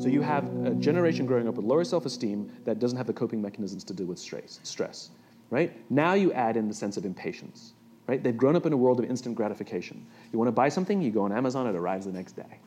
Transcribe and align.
So 0.00 0.08
you 0.08 0.22
have 0.22 0.44
a 0.64 0.70
generation 0.70 1.26
growing 1.26 1.46
up 1.46 1.56
with 1.56 1.66
lower 1.66 1.84
self-esteem 1.84 2.50
that 2.64 2.78
doesn't 2.78 2.96
have 2.96 3.06
the 3.06 3.12
coping 3.12 3.42
mechanisms 3.42 3.84
to 3.84 3.92
deal 3.92 4.06
with 4.06 4.18
stress. 4.18 4.58
Stress, 4.62 5.10
right? 5.50 5.76
Now 5.90 6.14
you 6.14 6.32
add 6.32 6.56
in 6.56 6.68
the 6.68 6.74
sense 6.74 6.96
of 6.96 7.04
impatience, 7.04 7.74
right? 8.06 8.22
They've 8.22 8.34
grown 8.34 8.56
up 8.56 8.64
in 8.64 8.72
a 8.72 8.78
world 8.78 8.98
of 8.98 9.04
instant 9.04 9.34
gratification. 9.34 10.06
You 10.32 10.38
want 10.38 10.48
to 10.48 10.52
buy 10.52 10.70
something, 10.70 11.02
you 11.02 11.10
go 11.10 11.22
on 11.24 11.32
Amazon, 11.32 11.66
it 11.66 11.76
arrives 11.76 12.06
the 12.06 12.12
next 12.12 12.32
day. 12.32 12.60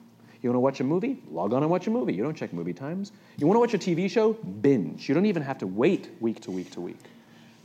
You 0.43 0.49
want 0.49 0.57
to 0.57 0.59
watch 0.59 0.79
a 0.79 0.83
movie? 0.83 1.23
Log 1.31 1.53
on 1.53 1.63
and 1.63 1.71
watch 1.71 1.87
a 1.87 1.89
movie. 1.89 2.13
You 2.13 2.21
don't 2.21 2.37
check 2.37 2.53
movie 2.53 2.73
times. 2.73 3.13
You 3.37 3.47
want 3.47 3.55
to 3.55 3.61
watch 3.61 3.73
a 3.73 3.79
TV 3.79 4.07
show? 4.11 4.33
Binge. 4.33 5.09
You 5.09 5.15
don't 5.15 5.25
even 5.25 5.41
have 5.41 5.57
to 5.57 5.65
wait 5.65 6.11
week 6.19 6.39
to 6.41 6.51
week 6.51 6.69
to 6.71 6.81
week, 6.81 6.99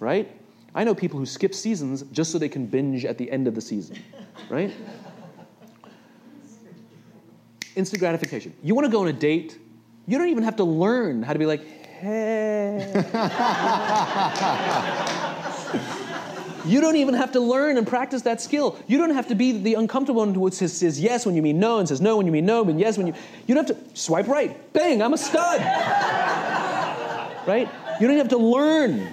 right? 0.01 0.35
I 0.75 0.85
know 0.85 0.95
people 0.95 1.19
who 1.19 1.27
skip 1.27 1.55
seasons 1.55 2.05
just 2.11 2.33
so 2.33 2.39
they 2.39 2.49
can 2.49 2.65
binge 2.65 3.05
at 3.05 3.19
the 3.19 3.31
end 3.31 3.49
of 3.49 3.55
the 3.55 3.61
season, 3.61 3.99
right? 4.49 4.73
Instant 7.79 8.01
gratification. 8.01 8.53
You 8.63 8.75
want 8.75 8.87
to 8.87 8.91
go 8.91 9.03
on 9.03 9.09
a 9.09 9.13
date? 9.13 9.57
You 10.07 10.19
don't 10.19 10.29
even 10.29 10.43
have 10.43 10.57
to 10.57 10.65
learn 10.65 11.23
how 11.23 11.33
to 11.33 11.39
be 11.39 11.47
like, 11.47 11.65
hey. 12.01 12.93
You 16.65 16.83
don't 16.83 16.97
even 16.97 17.15
have 17.15 17.33
to 17.33 17.41
learn 17.41 17.79
and 17.79 17.87
practice 17.87 18.21
that 18.23 18.43
skill. 18.43 18.79
You 18.87 18.99
don't 18.99 19.15
have 19.15 19.29
to 19.29 19.35
be 19.35 19.53
the 19.53 19.75
uncomfortable 19.75 20.21
one 20.21 20.35
who 20.35 20.51
says, 20.51 20.77
says 20.77 21.01
yes 21.01 21.25
when 21.25 21.35
you 21.35 21.41
mean 21.41 21.59
no 21.59 21.79
and 21.79 21.89
says 21.89 22.03
no 22.03 22.19
when 22.19 22.27
you 22.27 22.33
mean 22.33 22.45
no 22.45 22.63
and 22.63 22.79
yes 22.79 22.99
when 22.99 23.07
you. 23.07 23.15
You 23.47 23.55
don't 23.55 23.67
have 23.67 23.91
to 23.91 23.97
swipe 23.97 24.29
right. 24.29 24.71
Bang, 24.75 25.01
I'm 25.01 25.15
a 25.15 25.19
stud. 25.19 25.61
right? 27.47 27.71
You 28.01 28.07
don't 28.07 28.19
have 28.19 28.29
to 28.29 28.37
learn 28.37 29.11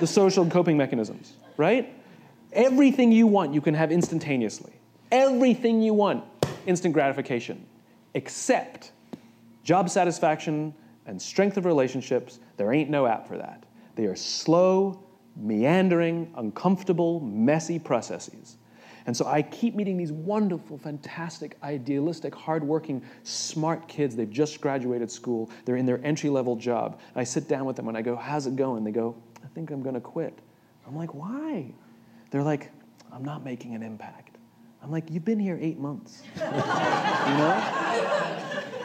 the 0.00 0.06
social 0.06 0.44
coping 0.44 0.76
mechanisms, 0.76 1.32
right? 1.56 1.94
Everything 2.52 3.10
you 3.10 3.26
want, 3.26 3.54
you 3.54 3.62
can 3.62 3.72
have 3.72 3.90
instantaneously. 3.90 4.74
Everything 5.10 5.80
you 5.80 5.94
want, 5.94 6.24
instant 6.66 6.92
gratification, 6.92 7.64
except 8.16 8.92
job 9.62 9.90
satisfaction 9.90 10.74
and 11.04 11.20
strength 11.20 11.56
of 11.56 11.66
relationships. 11.66 12.40
There 12.56 12.72
ain't 12.72 12.90
no 12.90 13.06
app 13.06 13.28
for 13.28 13.36
that. 13.36 13.64
They 13.94 14.06
are 14.06 14.16
slow, 14.16 15.04
meandering, 15.36 16.32
uncomfortable, 16.36 17.20
messy 17.20 17.78
processes. 17.78 18.56
And 19.04 19.16
so 19.16 19.26
I 19.26 19.42
keep 19.42 19.76
meeting 19.76 19.96
these 19.96 20.10
wonderful, 20.10 20.78
fantastic, 20.78 21.56
idealistic, 21.62 22.34
hardworking, 22.34 23.02
smart 23.22 23.86
kids. 23.86 24.16
They've 24.16 24.28
just 24.28 24.60
graduated 24.60 25.10
school. 25.10 25.50
They're 25.64 25.76
in 25.76 25.86
their 25.86 26.04
entry 26.04 26.30
level 26.30 26.56
job. 26.56 26.98
I 27.14 27.22
sit 27.22 27.46
down 27.46 27.66
with 27.66 27.76
them 27.76 27.86
and 27.86 27.96
I 27.96 28.02
go, 28.02 28.16
How's 28.16 28.46
it 28.46 28.56
going? 28.56 28.82
They 28.82 28.90
go, 28.90 29.14
I 29.44 29.46
think 29.54 29.70
I'm 29.70 29.82
going 29.82 29.94
to 29.94 30.00
quit. 30.00 30.36
I'm 30.88 30.96
like, 30.96 31.14
Why? 31.14 31.72
They're 32.30 32.42
like, 32.42 32.72
I'm 33.12 33.24
not 33.24 33.44
making 33.44 33.74
an 33.74 33.82
impact. 33.82 34.35
I'm 34.86 34.92
like, 34.92 35.10
You've 35.10 35.24
been 35.24 35.40
here 35.40 35.58
eight 35.60 35.78
months. 35.78 36.22
you 36.36 36.42
know? 36.42 37.72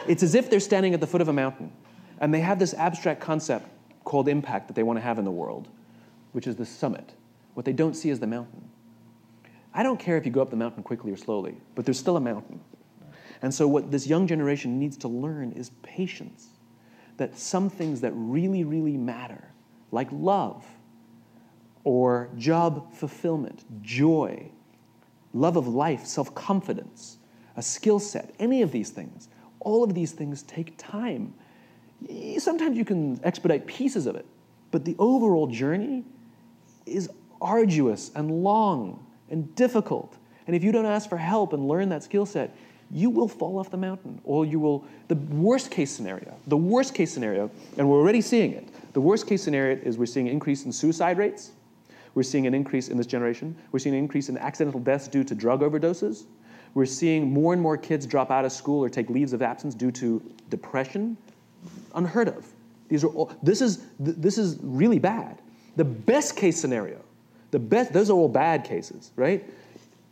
It's 0.06 0.22
as 0.22 0.34
if 0.34 0.50
they're 0.50 0.60
standing 0.60 0.94
at 0.94 1.00
the 1.00 1.06
foot 1.06 1.20
of 1.20 1.28
a 1.28 1.32
mountain 1.32 1.72
and 2.20 2.34
they 2.34 2.40
have 2.40 2.58
this 2.58 2.74
abstract 2.74 3.20
concept 3.20 3.68
called 4.04 4.28
impact 4.28 4.68
that 4.68 4.74
they 4.74 4.82
want 4.82 4.98
to 4.98 5.00
have 5.00 5.18
in 5.18 5.24
the 5.24 5.30
world 5.30 5.68
which 6.32 6.46
is 6.46 6.56
the 6.56 6.66
summit. 6.66 7.12
What 7.54 7.64
they 7.64 7.72
don't 7.72 7.94
see 7.94 8.10
is 8.10 8.18
the 8.18 8.26
mountain. 8.26 8.68
I 9.74 9.82
don't 9.82 10.00
care 10.00 10.16
if 10.16 10.26
you 10.26 10.32
go 10.32 10.42
up 10.42 10.50
the 10.50 10.56
mountain 10.56 10.82
quickly 10.82 11.12
or 11.12 11.16
slowly, 11.16 11.56
but 11.74 11.84
there's 11.84 11.98
still 11.98 12.16
a 12.16 12.20
mountain. 12.20 12.60
And 13.40 13.52
so, 13.52 13.66
what 13.66 13.90
this 13.90 14.06
young 14.06 14.26
generation 14.26 14.78
needs 14.78 14.96
to 14.98 15.08
learn 15.08 15.52
is 15.52 15.70
patience. 15.82 16.48
That 17.16 17.38
some 17.38 17.70
things 17.70 18.00
that 18.00 18.12
really, 18.14 18.64
really 18.64 18.96
matter, 18.96 19.44
like 19.90 20.08
love 20.10 20.64
or 21.84 22.30
job 22.36 22.94
fulfillment, 22.94 23.64
joy, 23.82 24.50
love 25.34 25.56
of 25.56 25.68
life, 25.68 26.04
self 26.06 26.34
confidence, 26.34 27.18
a 27.56 27.62
skill 27.62 27.98
set, 27.98 28.34
any 28.38 28.62
of 28.62 28.72
these 28.72 28.90
things, 28.90 29.28
all 29.60 29.84
of 29.84 29.94
these 29.94 30.12
things 30.12 30.42
take 30.42 30.74
time. 30.76 31.34
Sometimes 32.38 32.76
you 32.76 32.84
can 32.84 33.20
expedite 33.22 33.66
pieces 33.66 34.06
of 34.06 34.16
it, 34.16 34.26
but 34.70 34.84
the 34.84 34.96
overall 34.98 35.46
journey 35.46 36.04
is 36.86 37.08
arduous 37.40 38.10
and 38.14 38.42
long 38.42 39.04
and 39.30 39.54
difficult. 39.54 40.16
And 40.46 40.56
if 40.56 40.64
you 40.64 40.72
don't 40.72 40.86
ask 40.86 41.08
for 41.08 41.16
help 41.16 41.52
and 41.52 41.68
learn 41.68 41.88
that 41.90 42.02
skill 42.02 42.26
set, 42.26 42.54
you 42.90 43.08
will 43.08 43.28
fall 43.28 43.58
off 43.58 43.70
the 43.70 43.76
mountain. 43.76 44.20
Or 44.24 44.44
you 44.44 44.60
will, 44.60 44.84
the 45.08 45.14
worst 45.14 45.70
case 45.70 45.90
scenario, 45.90 46.34
the 46.46 46.56
worst 46.56 46.94
case 46.94 47.12
scenario, 47.12 47.50
and 47.78 47.88
we're 47.88 47.98
already 47.98 48.20
seeing 48.20 48.52
it, 48.52 48.68
the 48.92 49.00
worst 49.00 49.26
case 49.26 49.42
scenario 49.42 49.78
is 49.78 49.96
we're 49.96 50.06
seeing 50.06 50.26
an 50.28 50.32
increase 50.32 50.64
in 50.64 50.72
suicide 50.72 51.16
rates. 51.18 51.52
We're 52.14 52.22
seeing 52.22 52.46
an 52.46 52.54
increase 52.54 52.88
in 52.88 52.96
this 52.96 53.06
generation. 53.06 53.56
We're 53.70 53.78
seeing 53.78 53.94
an 53.94 54.00
increase 54.00 54.28
in 54.28 54.36
accidental 54.38 54.80
deaths 54.80 55.08
due 55.08 55.24
to 55.24 55.34
drug 55.34 55.60
overdoses. 55.60 56.24
We're 56.74 56.86
seeing 56.86 57.30
more 57.30 57.52
and 57.52 57.60
more 57.60 57.76
kids 57.76 58.06
drop 58.06 58.30
out 58.30 58.44
of 58.44 58.52
school 58.52 58.82
or 58.82 58.88
take 58.88 59.10
leaves 59.10 59.32
of 59.32 59.42
absence 59.42 59.74
due 59.74 59.90
to 59.92 60.22
depression. 60.50 61.16
Unheard 61.94 62.28
of. 62.28 62.46
These 62.88 63.04
are 63.04 63.08
all, 63.08 63.32
this, 63.42 63.60
is, 63.60 63.86
this 63.98 64.36
is 64.38 64.58
really 64.62 64.98
bad. 64.98 65.40
The 65.76 65.84
best 65.84 66.36
case 66.36 66.60
scenario, 66.60 67.00
the 67.50 67.58
best, 67.58 67.92
those 67.92 68.10
are 68.10 68.14
all 68.14 68.28
bad 68.28 68.64
cases, 68.64 69.12
right? 69.16 69.44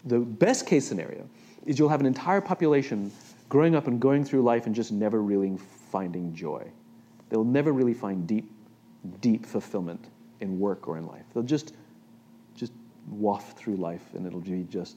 The 0.06 0.19
best 0.19 0.66
case 0.66 0.87
scenario 0.87 1.28
is 1.66 1.78
you'll 1.78 1.91
have 1.91 2.00
an 2.00 2.06
entire 2.06 2.41
population 2.41 3.12
growing 3.50 3.75
up 3.75 3.87
and 3.87 4.00
going 4.00 4.25
through 4.25 4.43
life 4.43 4.66
and 4.66 4.75
just 4.75 4.93
never 4.93 5.21
really 5.21 5.59
finding 5.91 6.34
joy. 6.34 6.66
They'll 7.28 7.44
never 7.44 7.72
really 7.72 7.94
find 7.94 8.27
deep, 8.27 8.50
deep 9.21 9.44
fulfillment 9.44 10.06
in 10.41 10.59
work 10.59 10.89
or 10.89 10.97
in 10.97 11.06
life. 11.06 11.25
They'll 11.34 11.43
just, 11.43 11.75
waft 13.10 13.59
through 13.59 13.76
life 13.76 14.03
and 14.15 14.26
it'll 14.26 14.41
be 14.41 14.65
just, 14.71 14.97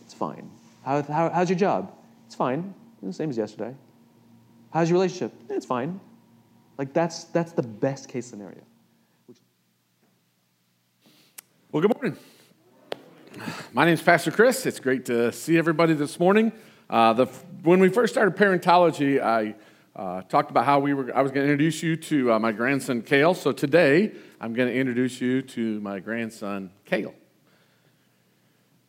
it's 0.00 0.14
fine. 0.14 0.50
How, 0.84 1.02
how, 1.02 1.30
how's 1.30 1.50
your 1.50 1.58
job? 1.58 1.92
It's 2.26 2.34
fine. 2.34 2.74
The 3.02 3.12
same 3.12 3.30
as 3.30 3.36
yesterday. 3.36 3.74
How's 4.72 4.88
your 4.88 4.98
relationship? 4.98 5.32
It's 5.48 5.66
fine. 5.66 6.00
Like 6.78 6.92
that's, 6.92 7.24
that's 7.24 7.52
the 7.52 7.62
best 7.62 8.08
case 8.08 8.26
scenario. 8.26 8.60
Well, 11.72 11.82
good 11.82 11.94
morning. 11.94 12.16
My 13.72 13.84
name 13.84 13.94
is 13.94 14.02
Pastor 14.02 14.30
Chris. 14.30 14.66
It's 14.66 14.80
great 14.80 15.06
to 15.06 15.32
see 15.32 15.56
everybody 15.56 15.94
this 15.94 16.18
morning. 16.18 16.52
Uh, 16.88 17.12
the, 17.12 17.26
when 17.62 17.80
we 17.80 17.88
first 17.88 18.12
started 18.12 18.36
parentology, 18.36 19.22
I 19.22 19.54
uh, 19.94 20.22
talked 20.22 20.50
about 20.50 20.64
how 20.64 20.80
we 20.80 20.94
were. 20.94 21.14
I 21.14 21.22
was 21.22 21.30
going 21.30 21.46
to 21.46 21.52
introduce 21.52 21.82
you 21.82 21.96
to 21.96 22.32
uh, 22.32 22.38
my 22.38 22.52
grandson 22.52 23.02
Kale. 23.02 23.34
So 23.34 23.52
today, 23.52 24.12
I'm 24.40 24.52
going 24.52 24.68
to 24.68 24.74
introduce 24.74 25.20
you 25.20 25.42
to 25.42 25.80
my 25.80 26.00
grandson 26.00 26.70
Kale. 26.84 27.14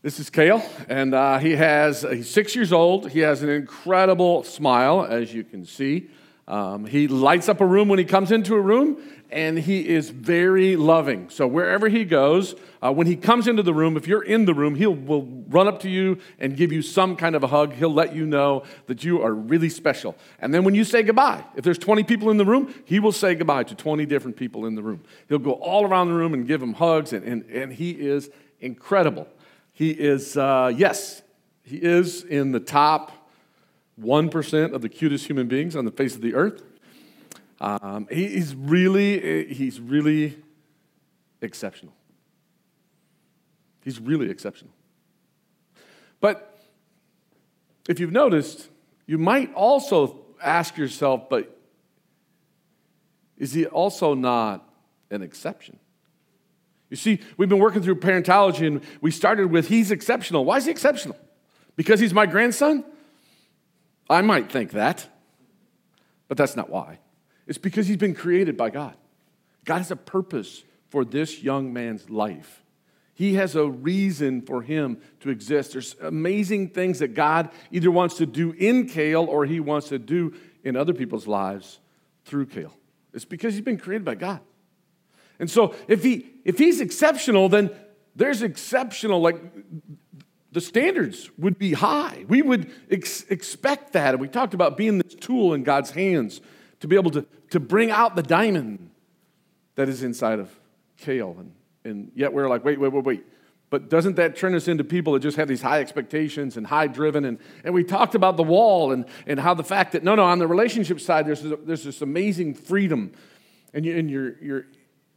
This 0.04 0.20
is 0.20 0.32
Kale, 0.32 0.64
and 0.90 1.14
uh, 1.14 1.38
he 1.38 1.52
has. 1.52 2.02
He's 2.02 2.28
six 2.28 2.56
years 2.56 2.74
old. 2.74 3.12
He 3.12 3.20
has 3.20 3.44
an 3.44 3.50
incredible 3.50 4.44
smile, 4.44 5.06
as 5.08 5.32
you 5.32 5.44
can 5.44 5.64
see. 5.64 6.10
Um, 6.48 6.88
he 6.88 7.08
lights 7.08 7.48
up 7.48 7.62
a 7.62 7.66
room 7.68 7.88
when 7.88 8.00
he 8.00 8.06
comes 8.06 8.32
into 8.32 8.56
a 8.56 8.60
room, 8.60 8.98
and 9.30 9.60
he 9.60 9.88
is 9.88 10.10
very 10.10 10.76
loving. 10.76 11.30
So 11.30 11.46
wherever 11.46 11.88
he 11.88 12.04
goes, 12.04 12.56
uh, 12.82 12.92
when 12.92 13.06
he 13.06 13.16
comes 13.16 13.48
into 13.48 13.62
the 13.62 13.76
room, 13.76 13.96
if 13.96 14.08
you're 14.08 14.24
in 14.24 14.46
the 14.46 14.56
room, 14.56 14.74
he 14.74 14.88
will 14.88 15.28
run 15.48 15.68
up 15.68 15.80
to 15.82 15.90
you 15.90 16.18
and 16.40 16.58
give 16.58 16.72
you 16.72 16.82
some 16.82 17.16
kind 17.16 17.36
of 17.36 17.44
a 17.44 17.48
hug. 17.48 17.74
He'll 17.74 17.94
let 17.94 18.16
you 18.16 18.26
know 18.26 18.64
that 18.88 19.04
you 19.04 19.22
are 19.22 19.36
really 19.36 19.70
special. 19.70 20.16
And 20.40 20.52
then 20.52 20.64
when 20.64 20.74
you 20.74 20.84
say 20.84 21.04
goodbye, 21.04 21.46
if 21.56 21.64
there's 21.64 21.78
20 21.78 22.06
people 22.06 22.32
in 22.32 22.38
the 22.38 22.46
room, 22.46 22.74
he 22.86 23.00
will 23.00 23.12
say 23.12 23.36
goodbye 23.36 23.66
to 23.66 23.76
20 23.76 24.08
different 24.08 24.36
people 24.36 24.66
in 24.66 24.74
the 24.74 24.82
room. 24.82 25.04
He'll 25.30 25.38
go 25.38 25.52
all 25.52 25.86
around 25.86 26.08
the 26.08 26.16
room 26.16 26.34
and 26.34 26.48
give 26.48 26.60
them 26.60 26.74
hugs, 26.74 27.14
and, 27.14 27.24
and, 27.24 27.46
and 27.52 27.72
he 27.72 27.92
is 27.92 28.32
incredible. 28.62 29.28
He 29.74 29.92
is, 29.92 30.38
uh, 30.38 30.72
yes, 30.76 31.22
he 31.64 31.78
is 31.78 32.24
in 32.24 32.52
the 32.52 32.60
top 32.60 33.12
1% 34.00 34.74
of 34.74 34.82
the 34.82 34.90
cutest 34.90 35.28
human 35.28 35.48
beings 35.48 35.76
on 35.76 35.86
the 35.86 35.92
face 35.92 36.16
of 36.16 36.22
the 36.22 36.36
earth. 36.36 36.64
Um, 37.60 38.08
he, 38.12 38.28
he's 38.28 38.56
really, 38.56 39.54
he's 39.54 39.80
really 39.80 40.38
exceptional. 41.42 41.94
He's 43.84 44.00
really 44.00 44.30
exceptional. 44.30 44.74
But 46.20 46.60
if 47.88 48.00
you've 48.00 48.12
noticed, 48.12 48.70
you 49.06 49.18
might 49.18 49.54
also 49.54 50.20
ask 50.42 50.78
yourself, 50.78 51.30
but 51.30 51.58
is 53.38 53.54
he 53.54 53.66
also 53.66 54.14
not 54.14 54.68
an 55.10 55.22
exception? 55.22 55.80
You 56.92 56.98
see, 56.98 57.22
we've 57.38 57.50
been 57.50 57.58
working 57.58 57.82
through 57.82 57.96
parentology 57.96 58.68
and 58.68 58.82
we 59.00 59.12
started 59.12 59.50
with 59.50 59.70
he's 59.70 59.92
exceptional. 59.92 60.44
Why 60.44 60.58
is 60.58 60.66
he 60.66 60.72
exceptional? 60.72 61.18
Because 61.78 62.02
he's 62.02 62.14
my 62.14 62.26
grandson? 62.26 62.84
I 64.10 64.22
might 64.22 64.52
think 64.52 64.72
that, 64.72 65.08
but 66.28 66.38
that's 66.38 66.58
not 66.58 66.70
why. 66.70 67.00
It's 67.48 67.58
because 67.58 67.88
he's 67.88 67.98
been 67.98 68.14
created 68.14 68.58
by 68.58 68.72
God. 68.72 68.96
God 69.64 69.78
has 69.78 69.90
a 69.90 69.96
purpose 69.96 70.64
for 70.90 71.06
this 71.06 71.42
young 71.42 71.72
man's 71.72 72.10
life. 72.10 72.62
He 73.14 73.36
has 73.36 73.56
a 73.56 73.70
reason 73.70 74.42
for 74.42 74.62
him 74.62 74.98
to 75.22 75.30
exist. 75.30 75.72
There's 75.72 75.96
amazing 76.02 76.70
things 76.72 77.00
that 77.00 77.14
God 77.14 77.52
either 77.72 77.90
wants 77.90 78.18
to 78.18 78.26
do 78.26 78.52
in 78.52 78.90
Kale 78.90 79.24
or 79.24 79.46
he 79.46 79.62
wants 79.62 79.88
to 79.90 80.00
do 80.00 80.34
in 80.64 80.76
other 80.76 80.94
people's 80.94 81.26
lives 81.26 81.80
through 82.26 82.48
Kale. 82.48 82.76
It's 83.14 83.24
because 83.24 83.54
he's 83.54 83.64
been 83.64 83.78
created 83.78 84.04
by 84.04 84.16
God. 84.16 84.42
And 85.42 85.52
so 85.52 85.76
if 85.90 86.04
he 86.04 86.28
if 86.46 86.58
he's 86.58 86.80
exceptional, 86.80 87.50
then 87.50 87.72
there's 88.16 88.42
exceptional 88.42 89.20
like 89.20 89.42
the 90.52 90.62
standards 90.62 91.30
would 91.38 91.58
be 91.58 91.74
high. 91.74 92.26
We 92.28 92.42
would 92.42 92.70
ex- 92.90 93.24
expect 93.30 93.94
that. 93.94 94.14
And 94.14 94.22
we 94.22 94.28
talked 94.28 94.54
about 94.54 94.78
being 94.78 94.98
this 94.98 95.16
tool 95.16 95.54
in 95.54 95.64
God's 95.64 95.92
hands 95.92 96.42
to 96.82 96.88
be 96.88 96.96
able 96.96 97.12
to, 97.12 97.26
to 97.52 97.60
bring 97.60 97.90
out 97.90 98.16
the 98.16 98.24
diamond 98.24 98.90
that 99.76 99.88
is 99.88 100.04
inside 100.04 100.40
of 100.40 100.50
Kale. 100.98 101.38
And, 101.40 101.54
and 101.86 102.12
yet 102.16 102.34
we're 102.34 102.50
like, 102.50 102.66
wait, 102.66 102.80
wait, 102.80 102.92
wait, 102.92 103.04
wait. 103.04 103.26
But 103.70 103.90
doesn't 103.90 104.18
that 104.18 104.36
turn 104.36 104.54
us 104.54 104.68
into 104.68 104.84
people 104.84 105.14
that 105.14 105.22
just 105.22 105.38
have 105.38 105.48
these 105.48 105.62
high 105.62 105.80
expectations 105.80 106.58
and 106.58 106.68
high 106.68 106.88
driven? 106.88 107.24
And, 107.24 107.40
and 107.64 107.74
we 107.74 107.86
talked 107.86 108.16
about 108.16 108.36
the 108.36 108.44
wall 108.44 108.92
and, 108.92 109.06
and 109.26 109.40
how 109.40 109.54
the 109.54 109.64
fact 109.64 109.94
that, 109.94 110.04
no, 110.04 110.16
no, 110.16 110.26
on 110.26 110.40
the 110.40 110.48
relationship 110.48 111.00
side, 111.00 111.26
there's, 111.26 111.42
there's 111.42 111.86
this 111.86 112.02
amazing 112.02 112.56
freedom. 112.56 113.14
And, 113.74 113.86
you, 113.86 113.98
and 113.98 114.12
you're, 114.12 114.38
you're, 114.44 114.66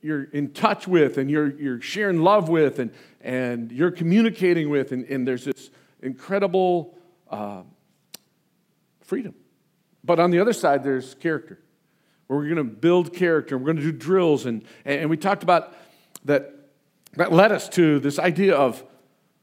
you're 0.04 0.24
in 0.24 0.52
touch 0.52 0.86
with 0.86 1.16
and 1.16 1.30
you're, 1.30 1.58
you're 1.58 1.80
sharing 1.80 2.18
love 2.18 2.48
with 2.50 2.78
and, 2.78 2.92
and 3.22 3.72
you're 3.72 3.90
communicating 3.90 4.68
with. 4.68 4.92
And, 4.92 5.04
and 5.06 5.26
there's 5.26 5.46
this 5.46 5.70
incredible 6.02 6.96
uh, 7.30 7.62
freedom. 9.00 9.34
But 10.04 10.20
on 10.20 10.30
the 10.30 10.40
other 10.40 10.52
side, 10.52 10.84
there's 10.84 11.14
character. 11.14 11.58
Where 12.26 12.38
we're 12.38 12.54
going 12.54 12.56
to 12.56 12.64
build 12.64 13.14
character. 13.14 13.56
We're 13.56 13.72
going 13.72 13.76
to 13.78 13.82
do 13.82 13.92
drills. 13.92 14.44
And, 14.44 14.62
and 14.84 15.08
we 15.08 15.16
talked 15.16 15.42
about 15.42 15.74
that 16.26 16.54
that 17.16 17.32
led 17.32 17.52
us 17.52 17.68
to 17.70 18.00
this 18.00 18.18
idea 18.18 18.56
of, 18.56 18.82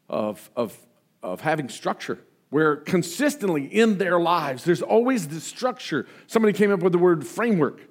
of, 0.10 0.50
of, 0.56 0.78
of 1.24 1.42
having 1.42 1.70
structure, 1.70 2.20
where 2.50 2.76
consistently 2.76 3.66
in 3.66 3.98
their 3.98 4.20
lives, 4.20 4.66
there's 4.66 4.82
always 4.82 5.30
this 5.30 5.46
structure. 5.46 6.06
Somebody 6.28 6.54
came 6.54 6.72
up 6.72 6.82
with 6.82 6.92
the 6.92 7.00
word 7.00 7.26
framework 7.26 7.82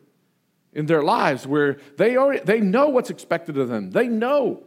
in 0.72 0.86
their 0.86 1.02
lives 1.02 1.46
where 1.46 1.78
they, 1.96 2.16
already, 2.16 2.42
they 2.44 2.60
know 2.60 2.88
what's 2.88 3.10
expected 3.10 3.58
of 3.58 3.68
them. 3.68 3.90
They 3.90 4.06
know 4.06 4.62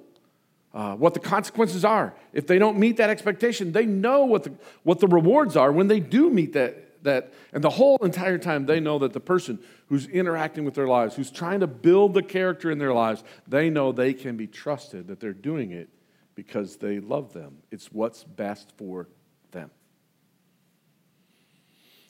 uh, 0.73 0.95
what 0.95 1.13
the 1.13 1.19
consequences 1.19 1.85
are. 1.85 2.13
If 2.33 2.47
they 2.47 2.57
don't 2.59 2.77
meet 2.77 2.97
that 2.97 3.09
expectation, 3.09 3.71
they 3.71 3.85
know 3.85 4.25
what 4.25 4.43
the, 4.43 4.53
what 4.83 4.99
the 4.99 5.07
rewards 5.07 5.55
are 5.55 5.71
when 5.71 5.87
they 5.87 5.99
do 5.99 6.29
meet 6.29 6.53
that, 6.53 7.03
that, 7.03 7.33
and 7.53 7.63
the 7.63 7.69
whole 7.69 7.97
entire 8.01 8.37
time 8.37 8.65
they 8.65 8.79
know 8.79 8.99
that 8.99 9.13
the 9.13 9.19
person 9.19 9.59
who's 9.87 10.07
interacting 10.07 10.65
with 10.65 10.73
their 10.73 10.87
lives, 10.87 11.15
who's 11.15 11.31
trying 11.31 11.59
to 11.59 11.67
build 11.67 12.13
the 12.13 12.23
character 12.23 12.71
in 12.71 12.79
their 12.79 12.93
lives, 12.93 13.23
they 13.47 13.69
know 13.69 13.91
they 13.91 14.13
can 14.13 14.35
be 14.35 14.47
trusted, 14.47 15.07
that 15.07 15.19
they're 15.19 15.31
doing 15.31 15.71
it 15.71 15.89
because 16.35 16.77
they 16.77 16.99
love 16.99 17.33
them. 17.33 17.57
It's 17.71 17.91
what's 17.91 18.23
best 18.23 18.73
for 18.77 19.07
them. 19.51 19.69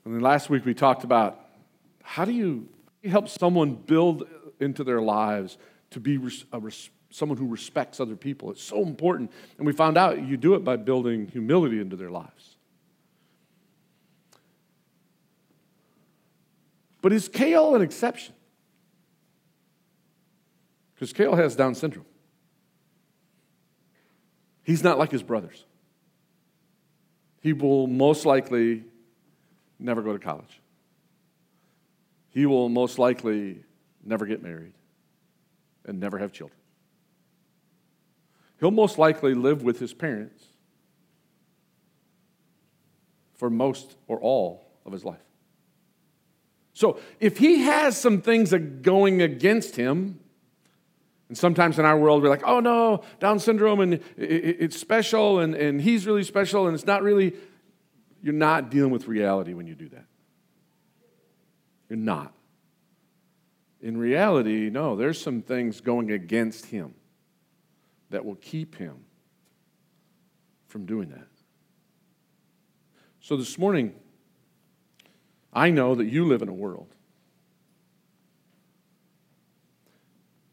And 0.06 0.14
then 0.14 0.22
last 0.22 0.50
week 0.50 0.66
we 0.66 0.74
talked 0.74 1.04
about 1.04 1.40
how 2.02 2.26
do 2.26 2.32
you 2.32 2.70
help 3.04 3.30
someone 3.30 3.76
build 3.76 4.28
into 4.60 4.84
their 4.84 5.02
lives 5.02 5.58
to 5.92 6.00
be 6.00 6.20
a, 6.52 6.62
someone 7.10 7.38
who 7.38 7.48
respects 7.48 8.00
other 8.00 8.16
people. 8.16 8.52
It's 8.52 8.64
so 8.64 8.82
important. 8.82 9.32
And 9.58 9.68
we 9.68 9.74
found 9.74 9.98
out 9.98 10.22
you 10.22 10.38
do 10.38 10.56
it 10.56 10.64
by 10.64 10.78
building 10.78 11.28
humility 11.28 11.80
into 11.80 11.96
their 11.96 12.10
lives. 12.10 12.58
But 17.02 17.12
is 17.12 17.28
Kale 17.28 17.76
an 17.76 17.82
exception? 17.82 18.34
Because 20.96 21.12
Kale 21.12 21.36
has 21.36 21.56
Down 21.56 21.76
syndrome. 21.76 22.06
He's 24.64 24.84
not 24.84 24.98
like 24.98 25.12
his 25.12 25.22
brothers. 25.22 25.66
He 27.42 27.52
will 27.52 27.88
most 27.88 28.26
likely 28.26 28.86
never 29.78 30.02
go 30.02 30.14
to 30.14 30.20
college. 30.20 30.62
He 32.34 32.46
will 32.48 32.68
most 32.68 32.98
likely 32.98 33.64
never 34.04 34.26
get 34.26 34.42
married 34.42 34.74
and 35.86 36.00
never 36.00 36.18
have 36.18 36.32
children. 36.32 36.60
He'll 38.60 38.72
most 38.72 38.98
likely 38.98 39.34
live 39.34 39.62
with 39.62 39.80
his 39.80 39.94
parents 39.94 40.44
for 43.36 43.50
most 43.50 43.96
or 44.08 44.20
all 44.20 44.66
of 44.86 44.92
his 44.92 45.06
life. 45.06 45.20
So 46.74 47.00
if 47.20 47.38
he 47.38 47.60
has 47.64 48.00
some 48.00 48.22
things 48.22 48.52
going 48.82 49.22
against 49.22 49.76
him, 49.76 50.20
and 51.30 51.38
sometimes 51.38 51.78
in 51.78 51.86
our 51.86 51.98
world 51.98 52.24
we're 52.24 52.30
like, 52.30 52.44
oh 52.46 52.62
no, 52.62 53.04
Down 53.20 53.38
syndrome 53.38 53.80
and 53.80 54.00
it's 54.18 54.80
special 54.80 55.40
and, 55.40 55.54
and 55.54 55.80
he's 55.80 56.08
really 56.08 56.24
special 56.24 56.66
and 56.66 56.74
it's 56.74 56.86
not 56.86 57.04
really, 57.04 57.36
you're 58.24 58.34
not 58.34 58.72
dealing 58.72 58.92
with 58.92 59.08
reality 59.08 59.54
when 59.54 59.68
you 59.68 59.76
do 59.76 59.90
that. 59.90 60.06
You're 61.94 62.00
not. 62.00 62.34
In 63.80 63.98
reality, 63.98 64.72
no, 64.72 64.96
there's 64.96 65.22
some 65.22 65.44
things 65.44 65.80
going 65.80 66.12
against 66.12 66.66
him 66.66 66.96
that 68.10 68.26
will 68.26 68.34
keep 68.34 68.74
him 68.74 69.06
from 70.66 70.88
doing 70.88 71.10
that. 71.10 71.28
So 73.20 73.38
this 73.38 73.60
morning, 73.60 73.94
I 75.54 75.70
know 75.70 75.94
that 75.94 76.06
you 76.06 76.26
live 76.26 76.42
in 76.42 76.50
a 76.50 76.54
world 76.54 76.88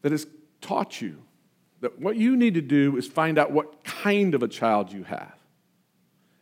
that 0.02 0.12
has 0.12 0.26
taught 0.60 1.00
you 1.00 1.22
that 1.80 1.98
what 1.98 2.16
you 2.16 2.36
need 2.36 2.52
to 2.52 2.60
do 2.60 2.98
is 2.98 3.08
find 3.08 3.38
out 3.38 3.50
what 3.50 3.82
kind 3.82 4.34
of 4.34 4.42
a 4.42 4.48
child 4.48 4.92
you 4.92 5.04
have 5.04 5.38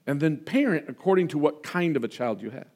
and 0.09 0.19
then 0.19 0.39
parent 0.39 0.87
according 0.89 1.29
to 1.29 1.39
what 1.39 1.63
kind 1.63 1.95
of 1.95 2.03
a 2.03 2.09
child 2.09 2.43
you 2.43 2.51
have. 2.51 2.67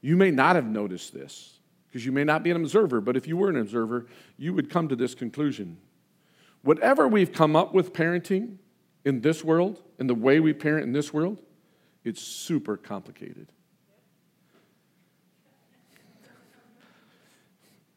You 0.00 0.16
may 0.16 0.30
not 0.30 0.56
have 0.56 0.66
noticed 0.66 1.12
this 1.12 1.58
because 1.86 2.06
you 2.06 2.12
may 2.12 2.24
not 2.24 2.42
be 2.42 2.50
an 2.50 2.56
observer, 2.56 3.00
but 3.00 3.16
if 3.16 3.26
you 3.26 3.36
were 3.36 3.50
an 3.50 3.56
observer, 3.56 4.06
you 4.36 4.54
would 4.54 4.70
come 4.70 4.88
to 4.88 4.96
this 4.96 5.14
conclusion. 5.14 5.76
Whatever 6.62 7.08
we've 7.08 7.32
come 7.32 7.56
up 7.56 7.74
with 7.74 7.92
parenting 7.92 8.56
in 9.04 9.20
this 9.20 9.42
world, 9.42 9.82
in 9.98 10.06
the 10.06 10.14
way 10.14 10.40
we 10.40 10.52
parent 10.52 10.86
in 10.86 10.92
this 10.92 11.12
world, 11.12 11.38
it's 12.04 12.20
super 12.20 12.76
complicated. 12.76 13.48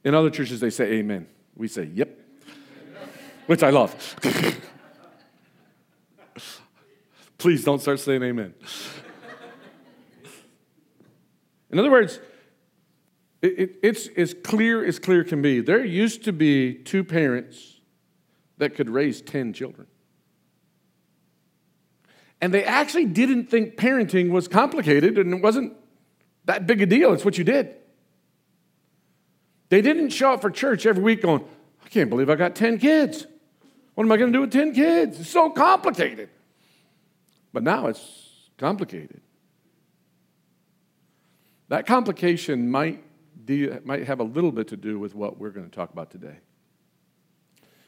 In 0.03 0.13
other 0.13 0.29
churches, 0.29 0.59
they 0.59 0.69
say 0.69 0.93
amen. 0.93 1.27
We 1.55 1.67
say 1.67 1.85
yep, 1.93 2.19
which 3.45 3.63
I 3.63 3.69
love. 3.69 3.95
Please 7.37 7.63
don't 7.63 7.79
start 7.79 7.99
saying 7.99 8.23
amen. 8.23 8.53
In 11.73 11.79
other 11.79 11.89
words, 11.89 12.19
it, 13.41 13.59
it, 13.59 13.75
it's 13.81 14.07
as 14.15 14.35
clear 14.35 14.85
as 14.85 14.99
clear 14.99 15.23
can 15.23 15.41
be. 15.41 15.59
There 15.59 15.83
used 15.83 16.23
to 16.25 16.31
be 16.31 16.75
two 16.75 17.03
parents 17.03 17.81
that 18.59 18.75
could 18.75 18.91
raise 18.91 19.21
10 19.23 19.53
children. 19.53 19.87
And 22.39 22.53
they 22.53 22.63
actually 22.63 23.05
didn't 23.05 23.49
think 23.49 23.75
parenting 23.75 24.29
was 24.29 24.47
complicated 24.47 25.17
and 25.17 25.33
it 25.33 25.41
wasn't 25.41 25.73
that 26.45 26.67
big 26.67 26.81
a 26.83 26.85
deal. 26.85 27.11
It's 27.11 27.25
what 27.25 27.39
you 27.39 27.43
did. 27.43 27.73
They 29.69 29.81
didn't 29.81 30.09
show 30.09 30.33
up 30.33 30.41
for 30.41 30.51
church 30.51 30.85
every 30.85 31.01
week 31.01 31.23
going, 31.23 31.43
I 31.83 31.89
can't 31.89 32.09
believe 32.09 32.29
I 32.29 32.35
got 32.35 32.55
10 32.55 32.77
kids. 32.77 33.25
What 33.95 34.03
am 34.03 34.11
I 34.11 34.17
going 34.17 34.31
to 34.31 34.37
do 34.37 34.41
with 34.41 34.51
10 34.51 34.75
kids? 34.75 35.19
It's 35.19 35.29
so 35.31 35.49
complicated. 35.49 36.29
But 37.51 37.63
now 37.63 37.87
it's 37.87 38.49
complicated. 38.59 39.21
That 41.73 41.87
complication 41.87 42.69
might, 42.69 43.03
de- 43.45 43.79
might 43.83 44.03
have 44.05 44.19
a 44.19 44.23
little 44.23 44.51
bit 44.51 44.67
to 44.67 44.77
do 44.77 44.99
with 44.99 45.15
what 45.15 45.39
we're 45.39 45.49
going 45.49 45.67
to 45.67 45.75
talk 45.75 45.91
about 45.91 46.11
today. 46.11 46.37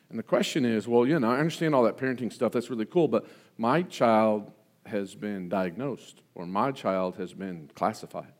And 0.09 0.17
the 0.17 0.23
question 0.23 0.65
is 0.65 0.87
well, 0.87 1.05
you 1.05 1.19
know, 1.19 1.29
I 1.29 1.37
understand 1.37 1.75
all 1.75 1.83
that 1.83 1.95
parenting 1.95 2.33
stuff. 2.33 2.51
That's 2.51 2.71
really 2.71 2.87
cool. 2.87 3.07
But 3.07 3.27
my 3.59 3.83
child 3.83 4.51
has 4.87 5.13
been 5.13 5.49
diagnosed, 5.49 6.23
or 6.33 6.47
my 6.47 6.71
child 6.71 7.17
has 7.17 7.35
been 7.35 7.69
classified, 7.75 8.33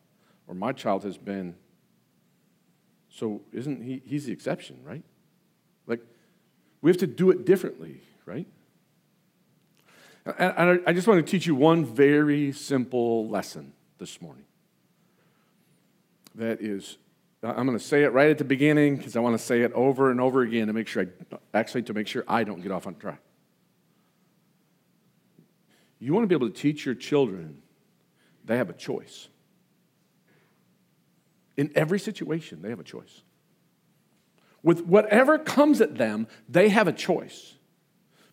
or 0.48 0.56
my 0.56 0.72
child 0.72 1.04
has 1.04 1.16
been 1.16 1.54
so 3.08 3.44
isn't 3.54 3.84
he 3.84 4.02
he's 4.04 4.26
the 4.26 4.34
exception, 4.34 4.80
right? 4.84 5.04
Like 5.86 6.02
we 6.82 6.90
have 6.90 6.98
to 6.98 7.08
do 7.08 7.30
it 7.30 7.46
differently, 7.46 8.02
right? 8.26 8.48
And 10.40 10.82
I 10.88 10.92
just 10.94 11.08
want 11.08 11.24
to 11.24 11.32
teach 11.32 11.46
you 11.46 11.54
one 11.54 11.86
very 11.86 12.52
simple 12.52 13.30
lesson 13.30 13.74
this 14.00 14.20
morning. 14.24 14.45
That 16.36 16.62
is, 16.62 16.98
I'm 17.42 17.66
going 17.66 17.78
to 17.78 17.84
say 17.84 18.04
it 18.04 18.14
right 18.14 18.30
at 18.30 18.38
the 18.38 18.44
beginning 18.44 18.98
because 18.98 19.16
I 19.16 19.20
want 19.20 19.38
to 19.38 19.44
say 19.44 19.62
it 19.62 19.72
over 19.74 20.12
and 20.12 20.20
over 20.20 20.42
again 20.42 20.68
to 20.68 20.74
make 20.74 20.88
sure 20.88 21.04
I, 21.04 21.38
actually 21.54 21.84
to 21.84 21.94
make 21.94 22.08
sure 22.08 22.24
I 22.28 22.44
don't 22.44 22.62
get 22.62 22.72
off 22.72 22.88
on 22.88 22.96
track. 22.96 23.22
You 26.00 26.14
want 26.14 26.24
to 26.24 26.28
be 26.28 26.36
able 26.36 26.50
to 26.50 26.54
teach 26.54 26.86
your 26.86 26.96
children 26.96 27.62
they 28.46 28.58
have 28.58 28.70
a 28.70 28.74
choice. 28.74 29.28
In 31.58 31.72
every 31.76 32.00
situation, 32.00 32.62
they 32.62 32.70
have 32.70 32.80
a 32.80 32.84
choice. 32.84 33.24
With 34.62 34.82
whatever 34.86 35.38
comes 35.38 35.82
at 35.82 35.98
them, 35.98 36.28
they 36.50 36.70
have 36.70 36.88
a 36.88 36.94
choice. 36.94 37.56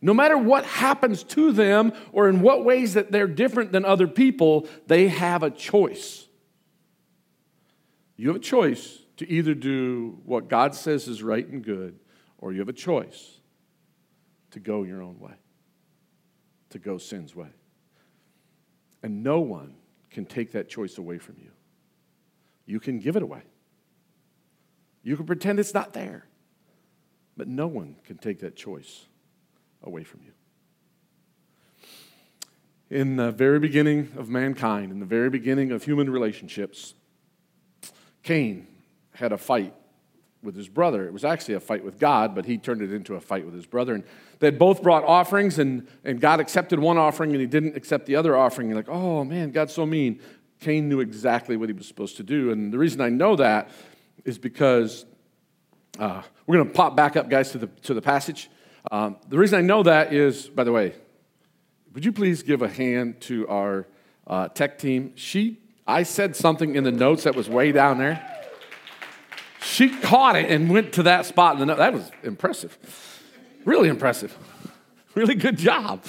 No 0.00 0.12
matter 0.12 0.36
what 0.36 0.64
happens 0.64 1.22
to 1.24 1.52
them 1.52 1.92
or 2.10 2.28
in 2.28 2.40
what 2.40 2.64
ways 2.64 2.94
that 2.94 3.12
they're 3.12 3.28
different 3.28 3.70
than 3.70 3.84
other 3.84 4.08
people, 4.08 4.66
they 4.86 5.08
have 5.08 5.42
a 5.42 5.50
choice. 5.50 6.26
You 8.16 8.28
have 8.28 8.36
a 8.36 8.40
choice 8.40 8.98
to 9.16 9.28
either 9.28 9.54
do 9.54 10.20
what 10.24 10.48
God 10.48 10.74
says 10.74 11.08
is 11.08 11.22
right 11.22 11.46
and 11.46 11.64
good, 11.64 11.98
or 12.38 12.52
you 12.52 12.58
have 12.60 12.68
a 12.68 12.72
choice 12.72 13.40
to 14.50 14.60
go 14.60 14.82
your 14.82 15.02
own 15.02 15.18
way, 15.18 15.34
to 16.70 16.78
go 16.78 16.98
sin's 16.98 17.34
way. 17.34 17.48
And 19.02 19.22
no 19.22 19.40
one 19.40 19.74
can 20.10 20.26
take 20.26 20.52
that 20.52 20.68
choice 20.68 20.98
away 20.98 21.18
from 21.18 21.36
you. 21.38 21.50
You 22.66 22.78
can 22.78 22.98
give 22.98 23.16
it 23.16 23.22
away. 23.22 23.42
You 25.02 25.16
can 25.16 25.26
pretend 25.26 25.58
it's 25.58 25.74
not 25.74 25.92
there. 25.92 26.26
But 27.36 27.48
no 27.48 27.66
one 27.66 27.96
can 28.04 28.18
take 28.18 28.40
that 28.40 28.56
choice 28.56 29.06
away 29.82 30.04
from 30.04 30.20
you. 30.22 30.32
In 32.90 33.16
the 33.16 33.32
very 33.32 33.58
beginning 33.58 34.12
of 34.16 34.28
mankind, 34.28 34.92
in 34.92 35.00
the 35.00 35.06
very 35.06 35.30
beginning 35.30 35.72
of 35.72 35.82
human 35.84 36.10
relationships, 36.10 36.94
Cain 38.22 38.66
had 39.14 39.32
a 39.32 39.38
fight 39.38 39.74
with 40.42 40.56
his 40.56 40.68
brother. 40.68 41.06
It 41.06 41.12
was 41.12 41.24
actually 41.24 41.54
a 41.54 41.60
fight 41.60 41.84
with 41.84 41.98
God, 41.98 42.34
but 42.34 42.44
he 42.44 42.58
turned 42.58 42.82
it 42.82 42.92
into 42.92 43.14
a 43.14 43.20
fight 43.20 43.44
with 43.44 43.54
his 43.54 43.66
brother. 43.66 43.94
And 43.94 44.04
they 44.40 44.50
both 44.50 44.82
brought 44.82 45.04
offerings, 45.04 45.58
and, 45.58 45.86
and 46.04 46.20
God 46.20 46.40
accepted 46.40 46.78
one 46.78 46.98
offering 46.98 47.30
and 47.30 47.40
he 47.40 47.46
didn't 47.46 47.76
accept 47.76 48.06
the 48.06 48.16
other 48.16 48.36
offering. 48.36 48.68
You're 48.68 48.76
like, 48.76 48.88
oh 48.88 49.24
man, 49.24 49.52
God's 49.52 49.72
so 49.72 49.86
mean. 49.86 50.20
Cain 50.60 50.88
knew 50.88 51.00
exactly 51.00 51.56
what 51.56 51.68
he 51.68 51.72
was 51.72 51.86
supposed 51.86 52.16
to 52.16 52.22
do. 52.22 52.50
And 52.50 52.72
the 52.72 52.78
reason 52.78 53.00
I 53.00 53.08
know 53.08 53.36
that 53.36 53.70
is 54.24 54.38
because 54.38 55.04
uh, 55.98 56.22
we're 56.46 56.56
going 56.56 56.68
to 56.68 56.74
pop 56.74 56.96
back 56.96 57.16
up, 57.16 57.28
guys, 57.28 57.50
to 57.52 57.58
the, 57.58 57.66
to 57.66 57.94
the 57.94 58.02
passage. 58.02 58.48
Um, 58.90 59.16
the 59.28 59.38
reason 59.38 59.58
I 59.58 59.62
know 59.62 59.82
that 59.82 60.12
is, 60.12 60.48
by 60.48 60.64
the 60.64 60.72
way, 60.72 60.94
would 61.94 62.04
you 62.04 62.12
please 62.12 62.42
give 62.42 62.62
a 62.62 62.68
hand 62.68 63.20
to 63.22 63.46
our 63.48 63.86
uh, 64.26 64.48
tech 64.48 64.78
team? 64.78 65.12
She, 65.14 65.60
I 65.86 66.04
said 66.04 66.36
something 66.36 66.74
in 66.74 66.84
the 66.84 66.92
notes 66.92 67.24
that 67.24 67.34
was 67.34 67.48
way 67.48 67.72
down 67.72 67.98
there. 67.98 68.28
She 69.60 69.88
caught 69.88 70.36
it 70.36 70.50
and 70.50 70.70
went 70.70 70.92
to 70.94 71.04
that 71.04 71.26
spot. 71.26 71.60
And 71.60 71.70
that 71.70 71.92
was 71.92 72.10
impressive. 72.22 72.76
Really 73.64 73.88
impressive. 73.88 74.36
Really 75.14 75.34
good 75.34 75.58
job. 75.58 76.06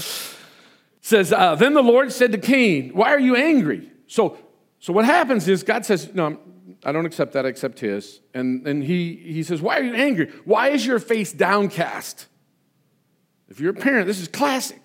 says, 1.01 1.33
uh, 1.33 1.55
Then 1.55 1.73
the 1.73 1.83
Lord 1.83 2.13
said 2.13 2.31
to 2.31 2.37
Cain, 2.37 2.91
Why 2.93 3.09
are 3.09 3.19
you 3.19 3.35
angry? 3.35 3.91
So, 4.07 4.37
so 4.79 4.93
what 4.93 5.03
happens 5.03 5.45
is 5.49 5.61
God 5.61 5.85
says, 5.85 6.13
No, 6.13 6.39
I 6.85 6.93
don't 6.93 7.05
accept 7.05 7.33
that, 7.33 7.45
I 7.45 7.49
accept 7.49 7.81
his. 7.81 8.21
And, 8.33 8.65
and 8.65 8.81
he, 8.81 9.15
he 9.15 9.43
says, 9.43 9.61
Why 9.61 9.79
are 9.79 9.83
you 9.83 9.93
angry? 9.93 10.31
Why 10.45 10.69
is 10.69 10.85
your 10.85 10.99
face 10.99 11.33
downcast? 11.33 12.27
If 13.49 13.59
you're 13.59 13.71
a 13.71 13.75
parent, 13.75 14.07
this 14.07 14.21
is 14.21 14.29
classic. 14.29 14.81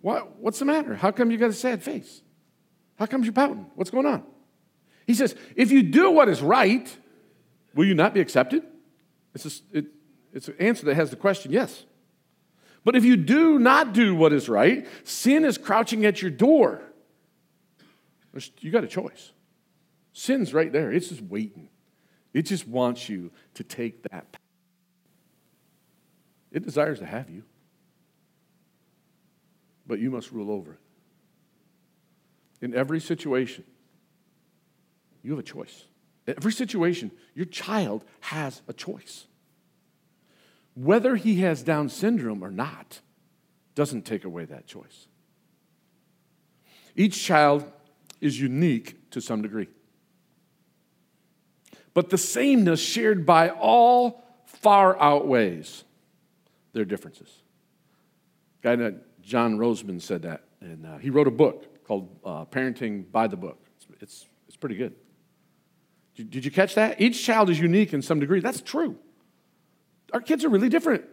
What, 0.00 0.40
what's 0.40 0.58
the 0.58 0.64
matter? 0.64 0.96
How 0.96 1.12
come 1.12 1.30
you 1.30 1.38
got 1.38 1.50
a 1.50 1.52
sad 1.52 1.84
face? 1.84 2.21
How 3.02 3.06
come 3.06 3.24
you're 3.24 3.32
pouting? 3.32 3.66
What's 3.74 3.90
going 3.90 4.06
on? 4.06 4.22
He 5.08 5.14
says, 5.14 5.34
If 5.56 5.72
you 5.72 5.82
do 5.82 6.12
what 6.12 6.28
is 6.28 6.40
right, 6.40 6.88
Will 7.74 7.86
you 7.86 7.94
not 7.94 8.14
be 8.14 8.20
accepted? 8.20 8.62
It's, 9.34 9.62
it, 9.72 9.86
it's 10.32 10.48
an 10.48 10.54
answer 10.58 10.86
that 10.86 10.94
has 10.94 11.10
the 11.10 11.16
question 11.16 11.52
yes. 11.52 11.84
But 12.84 12.96
if 12.96 13.04
you 13.04 13.16
do 13.16 13.58
not 13.58 13.92
do 13.92 14.14
what 14.14 14.32
is 14.32 14.48
right, 14.48 14.86
sin 15.04 15.44
is 15.44 15.56
crouching 15.56 16.04
at 16.04 16.20
your 16.20 16.30
door. 16.30 16.82
You 18.58 18.70
got 18.70 18.84
a 18.84 18.88
choice. 18.88 19.32
Sin's 20.12 20.52
right 20.52 20.72
there, 20.72 20.92
it's 20.92 21.08
just 21.08 21.22
waiting. 21.22 21.68
It 22.34 22.42
just 22.42 22.66
wants 22.66 23.08
you 23.08 23.30
to 23.54 23.64
take 23.64 24.02
that 24.04 24.32
path. 24.32 24.40
It 26.50 26.64
desires 26.64 26.98
to 26.98 27.06
have 27.06 27.30
you, 27.30 27.44
but 29.86 29.98
you 30.00 30.10
must 30.10 30.32
rule 30.32 30.50
over 30.50 30.72
it. 30.72 30.78
In 32.62 32.74
every 32.74 33.00
situation, 33.00 33.64
you 35.22 35.32
have 35.32 35.40
a 35.40 35.42
choice. 35.42 35.84
In 36.26 36.34
Every 36.36 36.52
situation, 36.52 37.10
your 37.34 37.46
child 37.46 38.04
has 38.20 38.62
a 38.68 38.72
choice. 38.72 39.26
Whether 40.74 41.16
he 41.16 41.40
has 41.40 41.62
Down 41.62 41.88
syndrome 41.88 42.42
or 42.42 42.52
not 42.52 43.00
doesn't 43.74 44.06
take 44.06 44.24
away 44.24 44.44
that 44.46 44.66
choice. 44.66 45.08
Each 46.94 47.20
child 47.20 47.70
is 48.20 48.40
unique 48.40 49.10
to 49.10 49.20
some 49.20 49.42
degree. 49.42 49.68
But 51.94 52.10
the 52.10 52.18
sameness 52.18 52.80
shared 52.80 53.26
by 53.26 53.50
all 53.50 54.22
far 54.46 54.98
outweighs 55.00 55.84
their 56.72 56.84
differences. 56.84 57.28
A 58.60 58.62
guy 58.62 58.76
named 58.76 59.00
John 59.20 59.58
Rosemond 59.58 60.00
said 60.00 60.22
that, 60.22 60.44
and 60.60 60.86
uh, 60.86 60.98
he 60.98 61.10
wrote 61.10 61.26
a 61.26 61.32
book 61.32 61.71
called 61.92 62.08
uh, 62.24 62.44
Parenting 62.46 63.10
by 63.12 63.26
the 63.26 63.36
Book. 63.36 63.58
It's, 63.76 63.86
it's, 64.00 64.26
it's 64.48 64.56
pretty 64.56 64.76
good. 64.76 64.94
Did 66.14 66.42
you 66.44 66.50
catch 66.50 66.74
that? 66.74 67.00
Each 67.00 67.22
child 67.22 67.50
is 67.50 67.60
unique 67.60 67.92
in 67.92 68.00
some 68.00 68.18
degree. 68.18 68.40
That's 68.40 68.62
true. 68.62 68.96
Our 70.12 70.20
kids 70.20 70.42
are 70.44 70.48
really 70.48 70.70
different. 70.70 71.04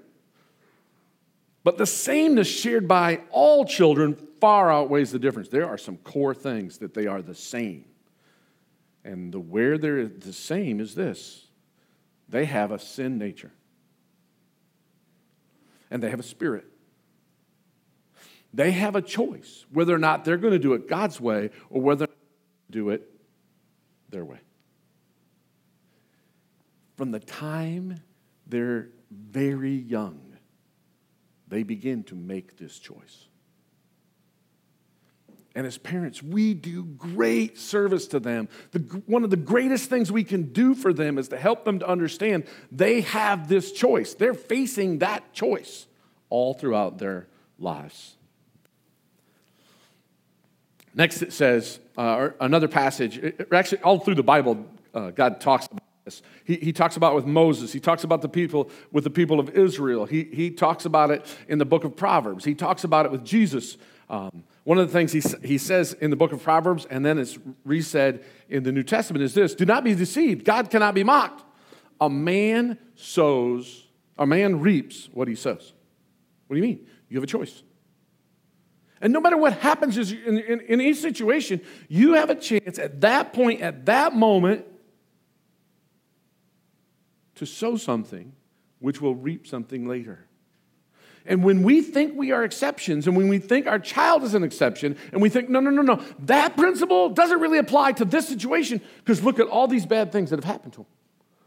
But 1.66 1.78
the 1.78 1.86
sameness 1.86 2.48
shared 2.48 2.88
by 2.88 3.22
all 3.30 3.66
children 3.66 4.16
far 4.40 4.72
outweighs 4.72 5.12
the 5.12 5.20
difference. 5.20 5.50
There 5.50 5.68
are 5.68 5.78
some 5.78 5.98
core 5.98 6.34
things 6.34 6.78
that 6.78 6.94
they 6.94 7.08
are 7.08 7.22
the 7.22 7.36
same. 7.36 7.84
And 9.04 9.34
the 9.34 9.40
where 9.40 9.78
they're 9.78 10.08
the 10.08 10.34
same 10.34 10.80
is 10.80 10.96
this 10.96 11.48
they 12.30 12.46
have 12.46 12.72
a 12.72 12.80
sin 12.80 13.18
nature, 13.18 13.52
and 15.92 16.02
they 16.02 16.10
have 16.10 16.20
a 16.20 16.24
spirit. 16.24 16.66
They 18.54 18.72
have 18.72 18.96
a 18.96 19.02
choice 19.02 19.66
whether 19.72 19.94
or 19.94 20.00
not 20.00 20.26
they're 20.26 20.38
going 20.38 20.54
to 20.54 20.60
do 20.60 20.74
it 20.74 20.88
God's 20.88 21.22
way 21.22 21.52
or 21.70 21.82
whether 21.82 22.08
do 22.72 22.90
it 22.90 23.10
their 24.10 24.26
way 24.26 24.40
from 27.00 27.12
the 27.12 27.20
time 27.22 28.02
they're 28.46 28.90
very 29.10 29.74
young, 29.74 30.20
they 31.48 31.64
begin 31.64 32.04
to 32.04 32.14
make 32.14 32.58
this 32.58 32.78
choice. 32.78 33.30
And 35.56 35.66
as 35.66 35.78
parents, 35.78 36.22
we 36.22 36.54
do 36.54 36.84
great 36.84 37.58
service 37.58 38.06
to 38.08 38.20
them. 38.20 38.50
The, 38.72 38.80
one 39.06 39.24
of 39.24 39.30
the 39.30 39.38
greatest 39.38 39.90
things 39.90 40.12
we 40.12 40.26
can 40.26 40.52
do 40.52 40.76
for 40.76 40.92
them 40.92 41.18
is 41.18 41.30
to 41.30 41.38
help 41.38 41.64
them 41.64 41.80
to 41.80 41.88
understand 41.88 42.44
they 42.70 43.00
have 43.00 43.48
this 43.48 43.72
choice. 43.72 44.14
They're 44.14 44.34
facing 44.34 45.00
that 45.00 45.32
choice 45.32 45.88
all 46.30 46.54
throughout 46.54 46.98
their 46.98 47.30
lives. 47.58 48.18
Next, 51.00 51.22
it 51.22 51.32
says, 51.32 51.80
uh, 51.98 52.32
another 52.42 52.68
passage, 52.68 53.34
actually, 53.54 53.82
all 53.84 54.00
through 54.00 54.16
the 54.16 54.24
Bible, 54.24 54.66
uh, 54.94 55.12
God 55.12 55.40
talks 55.40 55.66
about 55.66 55.82
he, 56.44 56.56
he 56.56 56.74
talks 56.74 56.98
about 56.98 57.16
with 57.16 57.26
Moses. 57.26 57.72
He 57.72 57.80
talks 57.80 58.04
about 58.04 58.22
the 58.22 58.28
people 58.28 58.70
with 58.92 59.06
the 59.06 59.10
people 59.10 59.40
of 59.40 59.50
Israel. 59.52 60.06
He, 60.06 60.24
he 60.26 60.52
talks 60.52 60.84
about 60.84 61.10
it 61.12 61.26
in 61.48 61.58
the 61.58 61.66
book 61.66 61.86
of 61.86 61.96
Proverbs. 61.96 62.44
He 62.44 62.54
talks 62.54 62.84
about 62.84 63.06
it 63.06 63.14
with 63.14 63.24
Jesus. 63.24 63.78
Um, 64.10 64.44
one 64.66 64.78
of 64.78 64.88
the 64.88 64.92
things 64.92 65.14
he, 65.14 65.22
he 65.48 65.58
says 65.58 65.94
in 65.94 66.10
the 66.10 66.18
book 66.18 66.34
of 66.34 66.44
Proverbs, 66.44 66.86
and 66.90 67.06
then 67.06 67.18
it's 67.18 67.38
resaid 67.66 68.22
in 68.50 68.64
the 68.64 68.72
New 68.74 68.84
Testament, 68.84 69.24
is 69.24 69.34
this 69.34 69.56
Do 69.56 69.66
not 69.66 69.86
be 69.86 69.96
deceived. 69.96 70.44
God 70.44 70.70
cannot 70.70 70.96
be 70.96 71.06
mocked. 71.06 71.46
A 72.02 72.10
man 72.10 72.78
sows, 72.96 73.88
a 74.18 74.26
man 74.26 74.60
reaps 74.60 75.08
what 75.14 75.30
he 75.30 75.36
sows. 75.36 75.72
What 76.48 76.56
do 76.56 76.62
you 76.62 76.68
mean? 76.68 76.88
You 77.08 77.18
have 77.18 77.24
a 77.24 77.28
choice. 77.28 77.64
And 79.02 79.14
no 79.14 79.22
matter 79.22 79.38
what 79.38 79.54
happens 79.54 79.98
in, 79.98 80.38
in, 80.38 80.62
in 80.62 80.82
each 80.82 80.98
situation, 80.98 81.62
you 81.88 82.14
have 82.14 82.30
a 82.30 82.36
chance 82.36 82.78
at 82.78 83.02
that 83.02 83.34
point, 83.34 83.62
at 83.62 83.86
that 83.86 84.14
moment, 84.14 84.66
to 87.36 87.46
sow 87.46 87.78
something 87.78 88.34
which 88.80 89.00
will 89.00 89.16
reap 89.16 89.48
something 89.48 89.88
later. 89.88 90.26
And 91.26 91.44
when 91.44 91.64
we 91.64 91.82
think 91.82 92.18
we 92.18 92.32
are 92.32 92.44
exceptions, 92.44 93.08
and 93.08 93.16
when 93.16 93.28
we 93.28 93.40
think 93.40 93.68
our 93.68 93.80
child 93.80 94.24
is 94.24 94.34
an 94.34 94.44
exception, 94.44 94.98
and 95.14 95.22
we 95.22 95.30
think, 95.30 95.50
no, 95.50 95.60
no, 95.60 95.70
no, 95.70 95.82
no, 95.82 96.04
that 96.20 96.58
principle 96.58 97.10
doesn't 97.10 97.40
really 97.40 97.60
apply 97.60 97.94
to 97.94 98.06
this 98.06 98.28
situation 98.28 98.82
because 98.98 99.24
look 99.24 99.40
at 99.40 99.48
all 99.48 99.68
these 99.68 99.86
bad 99.86 100.12
things 100.12 100.32
that 100.32 100.38
have 100.38 100.46
happened 100.46 100.74
to 100.74 100.82
him. 100.82 100.88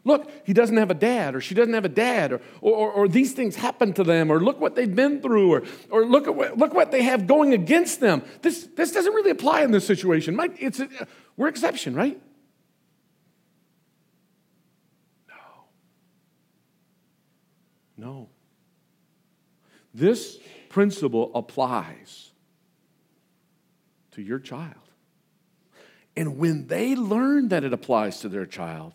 Look, 0.04 0.30
he 0.44 0.52
doesn't 0.52 0.76
have 0.76 0.90
a 0.90 0.94
dad, 0.94 1.36
or 1.36 1.40
she 1.40 1.54
doesn't 1.54 1.74
have 1.74 1.84
a 1.84 1.88
dad, 1.88 2.32
or, 2.32 2.40
or, 2.60 2.90
or 2.90 3.08
these 3.08 3.32
things 3.32 3.54
happen 3.54 3.92
to 3.92 4.02
them, 4.02 4.32
or 4.32 4.40
look 4.40 4.60
what 4.60 4.74
they've 4.74 4.92
been 4.92 5.22
through, 5.22 5.52
or, 5.52 5.62
or 5.90 6.04
look, 6.04 6.26
at 6.26 6.34
what, 6.34 6.58
look 6.58 6.74
what 6.74 6.90
they 6.90 7.02
have 7.02 7.28
going 7.28 7.52
against 7.52 8.00
them. 8.00 8.22
This, 8.42 8.68
this 8.76 8.90
doesn't 8.90 9.12
really 9.12 9.30
apply 9.30 9.62
in 9.62 9.70
this 9.70 9.86
situation. 9.86 10.38
It's 10.58 10.80
a, 10.80 10.88
we're 11.36 11.46
exception, 11.46 11.94
right? 11.94 12.20
No. 15.28 15.34
No. 17.96 18.28
This 19.94 20.38
principle 20.68 21.30
applies 21.32 22.30
to 24.12 24.22
your 24.22 24.40
child. 24.40 24.74
And 26.16 26.38
when 26.38 26.66
they 26.66 26.96
learn 26.96 27.48
that 27.48 27.62
it 27.62 27.72
applies 27.72 28.20
to 28.20 28.28
their 28.28 28.46
child, 28.46 28.94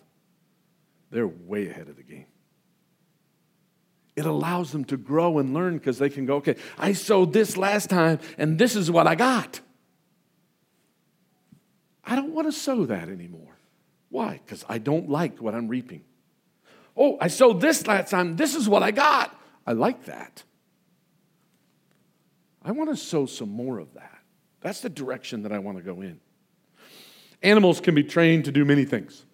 they're 1.12 1.28
way 1.28 1.70
ahead 1.70 1.90
of 1.90 1.96
the 1.96 2.04
game. 2.04 2.26
It 4.16 4.26
allows 4.26 4.72
them 4.72 4.84
to 4.86 4.98
grow 4.98 5.38
and 5.38 5.54
learn 5.54 5.78
because 5.78 6.00
they 6.00 6.10
can 6.10 6.26
go, 6.26 6.38
okay, 6.38 6.56
I 6.78 6.94
sowed 6.94 7.34
this 7.34 7.56
last 7.56 7.90
time 7.90 8.20
and 8.38 8.58
this 8.58 8.76
is 8.76 8.90
what 8.90 9.06
I 9.06 9.16
got. 9.16 9.62
I 12.04 12.16
don't 12.16 12.34
want 12.34 12.48
to 12.48 12.52
sow 12.52 12.86
that 12.86 13.10
anymore. 13.10 13.58
Why? 14.10 14.42
Because 14.44 14.66
I 14.68 14.80
don't 14.80 15.10
like 15.10 15.40
what 15.40 15.54
I'm 15.54 15.68
reaping. 15.68 16.04
Oh, 16.96 17.18
I 17.22 17.28
sowed 17.28 17.62
this 17.62 17.86
last 17.86 18.10
time. 18.10 18.38
This 18.38 18.56
is 18.56 18.68
what 18.68 18.82
I 18.82 18.92
got. 18.92 19.40
I 19.68 19.74
like 19.74 20.06
that. 20.06 20.44
I 22.64 22.72
want 22.72 22.90
to 22.90 22.98
sow 22.98 23.28
some 23.28 23.50
more 23.50 23.78
of 23.78 23.94
that. 23.94 24.20
That's 24.62 24.82
the 24.82 24.90
direction 24.90 25.44
that 25.44 25.52
I 25.52 25.60
want 25.60 25.78
to 25.78 25.84
go 25.84 26.02
in. 26.02 26.20
Animals 27.44 27.80
can 27.80 27.94
be 27.94 28.04
trained 28.04 28.46
to 28.46 28.52
do 28.52 28.66
many 28.66 28.84
things. 28.84 29.26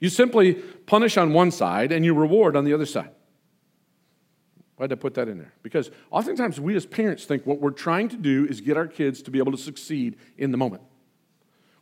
You 0.00 0.08
simply 0.08 0.54
punish 0.54 1.16
on 1.16 1.32
one 1.32 1.50
side 1.50 1.92
and 1.92 2.04
you 2.04 2.14
reward 2.14 2.56
on 2.56 2.64
the 2.64 2.74
other 2.74 2.86
side. 2.86 3.10
Why 4.76 4.86
did 4.86 4.98
I 4.98 5.00
put 5.00 5.14
that 5.14 5.28
in 5.28 5.38
there? 5.38 5.54
Because 5.62 5.90
oftentimes 6.10 6.60
we 6.60 6.76
as 6.76 6.84
parents 6.84 7.24
think 7.24 7.46
what 7.46 7.60
we're 7.60 7.70
trying 7.70 8.08
to 8.10 8.16
do 8.16 8.46
is 8.46 8.60
get 8.60 8.76
our 8.76 8.86
kids 8.86 9.22
to 9.22 9.30
be 9.30 9.38
able 9.38 9.52
to 9.52 9.58
succeed 9.58 10.16
in 10.36 10.50
the 10.50 10.58
moment. 10.58 10.82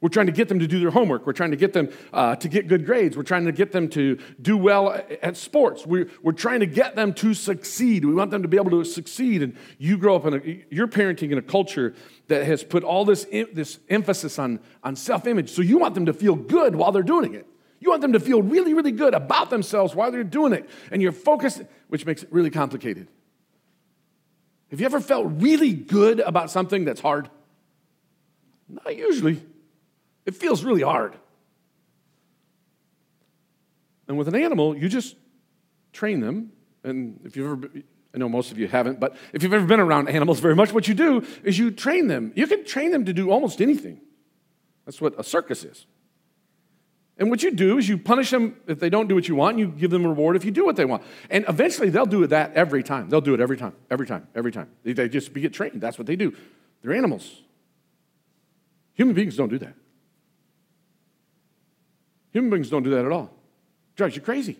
We're 0.00 0.10
trying 0.10 0.26
to 0.26 0.32
get 0.32 0.48
them 0.48 0.58
to 0.58 0.66
do 0.66 0.80
their 0.80 0.90
homework. 0.90 1.26
We're 1.26 1.32
trying 1.32 1.52
to 1.52 1.56
get 1.56 1.72
them 1.72 1.88
uh, 2.12 2.36
to 2.36 2.46
get 2.46 2.68
good 2.68 2.84
grades. 2.84 3.16
We're 3.16 3.22
trying 3.22 3.46
to 3.46 3.52
get 3.52 3.72
them 3.72 3.88
to 3.88 4.18
do 4.40 4.54
well 4.54 5.02
at 5.22 5.36
sports. 5.38 5.86
We're, 5.86 6.10
we're 6.22 6.32
trying 6.32 6.60
to 6.60 6.66
get 6.66 6.94
them 6.94 7.14
to 7.14 7.32
succeed. 7.32 8.04
We 8.04 8.12
want 8.12 8.30
them 8.30 8.42
to 8.42 8.48
be 8.48 8.58
able 8.58 8.70
to 8.72 8.84
succeed. 8.84 9.42
And 9.42 9.56
you 9.78 9.96
grow 9.96 10.16
up 10.16 10.26
in 10.26 10.34
a, 10.34 10.64
you're 10.68 10.88
parenting 10.88 11.32
in 11.32 11.38
a 11.38 11.42
culture 11.42 11.94
that 12.28 12.44
has 12.44 12.62
put 12.62 12.84
all 12.84 13.06
this, 13.06 13.24
this 13.54 13.78
emphasis 13.88 14.38
on, 14.38 14.60
on 14.82 14.94
self 14.94 15.26
image. 15.26 15.50
So 15.50 15.62
you 15.62 15.78
want 15.78 15.94
them 15.94 16.04
to 16.04 16.12
feel 16.12 16.36
good 16.36 16.76
while 16.76 16.92
they're 16.92 17.02
doing 17.02 17.32
it. 17.34 17.46
You 17.84 17.90
want 17.90 18.00
them 18.00 18.14
to 18.14 18.20
feel 18.20 18.40
really, 18.40 18.72
really 18.72 18.92
good 18.92 19.12
about 19.12 19.50
themselves 19.50 19.94
while 19.94 20.10
they're 20.10 20.24
doing 20.24 20.54
it. 20.54 20.70
And 20.90 21.02
you're 21.02 21.12
focused, 21.12 21.60
which 21.88 22.06
makes 22.06 22.22
it 22.22 22.32
really 22.32 22.48
complicated. 22.48 23.08
Have 24.70 24.80
you 24.80 24.86
ever 24.86 25.00
felt 25.00 25.26
really 25.34 25.74
good 25.74 26.18
about 26.20 26.50
something 26.50 26.86
that's 26.86 27.02
hard? 27.02 27.28
Not 28.70 28.96
usually. 28.96 29.44
It 30.24 30.34
feels 30.34 30.64
really 30.64 30.80
hard. 30.80 31.14
And 34.08 34.16
with 34.16 34.28
an 34.28 34.34
animal, 34.34 34.74
you 34.74 34.88
just 34.88 35.14
train 35.92 36.20
them. 36.20 36.52
And 36.84 37.20
if 37.24 37.36
you've 37.36 37.64
ever, 37.64 37.70
I 38.14 38.18
know 38.18 38.30
most 38.30 38.50
of 38.50 38.56
you 38.56 38.66
haven't, 38.66 38.98
but 38.98 39.14
if 39.34 39.42
you've 39.42 39.52
ever 39.52 39.66
been 39.66 39.80
around 39.80 40.08
animals 40.08 40.40
very 40.40 40.56
much, 40.56 40.72
what 40.72 40.88
you 40.88 40.94
do 40.94 41.22
is 41.42 41.58
you 41.58 41.70
train 41.70 42.06
them. 42.06 42.32
You 42.34 42.46
can 42.46 42.64
train 42.64 42.92
them 42.92 43.04
to 43.04 43.12
do 43.12 43.30
almost 43.30 43.60
anything. 43.60 44.00
That's 44.86 45.02
what 45.02 45.20
a 45.20 45.22
circus 45.22 45.64
is. 45.64 45.84
And 47.16 47.30
what 47.30 47.42
you 47.42 47.52
do 47.52 47.78
is 47.78 47.88
you 47.88 47.96
punish 47.96 48.30
them 48.30 48.56
if 48.66 48.80
they 48.80 48.90
don't 48.90 49.06
do 49.06 49.14
what 49.14 49.28
you 49.28 49.36
want, 49.36 49.56
and 49.56 49.60
you 49.60 49.68
give 49.68 49.90
them 49.90 50.04
a 50.04 50.08
reward 50.08 50.34
if 50.34 50.44
you 50.44 50.50
do 50.50 50.64
what 50.64 50.74
they 50.74 50.84
want. 50.84 51.02
And 51.30 51.44
eventually 51.48 51.88
they'll 51.88 52.06
do 52.06 52.22
it 52.24 52.28
that 52.28 52.54
every 52.54 52.82
time. 52.82 53.08
They'll 53.08 53.20
do 53.20 53.34
it 53.34 53.40
every 53.40 53.56
time, 53.56 53.74
every 53.90 54.06
time, 54.06 54.26
every 54.34 54.50
time. 54.50 54.68
They, 54.82 55.08
just 55.08 55.32
get 55.32 55.52
trained. 55.52 55.80
That's 55.80 55.96
what 55.96 56.06
they 56.06 56.16
do. 56.16 56.34
They're 56.82 56.92
animals. 56.92 57.42
Human 58.94 59.14
beings 59.14 59.36
don't 59.36 59.48
do 59.48 59.58
that. 59.58 59.74
Human 62.32 62.50
beings 62.50 62.68
don't 62.68 62.82
do 62.82 62.90
that 62.90 63.04
at 63.04 63.12
all. 63.12 63.30
Drives 63.94 64.16
you 64.16 64.22
crazy. 64.22 64.58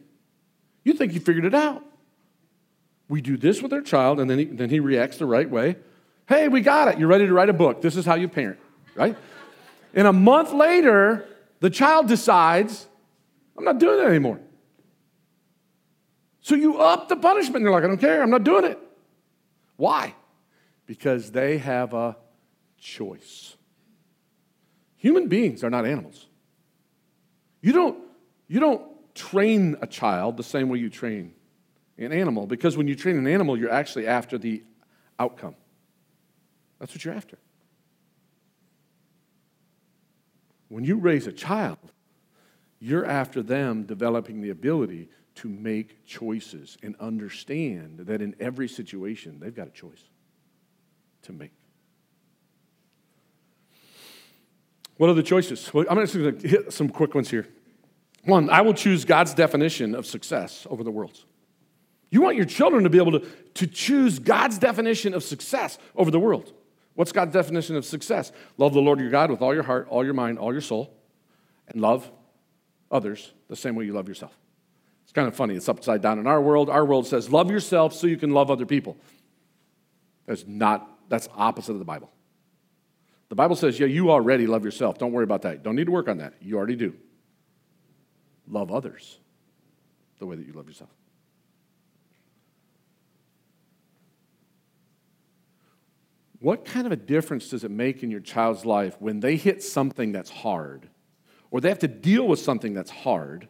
You 0.84 0.92
think 0.92 1.12
you 1.12 1.20
figured 1.20 1.44
it 1.44 1.54
out. 1.54 1.84
We 3.08 3.20
do 3.20 3.36
this 3.36 3.60
with 3.62 3.72
our 3.72 3.80
child, 3.80 4.20
and 4.20 4.30
then 4.30 4.38
he, 4.38 4.44
then 4.44 4.70
he 4.70 4.80
reacts 4.80 5.18
the 5.18 5.26
right 5.26 5.48
way. 5.48 5.76
Hey, 6.28 6.48
we 6.48 6.60
got 6.60 6.88
it. 6.88 6.98
You're 6.98 7.08
ready 7.08 7.26
to 7.26 7.32
write 7.32 7.48
a 7.48 7.52
book. 7.52 7.82
This 7.82 7.96
is 7.96 8.06
how 8.06 8.14
you 8.14 8.28
parent, 8.28 8.58
right? 8.94 9.16
and 9.92 10.06
a 10.06 10.12
month 10.12 10.52
later, 10.52 11.26
the 11.64 11.70
child 11.70 12.08
decides, 12.08 12.86
I'm 13.56 13.64
not 13.64 13.78
doing 13.78 13.98
it 13.98 14.06
anymore. 14.06 14.38
So 16.42 16.56
you 16.56 16.76
up 16.76 17.08
the 17.08 17.16
punishment. 17.16 17.56
And 17.56 17.64
they're 17.64 17.72
like, 17.72 17.84
I 17.84 17.86
don't 17.86 17.96
care. 17.96 18.22
I'm 18.22 18.28
not 18.28 18.44
doing 18.44 18.66
it. 18.66 18.78
Why? 19.76 20.14
Because 20.84 21.30
they 21.30 21.56
have 21.56 21.94
a 21.94 22.18
choice. 22.78 23.56
Human 24.96 25.28
beings 25.28 25.64
are 25.64 25.70
not 25.70 25.86
animals. 25.86 26.26
You 27.62 27.72
don't, 27.72 27.98
you 28.46 28.60
don't 28.60 28.82
train 29.14 29.78
a 29.80 29.86
child 29.86 30.36
the 30.36 30.42
same 30.42 30.68
way 30.68 30.76
you 30.76 30.90
train 30.90 31.32
an 31.96 32.12
animal 32.12 32.46
because 32.46 32.76
when 32.76 32.88
you 32.88 32.94
train 32.94 33.16
an 33.16 33.26
animal, 33.26 33.56
you're 33.56 33.72
actually 33.72 34.06
after 34.06 34.36
the 34.36 34.62
outcome. 35.18 35.54
That's 36.78 36.92
what 36.92 37.06
you're 37.06 37.14
after. 37.14 37.38
When 40.68 40.84
you 40.84 40.96
raise 40.96 41.26
a 41.26 41.32
child, 41.32 41.78
you're 42.80 43.04
after 43.04 43.42
them 43.42 43.84
developing 43.84 44.40
the 44.40 44.50
ability 44.50 45.08
to 45.36 45.48
make 45.48 46.04
choices 46.04 46.76
and 46.82 46.94
understand 47.00 48.00
that 48.00 48.22
in 48.22 48.36
every 48.38 48.68
situation, 48.68 49.38
they've 49.40 49.54
got 49.54 49.68
a 49.68 49.72
choice 49.72 50.04
to 51.22 51.32
make. 51.32 51.52
What 54.96 55.10
are 55.10 55.14
the 55.14 55.22
choices? 55.22 55.72
Well, 55.74 55.84
I'm 55.90 55.98
just 55.98 56.14
going 56.14 56.38
to 56.38 56.48
hit 56.48 56.72
some 56.72 56.88
quick 56.88 57.14
ones 57.14 57.30
here. 57.30 57.48
One, 58.24 58.48
I 58.48 58.60
will 58.60 58.74
choose 58.74 59.04
God's 59.04 59.34
definition 59.34 59.94
of 59.94 60.06
success 60.06 60.66
over 60.70 60.84
the 60.84 60.90
world's. 60.90 61.24
You 62.10 62.22
want 62.22 62.36
your 62.36 62.46
children 62.46 62.84
to 62.84 62.90
be 62.90 62.98
able 62.98 63.18
to, 63.18 63.26
to 63.54 63.66
choose 63.66 64.18
God's 64.18 64.58
definition 64.58 65.14
of 65.14 65.24
success 65.24 65.78
over 65.96 66.10
the 66.10 66.20
world. 66.20 66.52
What's 66.94 67.12
God's 67.12 67.32
definition 67.32 67.76
of 67.76 67.84
success? 67.84 68.32
Love 68.56 68.72
the 68.72 68.80
Lord 68.80 69.00
your 69.00 69.10
God 69.10 69.30
with 69.30 69.42
all 69.42 69.52
your 69.52 69.64
heart, 69.64 69.88
all 69.90 70.04
your 70.04 70.14
mind, 70.14 70.38
all 70.38 70.52
your 70.52 70.60
soul, 70.60 70.96
and 71.68 71.80
love 71.80 72.10
others 72.90 73.32
the 73.48 73.56
same 73.56 73.74
way 73.74 73.84
you 73.84 73.92
love 73.92 74.08
yourself. 74.08 74.36
It's 75.02 75.12
kind 75.12 75.26
of 75.26 75.34
funny. 75.34 75.54
It's 75.54 75.68
upside 75.68 76.02
down 76.02 76.18
in 76.18 76.26
our 76.26 76.40
world. 76.40 76.70
Our 76.70 76.84
world 76.84 77.06
says, 77.06 77.30
love 77.30 77.50
yourself 77.50 77.92
so 77.92 78.06
you 78.06 78.16
can 78.16 78.30
love 78.30 78.50
other 78.50 78.66
people. 78.66 78.96
That's 80.26 80.46
not, 80.46 80.88
that's 81.08 81.28
opposite 81.36 81.72
of 81.72 81.78
the 81.78 81.84
Bible. 81.84 82.10
The 83.28 83.34
Bible 83.34 83.56
says, 83.56 83.80
yeah, 83.80 83.86
you 83.86 84.10
already 84.10 84.46
love 84.46 84.64
yourself. 84.64 84.98
Don't 84.98 85.12
worry 85.12 85.24
about 85.24 85.42
that. 85.42 85.62
Don't 85.62 85.74
need 85.74 85.86
to 85.86 85.92
work 85.92 86.08
on 86.08 86.18
that. 86.18 86.34
You 86.40 86.56
already 86.56 86.76
do. 86.76 86.94
Love 88.46 88.70
others 88.70 89.18
the 90.18 90.26
way 90.26 90.36
that 90.36 90.46
you 90.46 90.52
love 90.52 90.68
yourself. 90.68 90.90
What 96.44 96.66
kind 96.66 96.84
of 96.84 96.92
a 96.92 96.96
difference 96.96 97.48
does 97.48 97.64
it 97.64 97.70
make 97.70 98.02
in 98.02 98.10
your 98.10 98.20
child's 98.20 98.66
life 98.66 98.96
when 98.98 99.20
they 99.20 99.36
hit 99.36 99.62
something 99.62 100.12
that's 100.12 100.28
hard 100.28 100.90
or 101.50 101.62
they 101.62 101.70
have 101.70 101.78
to 101.78 101.88
deal 101.88 102.28
with 102.28 102.38
something 102.38 102.74
that's 102.74 102.90
hard? 102.90 103.48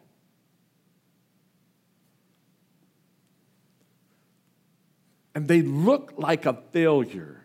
And 5.35 5.49
they 5.49 5.61
look 5.61 6.13
like 6.15 6.45
a 6.45 6.53
failure 6.71 7.43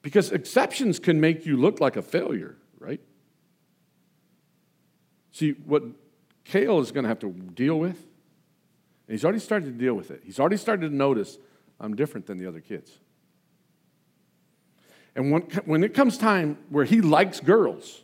because 0.00 0.32
exceptions 0.32 0.98
can 0.98 1.20
make 1.20 1.44
you 1.44 1.58
look 1.58 1.78
like 1.78 1.96
a 1.96 2.02
failure, 2.02 2.56
right? 2.78 3.02
See, 5.30 5.56
what 5.66 5.82
Kale 6.44 6.80
is 6.80 6.90
going 6.90 7.04
to 7.04 7.08
have 7.10 7.18
to 7.18 7.30
deal 7.30 7.78
with, 7.78 7.98
and 7.98 9.14
he's 9.14 9.24
already 9.24 9.40
started 9.40 9.66
to 9.66 9.72
deal 9.72 9.92
with 9.92 10.10
it. 10.10 10.22
He's 10.24 10.40
already 10.40 10.56
started 10.56 10.88
to 10.88 10.96
notice 10.96 11.36
I'm 11.78 11.94
different 11.94 12.26
than 12.26 12.38
the 12.38 12.46
other 12.46 12.60
kids. 12.60 12.98
And 15.14 15.32
when, 15.32 15.42
when 15.64 15.82
it 15.82 15.94
comes 15.94 16.16
time 16.16 16.58
where 16.68 16.84
he 16.84 17.00
likes 17.00 17.40
girls, 17.40 18.02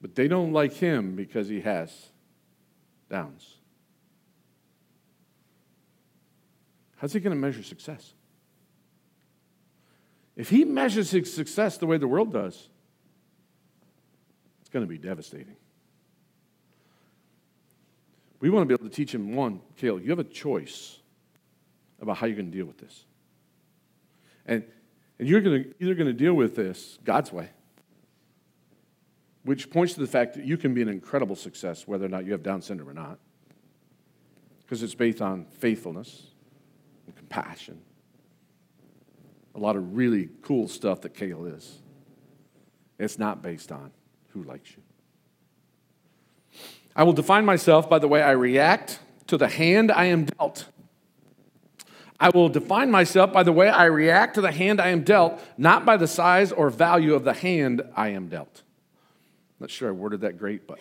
but 0.00 0.14
they 0.14 0.28
don't 0.28 0.52
like 0.52 0.72
him 0.74 1.14
because 1.14 1.48
he 1.48 1.60
has 1.60 2.10
downs, 3.10 3.56
how's 6.96 7.12
he 7.12 7.20
going 7.20 7.34
to 7.34 7.40
measure 7.40 7.62
success? 7.62 8.14
If 10.36 10.50
he 10.50 10.64
measures 10.64 11.10
his 11.10 11.32
success 11.32 11.78
the 11.78 11.86
way 11.86 11.96
the 11.96 12.08
world 12.08 12.32
does, 12.32 12.68
it's 14.60 14.70
going 14.70 14.84
to 14.84 14.88
be 14.88 14.98
devastating. 14.98 15.56
We 18.40 18.50
want 18.50 18.62
to 18.62 18.66
be 18.66 18.74
able 18.74 18.90
to 18.90 18.94
teach 18.94 19.14
him 19.14 19.34
one, 19.34 19.60
Kale, 19.76 20.00
you 20.00 20.10
have 20.10 20.18
a 20.18 20.24
choice 20.24 20.98
about 22.00 22.18
how 22.18 22.26
you're 22.26 22.36
going 22.36 22.50
to 22.50 22.56
deal 22.56 22.66
with 22.66 22.78
this. 22.78 23.04
And, 24.44 24.64
and 25.18 25.28
you're 25.28 25.40
to, 25.40 25.74
either 25.80 25.94
going 25.94 26.06
to 26.06 26.12
deal 26.12 26.34
with 26.34 26.56
this 26.56 26.98
God's 27.04 27.32
way, 27.32 27.50
which 29.44 29.70
points 29.70 29.94
to 29.94 30.00
the 30.00 30.06
fact 30.06 30.34
that 30.34 30.44
you 30.44 30.56
can 30.56 30.74
be 30.74 30.82
an 30.82 30.88
incredible 30.88 31.36
success 31.36 31.86
whether 31.86 32.04
or 32.04 32.08
not 32.08 32.24
you 32.24 32.32
have 32.32 32.42
Down 32.42 32.62
syndrome 32.62 32.88
or 32.88 32.94
not, 32.94 33.18
because 34.62 34.82
it's 34.82 34.94
based 34.94 35.20
on 35.20 35.46
faithfulness 35.46 36.28
and 37.06 37.14
compassion 37.14 37.80
a 39.54 39.58
lot 39.58 39.76
of 39.76 39.96
really 39.96 40.28
cool 40.42 40.68
stuff 40.68 41.00
that 41.02 41.14
Kale 41.14 41.46
is. 41.46 41.78
It's 42.98 43.18
not 43.18 43.42
based 43.42 43.70
on 43.72 43.92
who 44.30 44.42
likes 44.42 44.70
you. 44.70 44.82
I 46.96 47.04
will 47.04 47.12
define 47.12 47.44
myself 47.44 47.88
by 47.88 47.98
the 47.98 48.08
way 48.08 48.22
I 48.22 48.32
react 48.32 49.00
to 49.28 49.36
the 49.36 49.48
hand 49.48 49.90
I 49.90 50.06
am 50.06 50.24
dealt. 50.24 50.66
I 52.20 52.30
will 52.30 52.48
define 52.48 52.90
myself 52.90 53.32
by 53.32 53.42
the 53.42 53.52
way 53.52 53.68
I 53.68 53.86
react 53.86 54.34
to 54.36 54.40
the 54.40 54.52
hand 54.52 54.80
I 54.80 54.88
am 54.88 55.02
dealt, 55.02 55.40
not 55.58 55.84
by 55.84 55.96
the 55.96 56.06
size 56.06 56.52
or 56.52 56.70
value 56.70 57.14
of 57.14 57.24
the 57.24 57.32
hand 57.32 57.82
I 57.96 58.08
am 58.08 58.28
dealt. 58.28 58.62
I'm 59.58 59.64
not 59.64 59.70
sure 59.70 59.88
I 59.88 59.92
worded 59.92 60.20
that 60.20 60.38
great, 60.38 60.66
but 60.66 60.78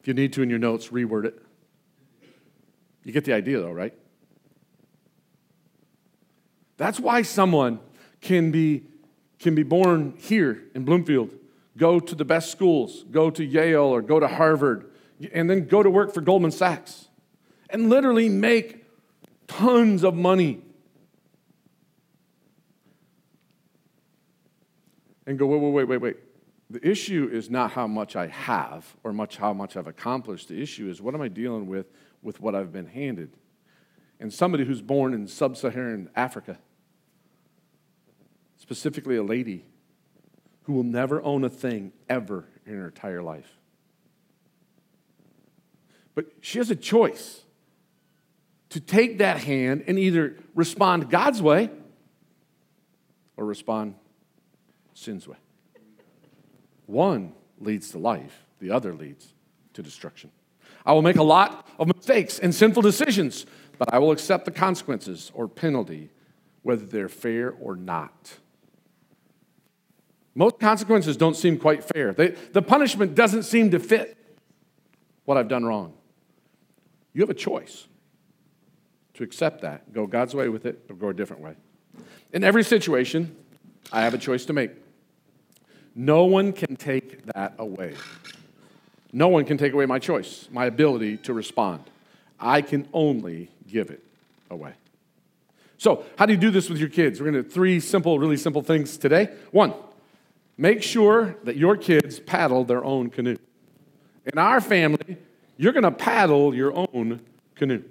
if 0.00 0.08
you 0.08 0.14
need 0.14 0.32
to 0.34 0.42
in 0.42 0.50
your 0.50 0.58
notes, 0.58 0.88
reword 0.88 1.24
it. 1.24 1.42
You 3.02 3.12
get 3.12 3.24
the 3.24 3.32
idea, 3.32 3.60
though, 3.60 3.72
right? 3.72 3.94
That's 6.76 6.98
why 6.98 7.22
someone 7.22 7.80
can 8.20 8.50
be, 8.50 8.84
can 9.38 9.54
be 9.54 9.62
born 9.62 10.14
here 10.18 10.62
in 10.74 10.84
Bloomfield, 10.84 11.30
go 11.76 12.00
to 12.00 12.14
the 12.14 12.24
best 12.24 12.50
schools, 12.50 13.04
go 13.10 13.30
to 13.30 13.44
Yale 13.44 13.82
or 13.82 14.02
go 14.02 14.18
to 14.18 14.26
Harvard, 14.26 14.90
and 15.32 15.48
then 15.48 15.66
go 15.66 15.82
to 15.82 15.90
work 15.90 16.12
for 16.12 16.20
Goldman 16.20 16.50
Sachs 16.50 17.08
and 17.70 17.90
literally 17.90 18.28
make 18.28 18.83
tons 19.46 20.04
of 20.04 20.14
money. 20.14 20.62
and 25.26 25.38
go, 25.38 25.46
wait, 25.46 25.60
wait, 25.60 25.72
wait, 25.72 25.84
wait, 25.84 26.00
wait. 26.00 26.16
The 26.70 26.88
issue 26.88 27.28
is 27.30 27.50
not 27.50 27.72
how 27.72 27.86
much 27.86 28.16
I 28.16 28.26
have 28.28 28.96
or 29.04 29.12
much 29.12 29.36
how 29.36 29.52
much 29.52 29.76
I've 29.76 29.86
accomplished. 29.86 30.48
The 30.48 30.60
issue 30.60 30.88
is 30.88 31.00
what 31.00 31.14
am 31.14 31.20
I 31.20 31.28
dealing 31.28 31.66
with 31.66 31.86
with 32.22 32.40
what 32.40 32.54
I've 32.54 32.72
been 32.72 32.86
handed? 32.86 33.30
And 34.18 34.32
somebody 34.32 34.64
who's 34.64 34.80
born 34.80 35.12
in 35.12 35.26
sub 35.28 35.56
Saharan 35.56 36.08
Africa, 36.16 36.58
specifically 38.56 39.16
a 39.16 39.22
lady 39.22 39.66
who 40.62 40.72
will 40.72 40.84
never 40.84 41.22
own 41.22 41.44
a 41.44 41.50
thing 41.50 41.92
ever 42.08 42.46
in 42.64 42.74
her 42.74 42.86
entire 42.86 43.22
life. 43.22 43.58
But 46.14 46.26
she 46.40 46.58
has 46.58 46.70
a 46.70 46.76
choice 46.76 47.43
to 48.74 48.80
take 48.80 49.18
that 49.18 49.38
hand 49.38 49.84
and 49.86 50.00
either 50.00 50.34
respond 50.52 51.08
God's 51.08 51.40
way 51.40 51.70
or 53.36 53.44
respond 53.44 53.94
sin's 54.94 55.28
way. 55.28 55.36
One 56.86 57.34
leads 57.60 57.90
to 57.90 57.98
life, 57.98 58.46
the 58.58 58.72
other 58.72 58.92
leads 58.92 59.32
to 59.74 59.82
destruction. 59.82 60.32
I 60.84 60.92
will 60.92 61.02
make 61.02 61.18
a 61.18 61.22
lot 61.22 61.68
of 61.78 61.86
mistakes 61.86 62.40
and 62.40 62.52
sinful 62.52 62.82
decisions, 62.82 63.46
but 63.78 63.94
I 63.94 64.00
will 64.00 64.10
accept 64.10 64.44
the 64.44 64.50
consequences 64.50 65.30
or 65.34 65.46
penalty, 65.46 66.10
whether 66.62 66.84
they're 66.84 67.08
fair 67.08 67.54
or 67.60 67.76
not. 67.76 68.38
Most 70.34 70.58
consequences 70.58 71.16
don't 71.16 71.36
seem 71.36 71.58
quite 71.58 71.84
fair. 71.84 72.12
They, 72.12 72.30
the 72.52 72.60
punishment 72.60 73.14
doesn't 73.14 73.44
seem 73.44 73.70
to 73.70 73.78
fit 73.78 74.18
what 75.26 75.38
I've 75.38 75.46
done 75.46 75.64
wrong. 75.64 75.92
You 77.12 77.20
have 77.20 77.30
a 77.30 77.34
choice 77.34 77.86
to 79.14 79.22
accept 79.22 79.62
that, 79.62 79.92
go 79.92 80.06
God's 80.06 80.34
way 80.34 80.48
with 80.48 80.66
it, 80.66 80.84
or 80.88 80.96
go 80.96 81.08
a 81.08 81.14
different 81.14 81.42
way. 81.42 81.54
In 82.32 82.42
every 82.42 82.64
situation, 82.64 83.34
I 83.92 84.02
have 84.02 84.14
a 84.14 84.18
choice 84.18 84.44
to 84.46 84.52
make. 84.52 84.72
No 85.94 86.24
one 86.24 86.52
can 86.52 86.76
take 86.76 87.24
that 87.26 87.54
away. 87.58 87.94
No 89.12 89.28
one 89.28 89.44
can 89.44 89.56
take 89.56 89.72
away 89.72 89.86
my 89.86 90.00
choice, 90.00 90.48
my 90.50 90.66
ability 90.66 91.18
to 91.18 91.32
respond. 91.32 91.84
I 92.40 92.62
can 92.62 92.88
only 92.92 93.48
give 93.68 93.90
it 93.90 94.02
away. 94.50 94.72
So, 95.78 96.04
how 96.18 96.26
do 96.26 96.32
you 96.32 96.38
do 96.38 96.50
this 96.50 96.68
with 96.68 96.78
your 96.78 96.88
kids? 96.88 97.20
We're 97.20 97.30
going 97.30 97.44
to 97.44 97.48
three 97.48 97.78
simple, 97.78 98.18
really 98.18 98.36
simple 98.36 98.62
things 98.62 98.96
today. 98.96 99.28
One, 99.52 99.74
make 100.58 100.82
sure 100.82 101.36
that 101.44 101.56
your 101.56 101.76
kids 101.76 102.18
paddle 102.18 102.64
their 102.64 102.84
own 102.84 103.10
canoe. 103.10 103.36
In 104.24 104.38
our 104.38 104.60
family, 104.60 105.16
you're 105.56 105.72
going 105.72 105.84
to 105.84 105.90
paddle 105.92 106.54
your 106.54 106.72
own 106.74 107.20
canoe. 107.54 107.84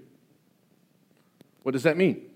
What 1.63 1.71
does 1.71 1.83
that 1.83 1.97
mean? 1.97 2.29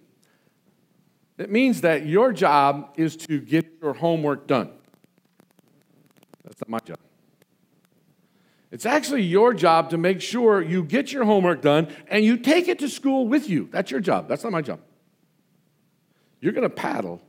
It 1.38 1.52
means 1.52 1.82
that 1.82 2.06
your 2.06 2.34
job 2.34 2.94
is 2.98 3.16
to 3.18 3.40
get 3.40 3.78
your 3.82 3.94
homework 3.94 4.48
done. 4.48 4.72
That's 6.44 6.60
not 6.62 6.70
my 6.70 6.80
job. 6.80 6.98
It's 8.72 8.86
actually 8.86 9.24
your 9.24 9.54
job 9.54 9.92
to 9.92 9.98
make 9.98 10.20
sure 10.20 10.62
you 10.62 10.84
get 10.84 11.12
your 11.12 11.24
homework 11.26 11.62
done 11.62 11.88
and 12.08 12.26
you 12.26 12.38
take 12.38 12.68
it 12.68 12.80
to 12.80 12.90
school 12.90 13.28
with 13.28 13.50
you. 13.50 13.70
That's 13.72 13.92
your 13.92 14.00
job. 14.00 14.28
That's 14.28 14.44
not 14.44 14.52
my 14.52 14.62
job. 14.62 14.80
You're 16.42 16.54
going 16.54 16.64
to 16.64 16.70
paddle 16.70 17.22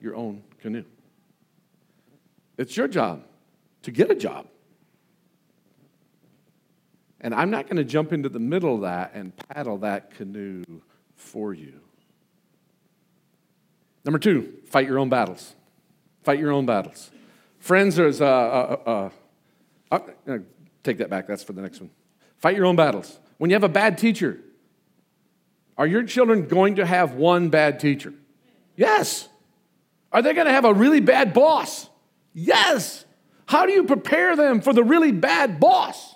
your 0.00 0.14
own 0.14 0.42
canoe. 0.60 0.84
It's 2.56 2.76
your 2.76 2.86
job 2.86 3.24
to 3.82 3.90
get 3.90 4.10
a 4.10 4.14
job. 4.14 4.46
And 7.20 7.34
I'm 7.34 7.50
not 7.50 7.66
going 7.66 7.76
to 7.76 7.84
jump 7.84 8.12
into 8.12 8.28
the 8.28 8.38
middle 8.38 8.74
of 8.76 8.82
that 8.82 9.12
and 9.14 9.32
paddle 9.48 9.78
that 9.78 10.14
canoe 10.14 10.62
for 11.16 11.52
you. 11.54 11.80
Number 14.04 14.18
two, 14.18 14.54
fight 14.66 14.86
your 14.86 14.98
own 14.98 15.08
battles. 15.08 15.54
Fight 16.22 16.38
your 16.38 16.52
own 16.52 16.66
battles. 16.66 17.10
Friends, 17.58 17.96
there's 17.96 18.20
a, 18.20 18.24
a, 18.24 18.90
a, 18.90 19.12
a, 19.90 20.02
uh, 20.28 20.38
take 20.82 20.98
that 20.98 21.08
back, 21.08 21.26
that's 21.26 21.42
for 21.42 21.52
the 21.52 21.62
next 21.62 21.80
one. 21.80 21.90
Fight 22.36 22.56
your 22.56 22.66
own 22.66 22.76
battles. 22.76 23.18
When 23.38 23.50
you 23.50 23.54
have 23.54 23.64
a 23.64 23.68
bad 23.68 23.96
teacher, 23.96 24.40
are 25.76 25.86
your 25.86 26.02
children 26.04 26.46
going 26.46 26.76
to 26.76 26.86
have 26.86 27.14
one 27.14 27.48
bad 27.48 27.80
teacher? 27.80 28.12
Yes. 28.76 29.28
Are 30.12 30.22
they 30.22 30.34
going 30.34 30.46
to 30.46 30.52
have 30.52 30.64
a 30.64 30.74
really 30.74 31.00
bad 31.00 31.32
boss? 31.32 31.88
Yes. 32.32 33.04
How 33.46 33.66
do 33.66 33.72
you 33.72 33.84
prepare 33.84 34.36
them 34.36 34.60
for 34.60 34.72
the 34.72 34.84
really 34.84 35.12
bad 35.12 35.58
boss? 35.58 36.14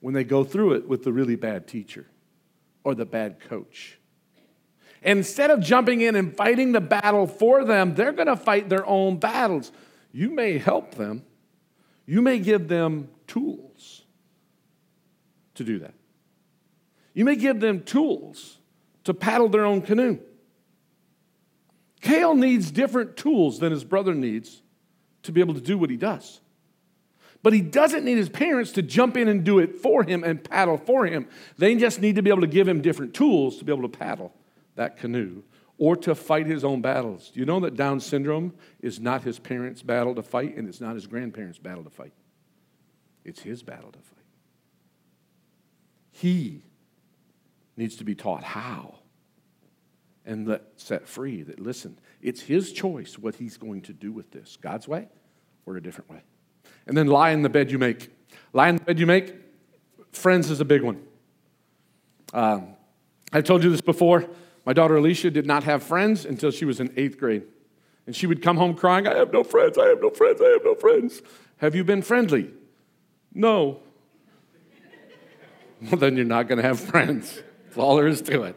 When 0.00 0.14
they 0.14 0.24
go 0.24 0.44
through 0.44 0.74
it 0.74 0.88
with 0.88 1.04
the 1.04 1.12
really 1.12 1.36
bad 1.36 1.68
teacher 1.68 2.06
or 2.84 2.94
the 2.94 3.04
bad 3.04 3.40
coach. 3.40 3.98
Instead 5.02 5.50
of 5.50 5.60
jumping 5.60 6.00
in 6.00 6.14
and 6.14 6.36
fighting 6.36 6.72
the 6.72 6.80
battle 6.80 7.26
for 7.26 7.64
them, 7.64 7.94
they're 7.94 8.12
going 8.12 8.26
to 8.26 8.36
fight 8.36 8.68
their 8.68 8.86
own 8.86 9.16
battles. 9.16 9.72
You 10.12 10.30
may 10.30 10.58
help 10.58 10.94
them, 10.94 11.24
you 12.06 12.20
may 12.20 12.38
give 12.38 12.68
them 12.68 13.08
tools 13.26 14.02
to 15.54 15.64
do 15.64 15.78
that. 15.78 15.94
You 17.14 17.24
may 17.24 17.36
give 17.36 17.60
them 17.60 17.82
tools 17.82 18.58
to 19.04 19.14
paddle 19.14 19.48
their 19.48 19.64
own 19.64 19.82
canoe. 19.82 20.18
Kale 22.00 22.34
needs 22.34 22.70
different 22.70 23.16
tools 23.16 23.58
than 23.58 23.72
his 23.72 23.84
brother 23.84 24.14
needs 24.14 24.62
to 25.22 25.32
be 25.32 25.40
able 25.40 25.54
to 25.54 25.60
do 25.60 25.76
what 25.76 25.90
he 25.90 25.96
does. 25.96 26.40
But 27.42 27.52
he 27.52 27.62
doesn't 27.62 28.04
need 28.04 28.18
his 28.18 28.28
parents 28.28 28.72
to 28.72 28.82
jump 28.82 29.16
in 29.16 29.28
and 29.28 29.44
do 29.44 29.58
it 29.58 29.80
for 29.80 30.02
him 30.02 30.24
and 30.24 30.42
paddle 30.42 30.76
for 30.76 31.06
him. 31.06 31.26
They 31.56 31.74
just 31.76 32.00
need 32.00 32.16
to 32.16 32.22
be 32.22 32.30
able 32.30 32.42
to 32.42 32.46
give 32.46 32.68
him 32.68 32.82
different 32.82 33.14
tools 33.14 33.56
to 33.58 33.64
be 33.64 33.72
able 33.72 33.88
to 33.88 33.98
paddle 33.98 34.32
that 34.76 34.98
canoe 34.98 35.42
or 35.78 35.96
to 35.96 36.14
fight 36.14 36.46
his 36.46 36.64
own 36.64 36.82
battles. 36.82 37.30
Do 37.30 37.40
you 37.40 37.46
know 37.46 37.60
that 37.60 37.74
Down 37.74 38.00
syndrome 38.00 38.52
is 38.80 39.00
not 39.00 39.22
his 39.22 39.38
parents' 39.38 39.82
battle 39.82 40.14
to 40.14 40.22
fight 40.22 40.56
and 40.56 40.68
it's 40.68 40.80
not 40.80 40.94
his 40.94 41.06
grandparents' 41.06 41.58
battle 41.58 41.84
to 41.84 41.90
fight? 41.90 42.12
It's 43.24 43.40
his 43.40 43.62
battle 43.62 43.90
to 43.90 43.98
fight. 43.98 44.18
He 46.10 46.62
needs 47.76 47.96
to 47.96 48.04
be 48.04 48.14
taught 48.14 48.44
how 48.44 48.96
and 50.26 50.46
let, 50.46 50.64
set 50.76 51.08
free 51.08 51.42
that, 51.42 51.58
listen, 51.58 51.98
it's 52.20 52.42
his 52.42 52.72
choice 52.72 53.18
what 53.18 53.36
he's 53.36 53.56
going 53.56 53.80
to 53.82 53.94
do 53.94 54.12
with 54.12 54.30
this 54.30 54.58
God's 54.60 54.86
way 54.86 55.08
or 55.64 55.76
a 55.76 55.82
different 55.82 56.10
way. 56.10 56.20
And 56.86 56.96
then 56.96 57.06
lie 57.06 57.30
in 57.30 57.42
the 57.42 57.48
bed 57.48 57.70
you 57.70 57.78
make. 57.78 58.10
Lie 58.52 58.68
in 58.68 58.76
the 58.76 58.84
bed 58.84 58.98
you 58.98 59.06
make, 59.06 59.34
friends 60.12 60.50
is 60.50 60.60
a 60.60 60.64
big 60.64 60.82
one. 60.82 61.02
Um, 62.32 62.74
I've 63.32 63.44
told 63.44 63.62
you 63.62 63.70
this 63.70 63.80
before. 63.80 64.28
My 64.64 64.72
daughter 64.72 64.96
Alicia 64.96 65.30
did 65.30 65.46
not 65.46 65.64
have 65.64 65.82
friends 65.82 66.24
until 66.24 66.50
she 66.50 66.64
was 66.64 66.80
in 66.80 66.92
eighth 66.96 67.18
grade. 67.18 67.44
And 68.06 68.14
she 68.14 68.26
would 68.26 68.42
come 68.42 68.56
home 68.56 68.74
crying, 68.74 69.06
I 69.06 69.14
have 69.16 69.32
no 69.32 69.44
friends, 69.44 69.78
I 69.78 69.86
have 69.86 70.00
no 70.00 70.10
friends, 70.10 70.40
I 70.40 70.48
have 70.48 70.64
no 70.64 70.74
friends. 70.74 71.22
Have 71.58 71.74
you 71.74 71.84
been 71.84 72.02
friendly? 72.02 72.50
No. 73.34 73.80
Well, 75.82 75.98
then 75.98 76.14
you're 76.14 76.26
not 76.26 76.46
going 76.46 76.58
to 76.58 76.62
have 76.62 76.78
friends. 76.78 77.42
That's 77.64 77.78
all 77.78 77.96
there 77.96 78.06
is 78.06 78.20
to 78.20 78.42
it. 78.42 78.56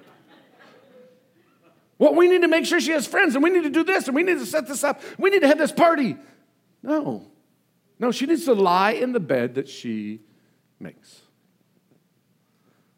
Well, 1.98 2.16
we 2.16 2.28
need 2.28 2.42
to 2.42 2.50
make 2.50 2.66
sure 2.66 2.82
she 2.82 2.92
has 2.92 3.08
friends, 3.08 3.36
and 3.36 3.42
we 3.42 3.50
need 3.50 3.64
to 3.64 3.70
do 3.70 3.86
this, 3.86 4.08
and 4.08 4.16
we 4.16 4.24
need 4.24 4.40
to 4.40 4.46
set 4.46 4.68
this 4.68 4.84
up. 4.84 5.02
We 5.18 5.30
need 5.30 5.40
to 5.40 5.48
have 5.48 5.58
this 5.58 5.72
party. 5.72 6.18
No. 6.82 7.32
No, 8.00 8.12
she 8.12 8.26
needs 8.26 8.46
to 8.46 8.54
lie 8.54 8.92
in 8.92 9.12
the 9.12 9.20
bed 9.20 9.56
that 9.56 9.68
she 9.70 10.22
makes. 10.80 11.22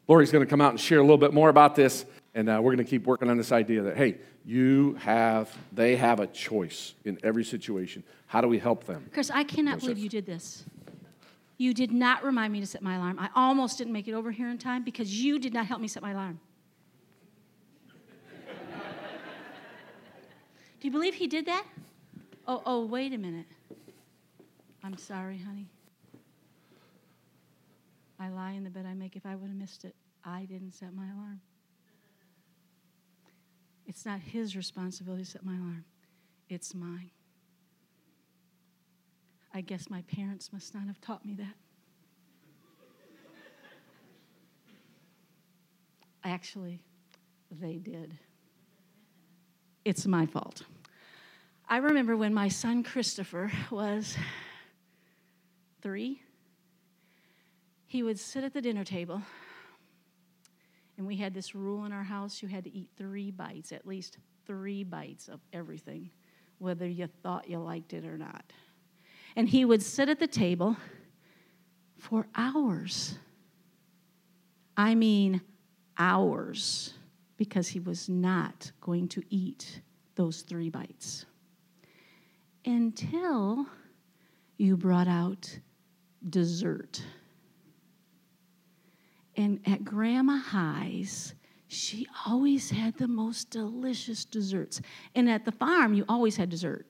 Lori's 0.08 0.30
going 0.30 0.44
to 0.44 0.50
come 0.50 0.60
out 0.60 0.70
and 0.70 0.80
share 0.80 0.98
a 0.98 1.02
little 1.02 1.18
bit 1.18 1.32
more 1.32 1.48
about 1.48 1.74
this, 1.74 2.04
and 2.34 2.48
uh, 2.48 2.60
we're 2.62 2.74
going 2.74 2.84
to 2.84 2.90
keep 2.90 3.06
working 3.06 3.28
on 3.28 3.36
this 3.36 3.52
idea 3.52 3.82
that, 3.82 3.96
hey, 3.96 4.18
you 4.44 4.94
have, 5.00 5.52
they 5.72 5.96
have 5.96 6.20
a 6.20 6.26
choice 6.28 6.94
in 7.04 7.18
every 7.24 7.44
situation. 7.44 8.04
How 8.26 8.40
do 8.40 8.46
we 8.48 8.58
help 8.58 8.84
them? 8.84 9.10
Chris, 9.12 9.30
I 9.30 9.42
cannot 9.42 9.80
believe 9.80 9.98
you 9.98 10.08
did 10.08 10.24
this. 10.26 10.64
You 11.58 11.74
did 11.74 11.90
not 11.90 12.22
remind 12.22 12.52
me 12.52 12.60
to 12.60 12.66
set 12.66 12.82
my 12.82 12.96
alarm. 12.96 13.18
I 13.18 13.30
almost 13.34 13.78
didn't 13.78 13.92
make 13.92 14.06
it 14.08 14.12
over 14.12 14.30
here 14.30 14.48
in 14.48 14.58
time 14.58 14.84
because 14.84 15.20
you 15.22 15.38
did 15.38 15.54
not 15.54 15.66
help 15.66 15.80
me 15.80 15.88
set 15.88 16.02
my 16.02 16.12
alarm. 16.12 16.38
Do 20.80 20.86
you 20.86 20.90
believe 20.90 21.14
he 21.14 21.26
did 21.26 21.46
that? 21.46 21.64
Oh, 22.46 22.62
oh, 22.66 22.84
wait 22.84 23.12
a 23.12 23.18
minute. 23.18 23.46
I'm 24.86 24.96
sorry, 24.96 25.36
honey. 25.36 25.66
I 28.20 28.28
lie 28.28 28.52
in 28.52 28.62
the 28.62 28.70
bed 28.70 28.86
I 28.88 28.94
make. 28.94 29.16
If 29.16 29.26
I 29.26 29.34
would 29.34 29.48
have 29.48 29.56
missed 29.56 29.84
it, 29.84 29.96
I 30.24 30.44
didn't 30.44 30.74
set 30.74 30.94
my 30.94 31.08
alarm. 31.12 31.40
It's 33.84 34.06
not 34.06 34.20
his 34.20 34.54
responsibility 34.54 35.24
to 35.24 35.30
set 35.30 35.44
my 35.44 35.56
alarm, 35.56 35.84
it's 36.48 36.72
mine. 36.72 37.10
I 39.52 39.60
guess 39.60 39.90
my 39.90 40.02
parents 40.02 40.52
must 40.52 40.72
not 40.72 40.86
have 40.86 41.00
taught 41.00 41.24
me 41.26 41.34
that. 41.34 41.54
Actually, 46.22 46.80
they 47.50 47.78
did. 47.78 48.16
It's 49.84 50.06
my 50.06 50.26
fault. 50.26 50.62
I 51.68 51.78
remember 51.78 52.16
when 52.16 52.32
my 52.32 52.46
son 52.46 52.84
Christopher 52.84 53.50
was 53.70 54.16
three, 55.82 56.22
he 57.86 58.02
would 58.02 58.18
sit 58.18 58.44
at 58.44 58.52
the 58.52 58.60
dinner 58.60 58.84
table, 58.84 59.22
and 60.96 61.06
we 61.06 61.16
had 61.16 61.34
this 61.34 61.54
rule 61.54 61.84
in 61.84 61.92
our 61.92 62.04
house 62.04 62.42
you 62.42 62.48
had 62.48 62.64
to 62.64 62.74
eat 62.74 62.88
three 62.96 63.30
bites, 63.30 63.72
at 63.72 63.86
least 63.86 64.18
three 64.46 64.84
bites 64.84 65.28
of 65.28 65.40
everything 65.52 66.10
whether 66.58 66.86
you 66.86 67.06
thought 67.22 67.48
you 67.48 67.58
liked 67.58 67.92
it 67.92 68.04
or 68.04 68.16
not. 68.16 68.52
And 69.34 69.48
he 69.48 69.64
would 69.64 69.82
sit 69.82 70.08
at 70.08 70.18
the 70.18 70.26
table 70.26 70.76
for 71.98 72.26
hours. 72.34 73.18
I 74.76 74.94
mean, 74.94 75.40
hours, 75.98 76.94
because 77.36 77.68
he 77.68 77.80
was 77.80 78.08
not 78.08 78.70
going 78.80 79.08
to 79.08 79.22
eat 79.30 79.80
those 80.14 80.42
three 80.42 80.70
bites 80.70 81.26
until 82.64 83.66
you 84.56 84.76
brought 84.76 85.08
out 85.08 85.58
dessert. 86.28 87.02
And 89.36 89.60
at 89.66 89.84
Grandma 89.84 90.38
High's, 90.38 91.34
she 91.68 92.06
always 92.26 92.70
had 92.70 92.96
the 92.96 93.08
most 93.08 93.50
delicious 93.50 94.24
desserts. 94.24 94.80
And 95.14 95.28
at 95.28 95.44
the 95.44 95.52
farm, 95.52 95.94
you 95.94 96.04
always 96.08 96.36
had 96.36 96.48
dessert. 96.48 96.86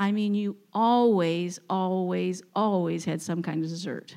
I 0.00 0.10
mean, 0.10 0.34
you 0.34 0.56
always, 0.72 1.60
always, 1.70 2.42
always 2.54 3.04
had 3.04 3.22
some 3.22 3.42
kind 3.42 3.62
of 3.62 3.70
dessert. 3.70 4.16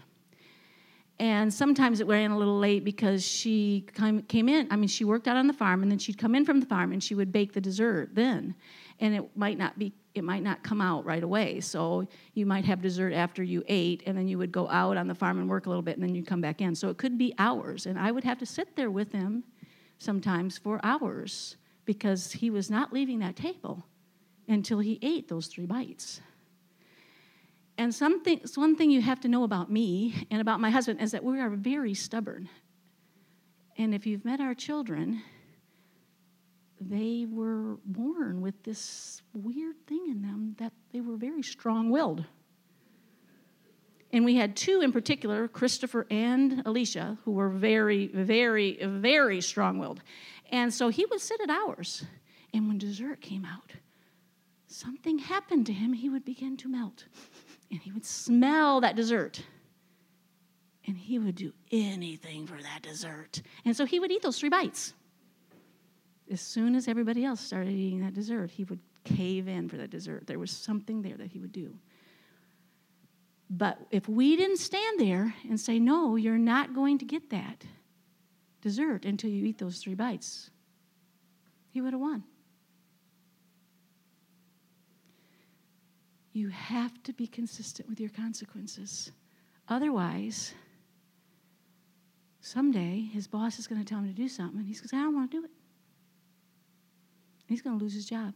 And 1.20 1.54
sometimes 1.54 2.00
it 2.00 2.08
ran 2.08 2.32
a 2.32 2.38
little 2.38 2.60
late 2.60 2.84
because 2.84 3.26
she 3.26 3.86
came 3.94 4.50
in. 4.50 4.68
I 4.72 4.76
mean, 4.76 4.88
she 4.88 5.04
worked 5.04 5.28
out 5.28 5.36
on 5.36 5.48
the 5.48 5.54
farm, 5.54 5.82
and 5.82 5.92
then 5.92 5.98
she'd 6.00 6.18
come 6.18 6.36
in 6.36 6.46
from 6.46 6.60
the 6.60 6.66
farm 6.66 6.92
and 6.92 7.04
she 7.04 7.16
would 7.16 7.32
bake 7.32 7.54
the 7.54 7.62
dessert 7.62 8.14
then. 8.14 8.56
And 9.00 9.16
it 9.16 9.36
might 9.36 9.58
not 9.58 9.78
be 9.78 9.94
it 10.18 10.24
might 10.24 10.44
not 10.44 10.64
come 10.64 10.82
out 10.82 11.06
right 11.06 11.24
away. 11.24 11.60
So 11.60 12.08
you 12.34 12.46
might 12.46 12.66
have 12.66 12.82
dessert 12.82 13.14
after 13.14 13.44
you 13.44 13.64
ate, 13.68 14.04
and 14.06 14.18
then 14.18 14.28
you 14.28 14.38
would 14.38 14.52
go 14.52 14.70
out 14.70 14.98
on 14.98 15.08
the 15.08 15.16
farm 15.16 15.40
and 15.40 15.50
work 15.50 15.66
a 15.66 15.70
little 15.70 15.82
bit, 15.82 15.98
and 15.98 16.04
then 16.04 16.16
you'd 16.16 16.28
come 16.28 16.42
back 16.42 16.62
in. 16.62 16.76
So 16.76 16.90
it 16.90 16.98
could 16.98 17.18
be 17.18 17.34
hours. 17.38 17.86
And 17.86 17.98
I 17.98 18.12
would 18.12 18.24
have 18.24 18.40
to 18.40 18.46
sit 18.46 18.76
there 18.76 18.92
with 18.92 19.12
him 19.12 19.44
sometimes 19.98 20.58
for 20.58 20.80
hours 20.84 21.58
because 21.86 22.32
he 22.34 22.50
was 22.50 22.70
not 22.70 22.92
leaving 22.94 23.20
that 23.20 23.36
table 23.36 23.86
until 24.48 24.80
he 24.80 25.00
ate 25.02 25.28
those 25.28 25.48
three 25.48 25.66
bites. 25.66 26.22
And 27.78 27.94
something, 27.94 28.42
one 28.56 28.76
thing 28.76 28.90
you 28.90 29.02
have 29.02 29.20
to 29.22 29.28
know 29.28 29.44
about 29.44 29.72
me 29.72 30.28
and 30.32 30.42
about 30.42 30.60
my 30.60 30.70
husband 30.70 31.00
is 31.02 31.12
that 31.12 31.24
we 31.24 31.40
are 31.40 31.50
very 31.50 31.94
stubborn. 31.94 32.50
And 33.78 33.94
if 33.94 34.08
you've 34.08 34.26
met 34.26 34.40
our 34.40 34.56
children, 34.56 35.22
they 36.80 37.26
were 37.30 37.78
born 37.86 38.42
with 38.42 38.64
this 38.64 39.22
weird 39.34 39.76
thing 39.88 40.06
in 40.10 40.22
them 40.22 40.56
that 40.60 40.74
they 40.92 41.02
were 41.02 41.18
very 41.18 41.44
strong 41.44 41.90
willed. 41.90 42.26
And 44.14 44.24
we 44.24 44.36
had 44.36 44.56
two 44.56 44.82
in 44.82 44.92
particular, 44.92 45.48
Christopher 45.48 46.08
and 46.10 46.64
Alicia, 46.66 47.18
who 47.26 47.32
were 47.32 47.50
very, 47.50 48.08
very, 48.08 48.78
very 48.82 49.42
strong 49.42 49.80
willed. 49.80 50.02
And 50.52 50.74
so 50.74 50.90
he 50.90 51.06
would 51.06 51.20
sit 51.20 51.42
at 51.42 51.50
hours. 51.50 52.06
And 52.54 52.68
when 52.68 52.78
dessert 52.78 53.20
came 53.20 53.44
out, 53.44 53.74
something 54.68 55.20
happened 55.20 55.66
to 55.66 55.74
him. 55.74 55.94
He 55.94 56.10
would 56.10 56.24
begin 56.24 56.56
to 56.58 56.70
melt. 56.70 57.06
And 57.70 57.82
he 57.82 57.92
would 57.92 58.06
smell 58.06 58.80
that 58.82 58.96
dessert. 58.96 59.44
And 60.86 60.98
he 60.98 61.20
would 61.20 61.36
do 61.36 61.52
anything 61.70 62.48
for 62.48 62.62
that 62.62 62.82
dessert. 62.82 63.42
And 63.66 63.76
so 63.76 63.86
he 63.86 64.00
would 64.00 64.12
eat 64.12 64.22
those 64.22 64.40
three 64.40 64.50
bites 64.50 64.94
as 66.32 66.42
soon 66.42 66.76
as 66.76 66.88
everybody 66.88 67.24
else 67.24 67.40
started 67.40 67.72
eating 67.72 68.02
that 68.02 68.14
dessert, 68.14 68.52
he 68.52 68.64
would 68.66 68.80
cave 69.04 69.48
in 69.48 69.70
for 69.70 69.78
that 69.78 69.90
dessert. 69.90 70.28
There 70.28 70.40
was 70.40 70.52
something 70.52 71.02
there 71.02 71.18
that 71.18 71.32
he 71.32 71.40
would 71.40 71.52
do. 71.52 71.74
But 73.50 73.80
if 73.92 74.10
we 74.10 74.36
didn't 74.36 74.58
stand 74.58 75.00
there 75.00 75.34
and 75.50 75.60
say, 75.60 75.80
No, 75.80 76.16
you're 76.16 76.38
not 76.38 76.74
going 76.76 76.98
to 77.00 77.06
get 77.06 77.30
that 77.30 77.64
dessert 78.62 79.06
until 79.06 79.30
you 79.30 79.46
eat 79.46 79.58
those 79.58 79.80
three 79.80 79.96
bites, 79.96 80.50
he 81.70 81.80
would 81.80 81.94
have 81.94 82.02
won. 82.02 82.24
You 86.34 86.50
have 86.50 87.02
to 87.04 87.14
be 87.14 87.26
consistent 87.26 87.90
with 87.90 88.00
your 88.00 88.10
consequences. 88.10 89.12
Otherwise, 89.70 90.54
someday 92.42 93.00
his 93.00 93.28
boss 93.28 93.58
is 93.60 93.68
going 93.68 93.84
to 93.84 93.88
tell 93.88 94.00
him 94.00 94.08
to 94.08 94.14
do 94.14 94.28
something, 94.28 94.60
and 94.60 94.68
he's 94.68 94.80
going 94.80 94.90
to 94.90 94.96
say, 94.96 94.98
I 94.98 95.04
don't 95.04 95.16
want 95.16 95.32
to 95.32 95.38
do 95.38 95.46
it. 95.46 95.52
He's 97.48 97.62
going 97.62 97.78
to 97.78 97.84
lose 97.84 97.94
his 97.94 98.06
job 98.06 98.34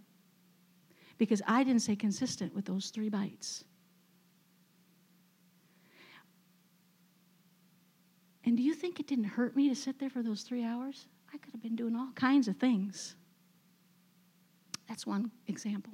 because 1.17 1.41
I 1.45 1.63
didn't 1.63 1.81
stay 1.81 1.95
consistent 1.95 2.55
with 2.55 2.65
those 2.65 2.89
three 2.89 3.09
bites. 3.09 3.63
And 8.43 8.57
do 8.57 8.63
you 8.63 8.73
think 8.73 8.99
it 8.99 9.07
didn't 9.07 9.25
hurt 9.25 9.55
me 9.55 9.69
to 9.69 9.75
sit 9.75 9.99
there 9.99 10.09
for 10.09 10.23
those 10.23 10.41
three 10.41 10.63
hours? 10.63 11.07
I 11.33 11.37
could 11.37 11.51
have 11.53 11.61
been 11.61 11.75
doing 11.75 11.95
all 11.95 12.09
kinds 12.15 12.47
of 12.47 12.57
things. 12.57 13.15
That's 14.87 15.05
one 15.05 15.31
example. 15.47 15.93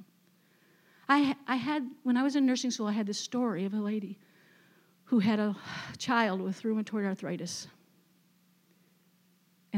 I, 1.08 1.36
I 1.46 1.56
had, 1.56 1.88
when 2.02 2.16
I 2.16 2.22
was 2.22 2.36
in 2.36 2.46
nursing 2.46 2.70
school, 2.70 2.86
I 2.86 2.92
had 2.92 3.06
this 3.06 3.18
story 3.18 3.64
of 3.64 3.74
a 3.74 3.80
lady 3.80 4.18
who 5.04 5.18
had 5.18 5.38
a 5.38 5.56
child 5.98 6.40
with 6.40 6.62
rheumatoid 6.62 7.04
arthritis. 7.04 7.68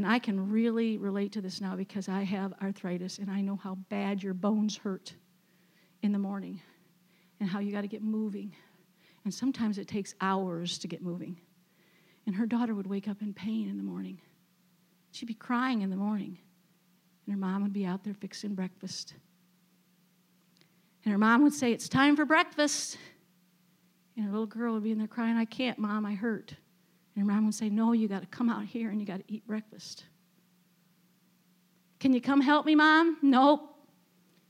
And 0.00 0.10
I 0.10 0.18
can 0.18 0.50
really 0.50 0.96
relate 0.96 1.32
to 1.32 1.42
this 1.42 1.60
now 1.60 1.76
because 1.76 2.08
I 2.08 2.22
have 2.22 2.54
arthritis 2.62 3.18
and 3.18 3.30
I 3.30 3.42
know 3.42 3.56
how 3.56 3.74
bad 3.90 4.22
your 4.22 4.32
bones 4.32 4.78
hurt 4.78 5.12
in 6.00 6.10
the 6.10 6.18
morning 6.18 6.62
and 7.38 7.46
how 7.46 7.58
you 7.58 7.70
got 7.70 7.82
to 7.82 7.86
get 7.86 8.02
moving. 8.02 8.56
And 9.26 9.34
sometimes 9.34 9.76
it 9.76 9.86
takes 9.86 10.14
hours 10.22 10.78
to 10.78 10.88
get 10.88 11.02
moving. 11.02 11.38
And 12.24 12.34
her 12.34 12.46
daughter 12.46 12.74
would 12.74 12.86
wake 12.86 13.08
up 13.08 13.20
in 13.20 13.34
pain 13.34 13.68
in 13.68 13.76
the 13.76 13.82
morning. 13.82 14.18
She'd 15.12 15.26
be 15.26 15.34
crying 15.34 15.82
in 15.82 15.90
the 15.90 15.96
morning. 15.96 16.38
And 17.26 17.34
her 17.34 17.38
mom 17.38 17.62
would 17.62 17.74
be 17.74 17.84
out 17.84 18.02
there 18.02 18.14
fixing 18.14 18.54
breakfast. 18.54 19.12
And 21.04 21.12
her 21.12 21.18
mom 21.18 21.42
would 21.42 21.52
say, 21.52 21.72
It's 21.72 21.90
time 21.90 22.16
for 22.16 22.24
breakfast. 22.24 22.96
And 24.16 24.24
her 24.24 24.30
little 24.30 24.46
girl 24.46 24.72
would 24.72 24.82
be 24.82 24.92
in 24.92 24.96
there 24.96 25.06
crying, 25.06 25.36
I 25.36 25.44
can't, 25.44 25.78
mom, 25.78 26.06
I 26.06 26.14
hurt. 26.14 26.54
And 27.20 27.28
mom 27.28 27.44
would 27.44 27.54
say, 27.54 27.68
No, 27.68 27.92
you 27.92 28.08
got 28.08 28.22
to 28.22 28.26
come 28.28 28.48
out 28.48 28.64
here 28.64 28.88
and 28.88 28.98
you 28.98 29.06
got 29.06 29.18
to 29.18 29.24
eat 29.28 29.46
breakfast. 29.46 30.06
Can 31.98 32.14
you 32.14 32.20
come 32.22 32.40
help 32.40 32.64
me, 32.64 32.74
mom? 32.74 33.18
Nope. 33.20 33.76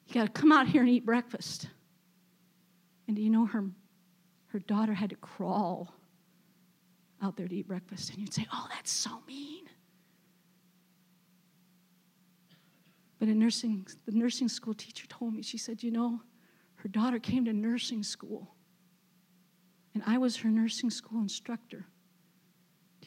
You 0.06 0.14
got 0.14 0.32
to 0.32 0.40
come 0.40 0.52
out 0.52 0.68
here 0.68 0.80
and 0.80 0.88
eat 0.88 1.04
breakfast. 1.04 1.68
And 3.08 3.16
do 3.16 3.22
you 3.22 3.28
know 3.28 3.44
her, 3.44 3.64
her 4.46 4.60
daughter 4.60 4.94
had 4.94 5.10
to 5.10 5.16
crawl 5.16 5.92
out 7.20 7.36
there 7.36 7.48
to 7.48 7.54
eat 7.56 7.66
breakfast? 7.66 8.10
And 8.10 8.20
you'd 8.20 8.32
say, 8.32 8.46
Oh, 8.52 8.68
that's 8.72 8.92
so 8.92 9.20
mean. 9.26 9.64
But 13.18 13.26
a 13.26 13.34
nursing, 13.34 13.84
the 14.06 14.12
nursing 14.12 14.48
school 14.48 14.74
teacher 14.74 15.08
told 15.08 15.34
me, 15.34 15.42
she 15.42 15.58
said, 15.58 15.82
You 15.82 15.90
know, 15.90 16.20
her 16.76 16.88
daughter 16.88 17.18
came 17.18 17.44
to 17.46 17.52
nursing 17.52 18.04
school, 18.04 18.54
and 19.92 20.04
I 20.06 20.18
was 20.18 20.36
her 20.36 20.48
nursing 20.50 20.90
school 20.90 21.20
instructor. 21.20 21.86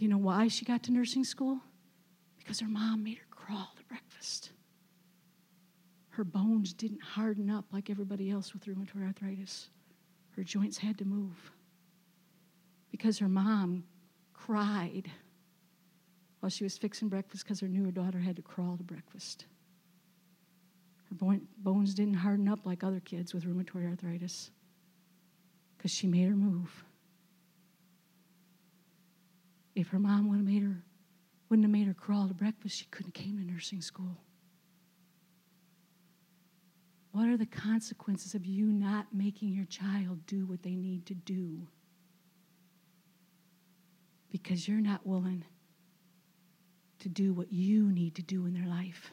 You 0.03 0.09
know 0.09 0.17
why 0.17 0.49
she 0.49 0.65
got 0.65 0.83
to 0.83 0.91
nursing 0.91 1.23
school? 1.23 1.61
Because 2.37 2.59
her 2.59 2.67
mom 2.67 3.05
made 3.05 3.19
her 3.19 3.27
crawl 3.31 3.69
to 3.77 3.83
breakfast. 3.85 4.51
Her 6.09 6.25
bones 6.25 6.73
didn't 6.73 7.01
harden 7.01 7.49
up 7.49 7.63
like 7.71 7.89
everybody 7.89 8.29
else 8.29 8.51
with 8.51 8.65
rheumatoid 8.65 9.07
arthritis. 9.07 9.69
Her 10.35 10.43
joints 10.43 10.77
had 10.77 10.97
to 10.97 11.05
move. 11.05 11.53
Because 12.91 13.19
her 13.19 13.29
mom 13.29 13.85
cried 14.33 15.09
while 16.41 16.49
she 16.49 16.65
was 16.65 16.77
fixing 16.77 17.07
breakfast 17.07 17.45
because 17.45 17.61
her 17.61 17.69
newer 17.69 17.91
daughter 17.91 18.19
had 18.19 18.35
to 18.35 18.41
crawl 18.41 18.75
to 18.75 18.83
breakfast. 18.83 19.45
Her 21.09 21.39
bones 21.59 21.93
didn't 21.93 22.15
harden 22.15 22.49
up 22.49 22.65
like 22.65 22.83
other 22.83 22.99
kids 22.99 23.33
with 23.33 23.45
rheumatoid 23.45 23.89
arthritis 23.89 24.51
because 25.77 25.91
she 25.91 26.07
made 26.07 26.27
her 26.27 26.35
move. 26.35 26.83
If 29.75 29.87
her 29.89 29.99
mom 29.99 30.29
would 30.29 30.37
have 30.37 30.45
made 30.45 30.63
her, 30.63 30.83
wouldn't 31.49 31.65
have 31.65 31.71
made 31.71 31.87
her 31.87 31.93
crawl 31.93 32.27
to 32.27 32.33
breakfast, 32.33 32.77
she 32.77 32.85
couldn't 32.85 33.15
have 33.15 33.23
came 33.25 33.37
to 33.37 33.43
nursing 33.43 33.81
school. 33.81 34.17
What 37.11 37.27
are 37.27 37.37
the 37.37 37.45
consequences 37.45 38.33
of 38.33 38.45
you 38.45 38.65
not 38.65 39.07
making 39.13 39.49
your 39.49 39.65
child 39.65 40.25
do 40.25 40.45
what 40.45 40.63
they 40.63 40.75
need 40.75 41.05
to 41.07 41.13
do? 41.13 41.67
Because 44.31 44.67
you're 44.67 44.81
not 44.81 45.05
willing 45.05 45.45
to 46.99 47.09
do 47.09 47.33
what 47.33 47.51
you 47.51 47.91
need 47.91 48.15
to 48.15 48.23
do 48.23 48.45
in 48.47 48.53
their 48.53 48.65
life. 48.65 49.11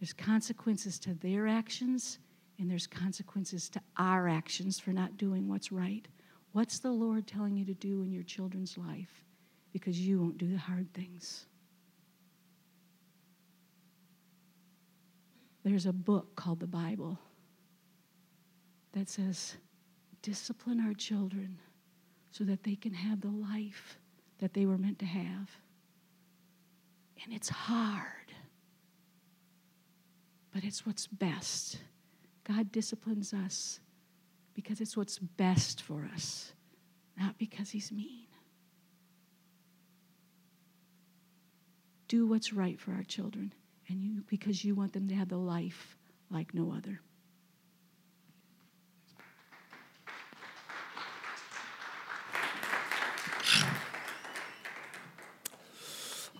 There's 0.00 0.12
consequences 0.12 0.98
to 1.00 1.14
their 1.14 1.46
actions, 1.46 2.18
and 2.58 2.70
there's 2.70 2.86
consequences 2.86 3.68
to 3.70 3.80
our 3.98 4.28
actions 4.28 4.78
for 4.78 4.92
not 4.92 5.16
doing 5.16 5.48
what's 5.48 5.72
right. 5.72 6.06
What's 6.54 6.78
the 6.78 6.92
Lord 6.92 7.26
telling 7.26 7.56
you 7.56 7.64
to 7.64 7.74
do 7.74 8.02
in 8.02 8.12
your 8.12 8.22
children's 8.22 8.78
life? 8.78 9.24
Because 9.72 9.98
you 10.00 10.20
won't 10.20 10.38
do 10.38 10.50
the 10.52 10.56
hard 10.56 10.94
things. 10.94 11.46
There's 15.64 15.86
a 15.86 15.92
book 15.92 16.36
called 16.36 16.60
the 16.60 16.68
Bible 16.68 17.18
that 18.92 19.08
says, 19.08 19.56
discipline 20.22 20.78
our 20.78 20.94
children 20.94 21.58
so 22.30 22.44
that 22.44 22.62
they 22.62 22.76
can 22.76 22.94
have 22.94 23.20
the 23.20 23.28
life 23.28 23.98
that 24.38 24.54
they 24.54 24.64
were 24.64 24.78
meant 24.78 25.00
to 25.00 25.06
have. 25.06 25.50
And 27.24 27.34
it's 27.34 27.48
hard. 27.48 28.06
but 30.54 30.62
it's 30.62 30.86
what's 30.86 31.08
best. 31.08 31.78
God 32.44 32.70
disciplines 32.70 33.34
us 33.34 33.80
because 34.54 34.80
it's 34.80 34.96
what's 34.96 35.18
best 35.18 35.82
for 35.82 36.08
us, 36.14 36.52
not 37.18 37.38
because 37.38 37.70
He's 37.70 37.90
mean. 37.92 38.26
Do 42.08 42.26
what's 42.26 42.52
right 42.52 42.78
for 42.78 42.92
our 42.92 43.02
children, 43.02 43.52
and 43.88 44.00
you 44.00 44.22
because 44.28 44.64
you 44.64 44.74
want 44.74 44.92
them 44.92 45.08
to 45.08 45.14
have 45.14 45.28
the 45.28 45.36
life 45.36 45.96
like 46.30 46.54
no 46.54 46.72
other. 46.72 47.00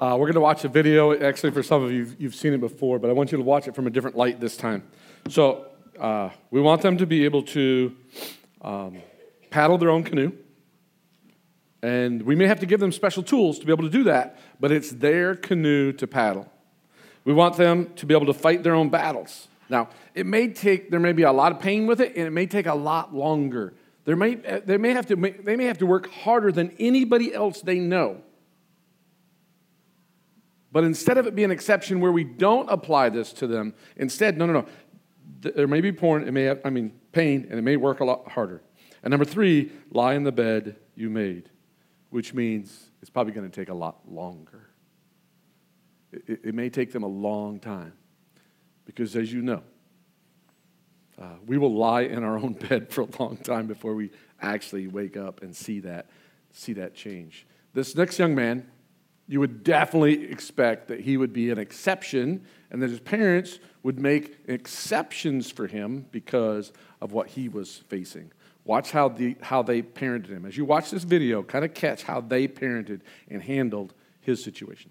Uh, 0.01 0.17
we're 0.17 0.27
going 0.27 0.35
to 0.35 0.41
watch 0.41 0.65
a 0.65 0.69
video. 0.69 1.19
Actually, 1.19 1.51
for 1.53 1.63
some 1.63 1.83
of 1.83 1.91
you, 1.91 2.15
you've 2.19 2.35
seen 2.35 2.53
it 2.53 2.61
before, 2.61 2.99
but 2.99 3.09
I 3.09 3.13
want 3.13 3.33
you 3.33 3.39
to 3.39 3.45
watch 3.45 3.69
it 3.69 3.75
from 3.75 3.87
a 3.87 3.91
different 3.91 4.17
light 4.17 4.39
this 4.39 4.57
time. 4.57 4.83
So, 5.29 5.69
uh, 5.99 6.31
we 6.51 6.61
want 6.61 6.83
them 6.83 6.99
to 6.99 7.07
be 7.07 7.25
able 7.25 7.43
to 7.43 7.95
um, 8.63 8.99
paddle 9.51 9.79
their 9.79 9.91
own 9.91 10.05
canoe. 10.05 10.33
And 11.83 12.23
we 12.23 12.35
may 12.35 12.47
have 12.47 12.61
to 12.61 12.67
give 12.67 12.81
them 12.81 12.93
special 12.93 13.23
tools 13.23 13.59
to 13.59 13.67
be 13.67 13.73
able 13.73 13.85
to 13.85 13.91
do 13.91 14.05
that, 14.05 14.39
but 14.59 14.73
it's 14.73 14.91
their 14.91 15.35
canoe 15.35 15.93
to 15.93 16.07
paddle. 16.07 16.51
We 17.25 17.33
want 17.33 17.57
them 17.57 17.93
to 17.97 18.07
be 18.07 18.15
able 18.15 18.27
to 18.27 18.35
fight 18.35 18.63
their 18.63 18.75
own 18.75 18.89
battles. 18.89 19.49
Now, 19.69 19.89
it 20.15 20.27
may 20.27 20.49
take, 20.49 20.91
there 20.91 21.01
may 21.01 21.13
be 21.13 21.23
a 21.23 21.33
lot 21.33 21.53
of 21.53 21.61
pain 21.61 21.87
with 21.87 22.01
it, 22.01 22.17
and 22.17 22.27
it 22.27 22.31
may 22.31 22.47
take 22.47 22.67
a 22.67 22.75
lot 22.75 23.15
longer. 23.15 23.75
There 24.05 24.17
may, 24.17 24.35
they, 24.35 24.77
may 24.77 24.91
have 24.91 25.07
to, 25.07 25.17
they 25.17 25.57
may 25.57 25.65
have 25.65 25.79
to 25.79 25.87
work 25.87 26.11
harder 26.11 26.53
than 26.53 26.75
anybody 26.79 27.35
else 27.35 27.61
they 27.61 27.79
know 27.79 28.23
but 30.75 30.83
instead 30.83 31.19
of 31.19 31.29
it 31.29 31.37
being 31.37 31.45
an 31.45 31.51
exception 31.53 32.01
where 32.01 32.11
we 32.11 32.25
don't 32.25 32.69
apply 32.69 33.09
this 33.09 33.33
to 33.35 33.47
them, 33.47 33.75
instead, 33.97 34.37
no, 34.37 34.45
no, 34.45 34.53
no. 34.53 34.67
There 35.41 35.67
may 35.67 35.81
be 35.81 35.93
porn, 35.93 36.27
it 36.27 36.33
may 36.33 36.45
have, 36.45 36.61
I 36.65 36.71
mean, 36.71 36.93
pain, 37.13 37.47
and 37.51 37.59
it 37.59 37.63
may 37.63 37.77
work 37.77 38.01
a 38.01 38.05
lot 38.05 38.31
harder. 38.31 38.63
And 39.03 39.11
number 39.11 39.27
three, 39.27 39.71
lie 39.91 40.15
in 40.15 40.25
the 40.25 40.33
bed 40.33 40.77
you 40.95 41.11
made, 41.11 41.51
which 42.11 42.33
means 42.33 42.91
it's 43.03 43.11
probably 43.11 43.33
going 43.33 43.49
to 43.49 43.55
take 43.55 43.69
a 43.69 43.75
lot 43.75 44.01
longer. 44.11 44.71
It, 46.13 46.41
it, 46.45 46.55
may 46.55 46.71
take 46.71 46.93
them 46.93 47.03
a 47.03 47.09
long 47.09 47.59
time 47.59 47.93
because, 48.87 49.17
as 49.17 49.33
you 49.33 49.43
know, 49.43 49.63
uh, 51.21 51.37
we 51.47 51.59
will 51.59 51.75
lie 51.75 52.03
in 52.03 52.25
our 52.25 52.39
own 52.39 52.53
bed 52.69 52.91
for 52.91 53.03
a 53.03 53.09
long 53.19 53.37
time 53.37 53.67
before 53.67 53.95
we 53.95 54.11
actually 54.41 54.87
wake 54.87 55.17
up 55.17 55.43
and 55.43 55.55
see 55.55 55.81
that, 55.81 56.07
see 56.53 56.73
that 56.75 56.95
change. 56.95 57.47
This 57.73 57.97
next 57.97 58.19
young 58.19 58.35
man, 58.35 58.71
you 59.27 59.41
would 59.41 59.65
definitely 59.65 60.31
expect 60.31 60.89
that 60.89 61.01
he 61.01 61.17
would 61.17 61.33
be 61.33 61.51
an 61.51 61.59
exception 61.59 62.45
and 62.71 62.81
that 62.83 62.91
his 62.91 63.01
parents 63.01 63.59
would 63.85 64.01
make 64.01 64.39
exceptions 64.49 65.51
for 65.51 65.69
him 65.69 66.07
because 66.11 66.73
of 67.01 67.13
what 67.13 67.29
he 67.29 67.49
was 67.49 67.77
facing. 67.89 68.33
Watch 68.65 68.91
how, 68.91 69.11
the, 69.11 69.37
how 69.43 69.63
they 69.63 69.83
parented 69.83 70.31
him. 70.31 70.47
As 70.47 70.57
you 70.57 70.65
watch 70.65 70.91
this 70.91 71.05
video, 71.05 71.43
kind 71.43 71.67
of 71.67 71.75
catch 71.75 72.03
how 72.03 72.23
they 72.23 72.49
parented 72.49 73.03
and 73.29 73.43
handled 73.43 73.93
his 74.23 74.43
situation. 74.43 74.91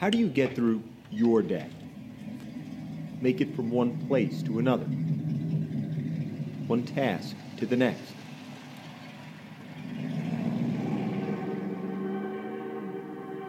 How 0.00 0.10
do 0.10 0.18
you 0.18 0.28
get 0.28 0.56
through 0.56 0.82
your 1.10 1.42
day? 1.42 1.68
Make 3.20 3.40
it 3.40 3.56
from 3.56 3.70
one 3.70 4.06
place 4.06 4.42
to 4.44 4.60
another, 4.60 4.84
one 6.68 6.84
task 6.84 7.34
to 7.56 7.66
the 7.66 7.76
next. 7.76 8.12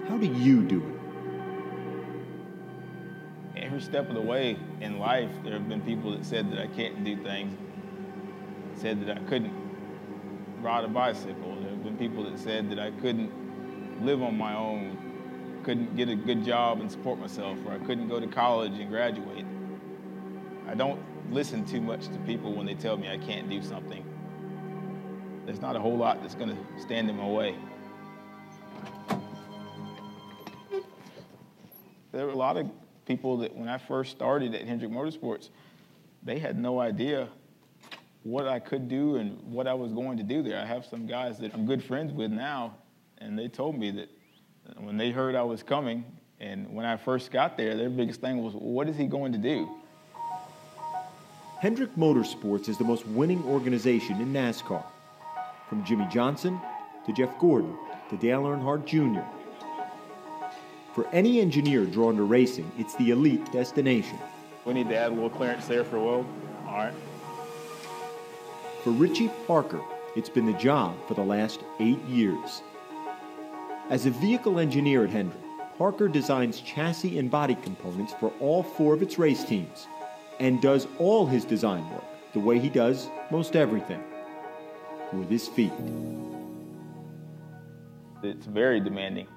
How 0.08 0.17
do 0.17 0.25
you 0.25 0.63
do 0.63 0.84
it? 3.55 3.63
Every 3.63 3.82
step 3.82 4.10
of 4.10 4.15
the 4.15 4.21
way 4.21 4.58
in 4.82 4.97
life, 4.97 5.29
there 5.43 5.53
have 5.53 5.69
been 5.69 5.82
people 5.82 6.12
that 6.12 6.25
said 6.25 6.51
that 6.51 6.60
I 6.60 6.65
can't 6.67 7.03
do 7.03 7.15
things, 7.17 7.55
said 8.75 9.05
that 9.05 9.17
I 9.17 9.19
couldn't 9.25 9.53
ride 10.62 10.84
a 10.84 10.88
bicycle. 10.88 11.55
There 11.62 11.69
have 11.69 11.84
been 11.84 11.97
people 11.97 12.23
that 12.23 12.39
said 12.39 12.71
that 12.71 12.79
I 12.79 12.89
couldn't 12.89 13.32
live 14.03 14.23
on 14.23 14.36
my 14.36 14.55
own 14.55 14.97
couldn't 15.63 15.95
get 15.95 16.10
a 16.10 16.15
good 16.15 16.43
job 16.43 16.79
and 16.79 16.91
support 16.91 17.19
myself, 17.19 17.58
or 17.65 17.73
I 17.73 17.77
couldn't 17.79 18.08
go 18.08 18.19
to 18.19 18.27
college 18.27 18.79
and 18.79 18.89
graduate. 18.89 19.45
Don't 20.79 21.01
listen 21.29 21.65
too 21.65 21.81
much 21.81 22.07
to 22.07 22.17
people 22.19 22.53
when 22.53 22.65
they 22.65 22.73
tell 22.73 22.95
me 22.95 23.09
I 23.09 23.17
can't 23.17 23.49
do 23.49 23.61
something. 23.61 24.01
There's 25.45 25.59
not 25.59 25.75
a 25.75 25.79
whole 25.79 25.97
lot 25.97 26.21
that's 26.21 26.35
going 26.35 26.51
to 26.51 26.81
stand 26.81 27.09
in 27.09 27.17
my 27.17 27.27
way. 27.27 27.55
There 32.13 32.25
were 32.25 32.31
a 32.31 32.37
lot 32.37 32.55
of 32.55 32.69
people 33.05 33.35
that 33.39 33.53
when 33.53 33.67
I 33.67 33.77
first 33.77 34.11
started 34.11 34.55
at 34.55 34.65
Hendrick 34.65 34.89
Motorsports, 34.89 35.49
they 36.23 36.39
had 36.39 36.57
no 36.57 36.79
idea 36.79 37.27
what 38.23 38.47
I 38.47 38.59
could 38.59 38.87
do 38.87 39.17
and 39.17 39.37
what 39.51 39.67
I 39.67 39.73
was 39.73 39.91
going 39.91 40.15
to 40.15 40.23
do 40.23 40.41
there. 40.41 40.61
I 40.61 40.65
have 40.65 40.85
some 40.85 41.05
guys 41.05 41.39
that 41.39 41.53
I'm 41.53 41.65
good 41.65 41.83
friends 41.83 42.13
with 42.13 42.31
now, 42.31 42.77
and 43.17 43.37
they 43.37 43.49
told 43.49 43.77
me 43.77 43.91
that 43.91 44.09
when 44.77 44.95
they 44.95 45.11
heard 45.11 45.35
I 45.35 45.43
was 45.43 45.61
coming, 45.61 46.05
and 46.39 46.73
when 46.73 46.85
I 46.85 46.95
first 46.95 47.31
got 47.31 47.57
there, 47.57 47.75
their 47.75 47.89
biggest 47.89 48.21
thing 48.21 48.41
was, 48.41 48.53
what 48.53 48.87
is 48.87 48.95
he 48.95 49.07
going 49.07 49.33
to 49.33 49.37
do? 49.37 49.78
Hendrick 51.60 51.93
Motorsports 51.98 52.69
is 52.69 52.78
the 52.78 52.86
most 52.86 53.06
winning 53.08 53.43
organization 53.43 54.22
in 54.22 54.32
NASCAR. 54.32 54.82
From 55.67 55.84
Jimmie 55.84 56.08
Johnson 56.10 56.58
to 57.06 57.12
Jeff 57.12 57.38
Gordon 57.38 57.76
to 58.10 58.15
Dale 58.15 58.43
Earnhardt 58.43 58.86
Jr. 58.86 59.28
For 60.95 61.06
any 61.10 61.41
engineer 61.41 61.84
drawn 61.86 62.15
to 62.15 62.24
racing, 62.24 62.72
it's 62.78 62.95
the 62.95 63.10
elite 63.10 63.52
destination. 63.52 64.17
We 64.63 64.74
need 64.74 64.88
to 64.88 64.95
add 64.95 65.12
a 65.12 65.13
little 65.13 65.30
clearance 65.30 65.67
there 65.67 65.84
for 65.84 66.00
Will. 66.00 66.26
All 66.65 66.78
right. 66.78 66.93
For 68.86 68.91
Richie 68.91 69.30
Parker, 69.45 69.82
it's 70.15 70.30
been 70.30 70.45
the 70.45 70.54
job 70.54 70.95
for 71.10 71.13
the 71.13 71.24
last 71.24 71.60
eight 71.82 72.02
years. 72.06 72.62
As 73.89 74.06
a 74.06 74.12
vehicle 74.12 74.60
engineer 74.60 75.04
at 75.04 75.10
Hendrick, 75.10 75.43
Parker 75.78 76.08
designs 76.08 76.62
chassis 76.62 77.19
and 77.19 77.30
body 77.30 77.56
components 77.56 78.13
for 78.17 78.32
all 78.39 78.63
four 78.63 78.93
of 78.93 79.02
its 79.02 79.19
race 79.19 79.43
teams 79.43 79.88
and 80.39 80.62
does 80.62 80.88
all 80.97 81.25
his 81.25 81.45
design 81.45 81.89
work 81.91 82.04
the 82.34 82.39
way 82.39 82.60
he 82.60 82.69
does 82.69 83.10
most 83.32 83.56
everything 83.56 84.04
with 85.13 85.30
his 85.30 85.47
feet. 85.47 85.73
It's 88.21 88.45
very 88.45 88.80
demanding. 88.80 89.28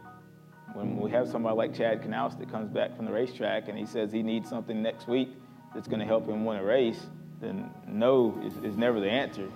When 0.74 0.96
we 0.96 1.10
have 1.10 1.28
somebody 1.28 1.56
like 1.56 1.74
Chad 1.74 2.02
Knaus 2.02 2.38
that 2.38 2.50
comes 2.50 2.70
back 2.70 2.96
from 2.96 3.06
the 3.06 3.12
racetrack 3.12 3.68
and 3.68 3.78
he 3.78 3.86
says 3.86 4.12
he 4.12 4.22
needs 4.22 4.48
something 4.48 4.82
next 4.82 5.06
week 5.06 5.30
that's 5.74 5.88
going 5.88 6.00
to 6.00 6.06
help 6.06 6.26
him 6.28 6.44
win 6.44 6.58
a 6.58 6.64
race, 6.64 7.06
then 7.40 7.70
no 7.86 8.40
is, 8.44 8.56
is 8.64 8.76
never 8.76 9.00
the 9.00 9.10
answer. 9.10 9.48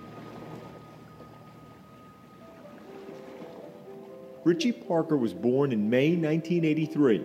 Richie 4.43 4.71
Parker 4.71 5.17
was 5.17 5.33
born 5.33 5.71
in 5.71 5.89
May 5.89 6.11
1983 6.11 7.23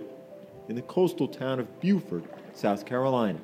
in 0.68 0.74
the 0.74 0.82
coastal 0.82 1.28
town 1.28 1.60
of 1.60 1.80
Beaufort, 1.80 2.24
South 2.54 2.84
Carolina. 2.84 3.38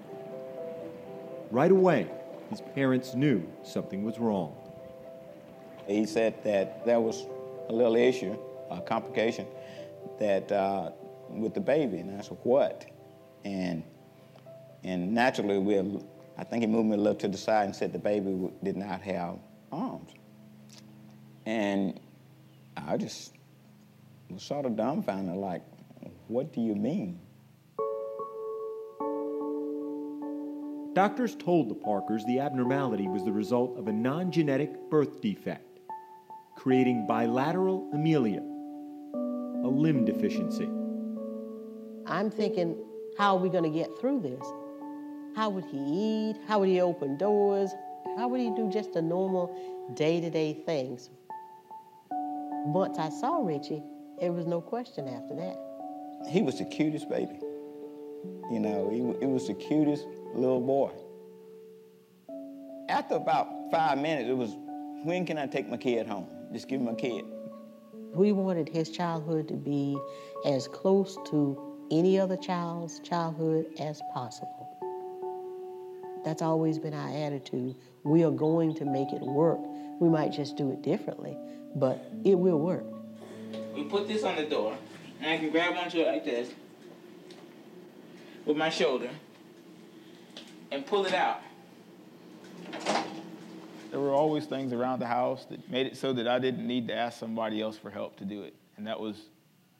Right 1.51 1.71
away, 1.71 2.07
his 2.51 2.61
parents 2.75 3.15
knew 3.15 3.47
something 3.63 4.05
was 4.05 4.19
wrong. 4.19 4.55
He 5.87 6.05
said 6.05 6.43
that 6.45 6.85
there 6.85 7.01
was 7.01 7.27
a 7.69 7.73
little 7.73 7.97
issue, 7.97 8.37
a 8.71 8.81
complication, 8.81 9.47
that 10.19 10.53
uh, 10.53 10.91
with 11.31 11.55
the 11.55 11.61
baby, 11.61 11.99
and 11.99 12.19
I 12.19 12.23
said, 12.23 12.39
what? 12.43 12.85
And 13.45 13.83
and 14.85 15.13
naturally, 15.13 15.59
we 15.59 15.79
I 16.39 16.45
think 16.45 16.63
he 16.63 16.67
moved 16.67 16.89
me 16.89 16.95
a 16.95 16.99
little 16.99 17.19
to 17.19 17.29
the 17.29 17.39
side 17.39 17.65
and 17.65 17.75
said 17.75 17.93
the 17.93 17.99
baby 17.99 18.51
did 18.63 18.77
not 18.77 19.01
have 19.03 19.39
arms. 19.73 20.13
And 21.47 21.99
I 22.77 22.97
just 22.97 23.33
was 24.31 24.43
sort 24.43 24.67
of 24.67 24.77
dumbfounded, 24.77 25.35
like, 25.37 25.63
what 26.29 26.53
do 26.53 26.61
you 26.61 26.75
mean? 26.75 27.19
Doctors 30.95 31.37
told 31.37 31.69
the 31.69 31.75
Parkers 31.75 32.25
the 32.25 32.41
abnormality 32.41 33.09
was 33.09 33.25
the 33.25 33.33
result 33.33 33.79
of 33.79 33.89
a 33.89 33.93
non 33.93 34.31
genetic 34.33 34.71
birth 34.91 35.21
defect, 35.21 35.81
creating 36.57 37.07
bilateral 37.07 37.89
amelia, 37.93 38.41
a 38.41 39.69
limb 39.69 40.05
deficiency. 40.05 40.69
I'm 42.07 42.31
thinking, 42.31 42.77
how 43.19 43.37
are 43.37 43.41
we 43.41 43.49
going 43.49 43.65
to 43.65 43.79
get 43.79 43.91
through 44.01 44.21
this? 44.21 44.45
How 45.37 45.51
would 45.51 45.65
he 45.67 45.79
eat? 45.79 46.37
How 46.49 46.59
would 46.61 46.69
he 46.69 46.81
open 46.81 47.17
doors? 47.19 47.71
How 48.17 48.27
would 48.29 48.41
he 48.41 48.51
do 48.57 48.71
just 48.73 48.93
the 48.95 49.03
normal 49.03 49.55
day 49.95 50.21
to 50.21 50.31
day 50.31 50.55
things? 50.65 51.11
Once 52.11 52.99
I 52.99 53.11
saw 53.11 53.45
Richie, 53.45 53.83
there 54.21 54.33
was 54.33 54.47
no 54.47 54.61
question 54.61 55.07
after 55.07 55.35
that. 55.37 55.57
He 56.29 56.43
was 56.43 56.59
the 56.59 56.65
cutest 56.65 57.09
baby. 57.09 57.39
You 58.51 58.61
know, 58.61 58.89
he, 58.91 58.99
he 59.25 59.31
was 59.31 59.47
the 59.47 59.55
cutest 59.55 60.07
little 60.39 60.61
boy. 60.61 60.91
After 62.89 63.17
about 63.17 63.49
five 63.71 63.99
minutes, 63.99 64.29
it 64.29 64.37
was, 64.37 64.57
when 65.05 65.27
can 65.27 65.37
I 65.39 65.47
take 65.47 65.69
my 65.69 65.77
kid 65.77 66.07
home? 66.07 66.27
Just 66.53 66.69
give 66.69 66.81
me 66.81 66.87
my 66.87 66.95
kid. 66.95 67.25
We 68.15 68.33
wanted 68.33 68.69
his 68.69 68.91
childhood 68.91 69.49
to 69.49 69.55
be 69.55 69.99
as 70.47 70.67
close 70.69 71.19
to 71.27 71.87
any 71.91 72.19
other 72.19 72.37
child's 72.37 73.01
childhood 73.01 73.67
as 73.79 74.01
possible. 74.15 74.65
That's 76.25 76.43
always 76.43 76.79
been 76.79 76.95
our 76.95 77.09
attitude. 77.09 77.77
We 78.05 78.25
are 78.25 78.31
going 78.31 78.75
to 78.77 78.85
make 78.85 79.13
it 79.13 79.23
work. 79.23 79.59
We 80.01 80.09
might 80.09 80.33
just 80.33 80.57
do 80.57 80.71
it 80.73 80.83
differently, 80.83 81.37
but 81.75 82.05
it 82.25 82.39
will 82.39 82.59
work. 82.59 82.85
We 83.75 83.85
put 83.85 84.09
this 84.09 84.25
on 84.25 84.37
the 84.37 84.45
door, 84.45 84.77
and 85.21 85.31
I 85.31 85.39
can 85.39 85.51
grab 85.51 85.77
onto 85.77 85.99
it 85.99 86.07
like 86.07 86.25
this 86.25 86.51
with 88.47 88.57
my 88.57 88.71
shoulder 88.71 89.11
and 90.71 90.87
pull 90.87 91.07
it 91.07 91.15
out. 91.15 91.41
There 93.91 94.01
were 94.01 94.13
always 94.13 94.45
things 94.45 94.73
around 94.73 94.99
the 94.99 95.07
house 95.07 95.47
that 95.47 95.71
made 95.71 95.87
it 95.87 95.97
so 95.97 96.13
that 96.13 96.29
I 96.29 96.39
didn't 96.39 96.67
need 96.67 96.89
to 96.89 96.95
ask 96.95 97.19
somebody 97.19 97.63
else 97.63 97.79
for 97.79 97.91
help 97.91 98.17
to 98.19 98.25
do 98.25 98.43
it. 98.43 98.55
And 98.77 98.87
that 98.87 99.01
was, 99.01 99.17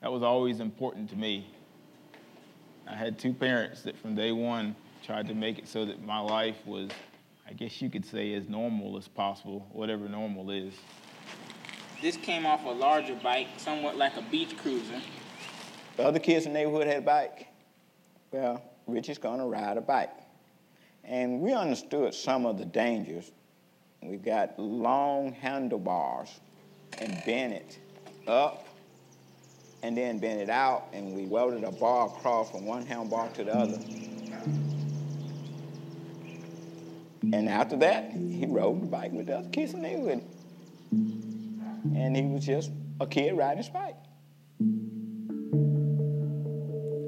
that 0.01 0.11
was 0.11 0.23
always 0.23 0.61
important 0.61 1.11
to 1.11 1.17
me. 1.17 1.47
I 2.87 2.95
had 2.95 3.19
two 3.19 3.35
parents 3.35 3.83
that 3.83 3.99
from 3.99 4.15
day 4.15 4.33
one 4.33 4.75
tried 5.05 5.29
to 5.29 5.35
make 5.35 5.59
it 5.59 5.69
so 5.69 5.85
that 5.85 6.03
my 6.03 6.21
life 6.21 6.57
was, 6.65 6.91
I 7.47 7.53
guess 7.53 7.83
you 7.83 7.91
could 7.91 8.05
say, 8.05 8.33
as 8.33 8.49
normal 8.49 8.97
as 8.97 9.07
possible, 9.07 9.67
whatever 9.73 10.09
normal 10.09 10.51
is. 10.51 10.73
This 12.01 12.17
came 12.17 12.47
off 12.47 12.65
a 12.65 12.71
larger 12.71 13.15
bike, 13.17 13.49
somewhat 13.59 13.97
like 13.97 14.17
a 14.17 14.23
beach 14.23 14.57
cruiser. 14.57 15.01
The 15.97 16.05
other 16.05 16.19
kids 16.19 16.47
in 16.47 16.53
the 16.53 16.61
neighborhood 16.61 16.87
had 16.87 16.99
a 16.99 17.03
bike. 17.03 17.49
Well, 18.31 18.63
Richie's 18.87 19.19
gonna 19.19 19.47
ride 19.47 19.77
a 19.77 19.81
bike. 19.81 20.11
And 21.09 21.41
we 21.41 21.55
understood 21.55 22.13
some 22.13 22.45
of 22.45 22.59
the 22.59 22.67
dangers. 22.67 23.33
We 24.03 24.19
got 24.19 24.59
long 24.59 25.33
handlebars 25.33 26.29
and 26.99 27.23
bent 27.25 27.55
it 27.55 27.79
up 28.27 28.67
and 29.83 29.97
then 29.97 30.19
bent 30.19 30.41
it 30.41 30.51
out, 30.51 30.89
and 30.93 31.15
we 31.15 31.25
welded 31.25 31.65
a 31.65 31.73
bar 31.73 32.09
across 32.09 32.51
from 32.51 32.67
one 32.67 32.85
handlebar 32.85 33.33
to 33.35 33.45
the 33.45 33.57
other. 33.57 33.79
And 37.33 37.49
after 37.49 37.77
that, 37.79 38.13
he 38.13 38.45
rode 38.47 38.83
the 38.83 38.87
bike 38.87 39.13
with 39.13 39.31
other 39.31 39.49
kids 39.49 39.73
in 39.73 39.81
the 39.81 39.89
neighborhood. 39.89 40.23
And 40.93 42.17
he 42.17 42.23
was 42.23 42.45
just 42.45 42.71
a 43.01 43.07
kid 43.07 43.35
riding 43.35 43.59
his 43.59 43.69
bike. 43.71 43.97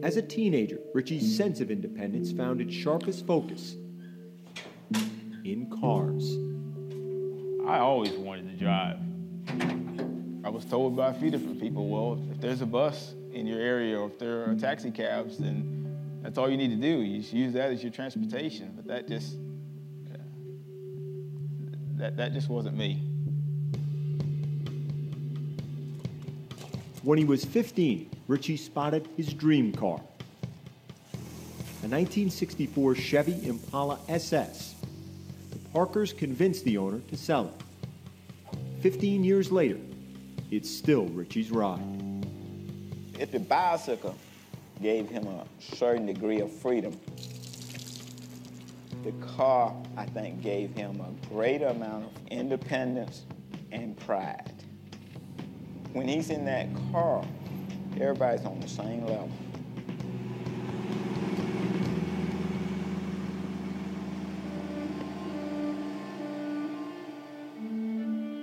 As 0.02 0.16
a 0.16 0.22
teenager, 0.22 0.78
Richie's 0.94 1.36
sense 1.36 1.60
of 1.60 1.70
independence 1.70 2.32
found 2.32 2.60
its 2.60 2.74
sharpest 2.74 3.26
focus 3.26 3.76
in 5.52 5.66
cars. 5.80 6.36
I 7.68 7.78
always 7.78 8.12
wanted 8.12 8.50
to 8.50 8.56
drive. 8.56 8.98
I 10.44 10.48
was 10.48 10.64
told 10.64 10.96
by 10.96 11.10
a 11.10 11.14
few 11.14 11.30
different 11.30 11.60
people, 11.60 11.88
well, 11.88 12.22
if 12.30 12.40
there's 12.40 12.62
a 12.62 12.66
bus 12.66 13.14
in 13.32 13.46
your 13.46 13.60
area 13.60 13.98
or 13.98 14.06
if 14.06 14.18
there 14.18 14.48
are 14.48 14.54
taxi 14.54 14.90
cabs, 14.90 15.38
then 15.38 16.20
that's 16.22 16.38
all 16.38 16.50
you 16.50 16.56
need 16.56 16.70
to 16.70 16.76
do. 16.76 17.02
You 17.02 17.20
just 17.20 17.32
use 17.32 17.52
that 17.54 17.70
as 17.70 17.82
your 17.82 17.92
transportation. 17.92 18.72
But 18.76 18.86
that 18.86 19.08
just, 19.08 19.36
that, 21.96 22.16
that 22.16 22.32
just 22.32 22.48
wasn't 22.48 22.76
me. 22.76 23.02
When 27.02 27.18
he 27.18 27.24
was 27.24 27.44
15, 27.44 28.10
Richie 28.28 28.56
spotted 28.56 29.08
his 29.16 29.32
dream 29.32 29.72
car 29.72 30.00
a 31.82 31.88
1964 31.88 32.94
Chevy 32.94 33.48
Impala 33.48 33.98
SS. 34.06 34.74
Parkers 35.72 36.12
convinced 36.12 36.64
the 36.64 36.78
owner 36.78 36.98
to 36.98 37.16
sell 37.16 37.46
it. 37.46 38.82
15 38.82 39.22
years 39.22 39.52
later, 39.52 39.78
it's 40.50 40.68
still 40.68 41.06
Richie's 41.06 41.52
ride. 41.52 41.80
If 43.20 43.30
the 43.30 43.38
bicycle 43.38 44.16
gave 44.82 45.08
him 45.08 45.28
a 45.28 45.46
certain 45.76 46.06
degree 46.06 46.40
of 46.40 46.50
freedom, 46.50 46.98
the 49.04 49.12
car, 49.36 49.74
I 49.96 50.06
think, 50.06 50.42
gave 50.42 50.74
him 50.74 51.00
a 51.00 51.28
greater 51.28 51.66
amount 51.66 52.06
of 52.06 52.12
independence 52.30 53.22
and 53.70 53.96
pride. 53.96 54.52
When 55.92 56.08
he's 56.08 56.30
in 56.30 56.44
that 56.46 56.66
car, 56.90 57.24
everybody's 58.00 58.44
on 58.44 58.58
the 58.60 58.68
same 58.68 59.06
level. 59.06 59.30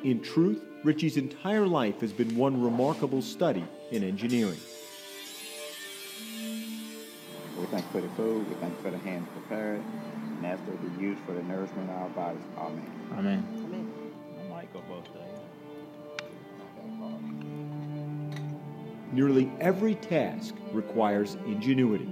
In 0.07 0.21
truth, 0.21 0.63
Richie's 0.85 1.17
entire 1.17 1.67
life 1.67 1.99
has 1.99 2.13
been 2.13 2.37
one 2.37 2.63
remarkable 2.63 3.21
study 3.21 3.65
in 3.91 4.05
engineering. 4.05 4.57
We 7.59 7.65
thank 7.65 7.91
for 7.91 7.99
the 7.99 8.07
food, 8.15 8.47
we 8.47 8.55
thank 8.55 8.81
for 8.81 8.89
the 8.89 8.99
hands 8.99 9.27
prepared, 9.33 9.81
and 10.37 10.45
as 10.45 10.59
they 10.61 10.77
be 10.77 11.03
used 11.03 11.19
for 11.25 11.33
the 11.33 11.43
nourishment 11.43 11.89
of 11.89 11.97
our 11.97 12.07
bodies. 12.11 12.41
Amen. 12.57 12.87
Amen. 13.17 13.45
Amen. 13.65 13.91
I 14.39 14.49
might 14.49 14.71
go 14.71 14.81
both 14.87 15.03
days. 15.13 15.23
Nearly 19.11 19.51
every 19.59 19.95
task 19.95 20.55
requires 20.71 21.35
ingenuity. 21.45 22.07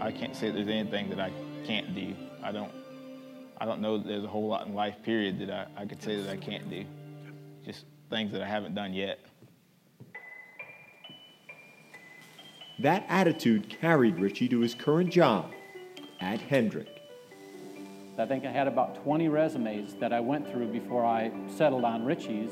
I 0.00 0.12
can't 0.12 0.36
say 0.36 0.52
there's 0.52 0.68
anything 0.68 1.10
that 1.10 1.18
I 1.18 1.32
can't 1.66 1.92
do. 1.92 2.14
I 2.40 2.52
don't 2.52 2.70
I 3.58 3.64
don't 3.64 3.80
know 3.80 3.98
that 3.98 4.06
there's 4.06 4.24
a 4.24 4.28
whole 4.28 4.48
lot 4.48 4.66
in 4.66 4.74
life 4.74 4.96
period 5.02 5.38
that 5.40 5.50
I, 5.50 5.82
I 5.82 5.86
could 5.86 6.02
say 6.02 6.20
that 6.20 6.30
I 6.30 6.36
can't 6.36 6.68
do. 6.68 6.84
Just 7.64 7.84
things 8.10 8.32
that 8.32 8.42
I 8.42 8.46
haven't 8.46 8.74
done 8.74 8.92
yet. 8.92 9.18
That 12.78 13.06
attitude 13.08 13.70
carried 13.70 14.18
Richie 14.18 14.48
to 14.48 14.60
his 14.60 14.74
current 14.74 15.10
job 15.10 15.50
at 16.20 16.40
Hendrick. 16.40 16.88
I 18.18 18.26
think 18.26 18.44
I 18.44 18.50
had 18.50 18.66
about 18.66 19.02
20 19.02 19.28
resumes 19.28 19.94
that 19.94 20.12
I 20.12 20.20
went 20.20 20.50
through 20.50 20.68
before 20.68 21.04
I 21.04 21.30
settled 21.54 21.84
on 21.84 22.04
Richie's. 22.04 22.50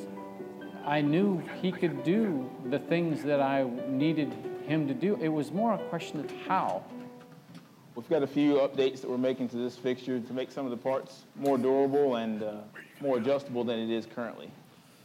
I 0.85 1.01
knew 1.01 1.43
he 1.63 1.73
could 1.73 2.05
do 2.05 2.51
the 2.67 2.79
things 2.79 3.23
that 3.25 3.41
I 3.41 3.65
needed 3.89 4.35
him 4.67 4.87
to 4.89 4.95
do. 4.95 5.17
It 5.21 5.29
was 5.29 5.53
more 5.53 5.75
a 5.75 5.79
question 5.89 6.21
of 6.21 6.31
how. 6.47 6.83
We've 7.95 8.09
got 8.09 8.25
a 8.25 8.27
few 8.27 8.55
updates 8.55 9.03
that 9.03 9.09
we're 9.11 9.19
making 9.19 9.51
to 9.51 9.57
this 9.57 9.77
fixture 9.77 10.19
to 10.19 10.33
make 10.33 10.51
some 10.51 10.65
of 10.65 10.73
the 10.73 10.77
parts 10.77 11.23
more 11.37 11.57
durable 11.57 12.17
and 12.17 12.43
uh, 12.43 12.55
more 13.01 13.19
adjustable 13.19 13.63
than 13.63 13.79
it 13.79 13.89
is 13.89 14.05
currently. 14.05 14.51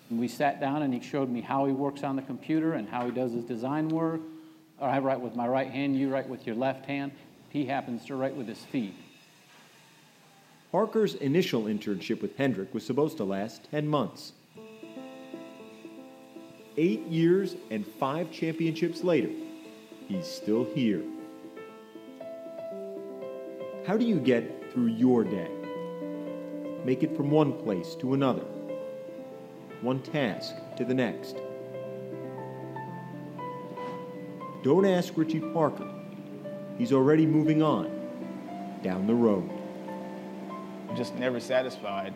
And 0.10 0.20
we 0.20 0.28
sat 0.28 0.60
down 0.60 0.82
and 0.82 0.92
he 0.92 1.00
showed 1.00 1.30
me 1.30 1.42
how 1.42 1.66
he 1.66 1.72
works 1.72 2.04
on 2.04 2.16
the 2.16 2.24
computer 2.24 2.74
and 2.74 2.90
how 2.90 3.06
he 3.06 3.12
does 3.12 3.32
his 3.32 3.44
design 3.44 3.90
work. 3.90 4.22
I 4.82 4.98
write 4.98 5.22
with 5.22 5.36
my 5.36 5.48
right 5.48 5.70
hand, 5.70 6.00
you 6.00 6.10
write 6.10 6.28
with 6.28 6.48
your 6.48 6.56
left 6.56 6.88
hand. 6.88 7.12
He 7.50 7.66
happens 7.66 8.06
to 8.06 8.16
write 8.16 8.36
with 8.36 8.48
his 8.48 8.58
feet. 8.58 8.96
Parker's 10.72 11.14
initial 11.14 11.66
internship 11.66 12.24
with 12.24 12.38
Hendrick 12.38 12.74
was 12.74 12.84
supposed 12.84 13.18
to 13.18 13.24
last 13.24 13.70
10 13.70 13.88
months. 13.88 14.34
Eight 16.76 17.06
years 17.06 17.56
and 17.70 17.86
five 17.86 18.32
championships 18.32 19.04
later, 19.04 19.30
he's 20.08 20.26
still 20.26 20.64
here. 20.74 21.04
How 23.90 23.98
do 23.98 24.06
you 24.06 24.20
get 24.20 24.72
through 24.72 24.90
your 24.90 25.24
day? 25.24 25.50
Make 26.86 27.02
it 27.02 27.18
from 27.18 27.32
one 27.32 27.54
place 27.54 27.96
to 27.96 28.14
another, 28.14 28.46
one 29.82 30.00
task 30.04 30.54
to 30.78 30.86
the 30.86 30.94
next. 30.94 31.38
Don't 34.62 34.86
ask 34.86 35.18
Richie 35.18 35.40
Parker. 35.40 35.92
He's 36.78 36.94
already 36.94 37.26
moving 37.26 37.64
on 37.64 37.90
down 38.84 39.08
the 39.08 39.16
road. 39.16 39.50
I'm 40.88 40.96
just 40.96 41.16
never 41.16 41.40
satisfied. 41.40 42.14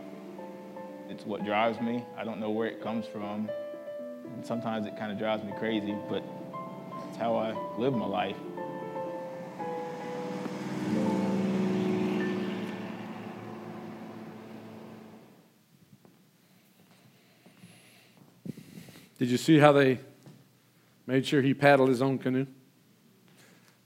It's 1.10 1.26
what 1.26 1.44
drives 1.44 1.82
me. 1.82 2.06
I 2.16 2.24
don't 2.24 2.40
know 2.40 2.52
where 2.52 2.68
it 2.68 2.84
comes 2.84 3.08
from. 3.08 3.50
And 4.36 4.46
sometimes 4.46 4.86
it 4.86 4.96
kind 4.96 5.12
of 5.12 5.18
drives 5.18 5.44
me 5.44 5.52
crazy, 5.58 5.98
but 6.08 6.24
it's 7.08 7.18
how 7.18 7.36
I 7.36 7.56
live 7.80 7.96
my 7.96 8.06
life. 8.06 8.38
Did 19.24 19.32
you 19.32 19.38
see 19.38 19.58
how 19.58 19.72
they 19.72 20.00
made 21.08 21.26
sure 21.26 21.42
he 21.42 21.54
paddled 21.54 21.88
his 21.88 22.02
own 22.02 22.18
canoe? 22.18 22.46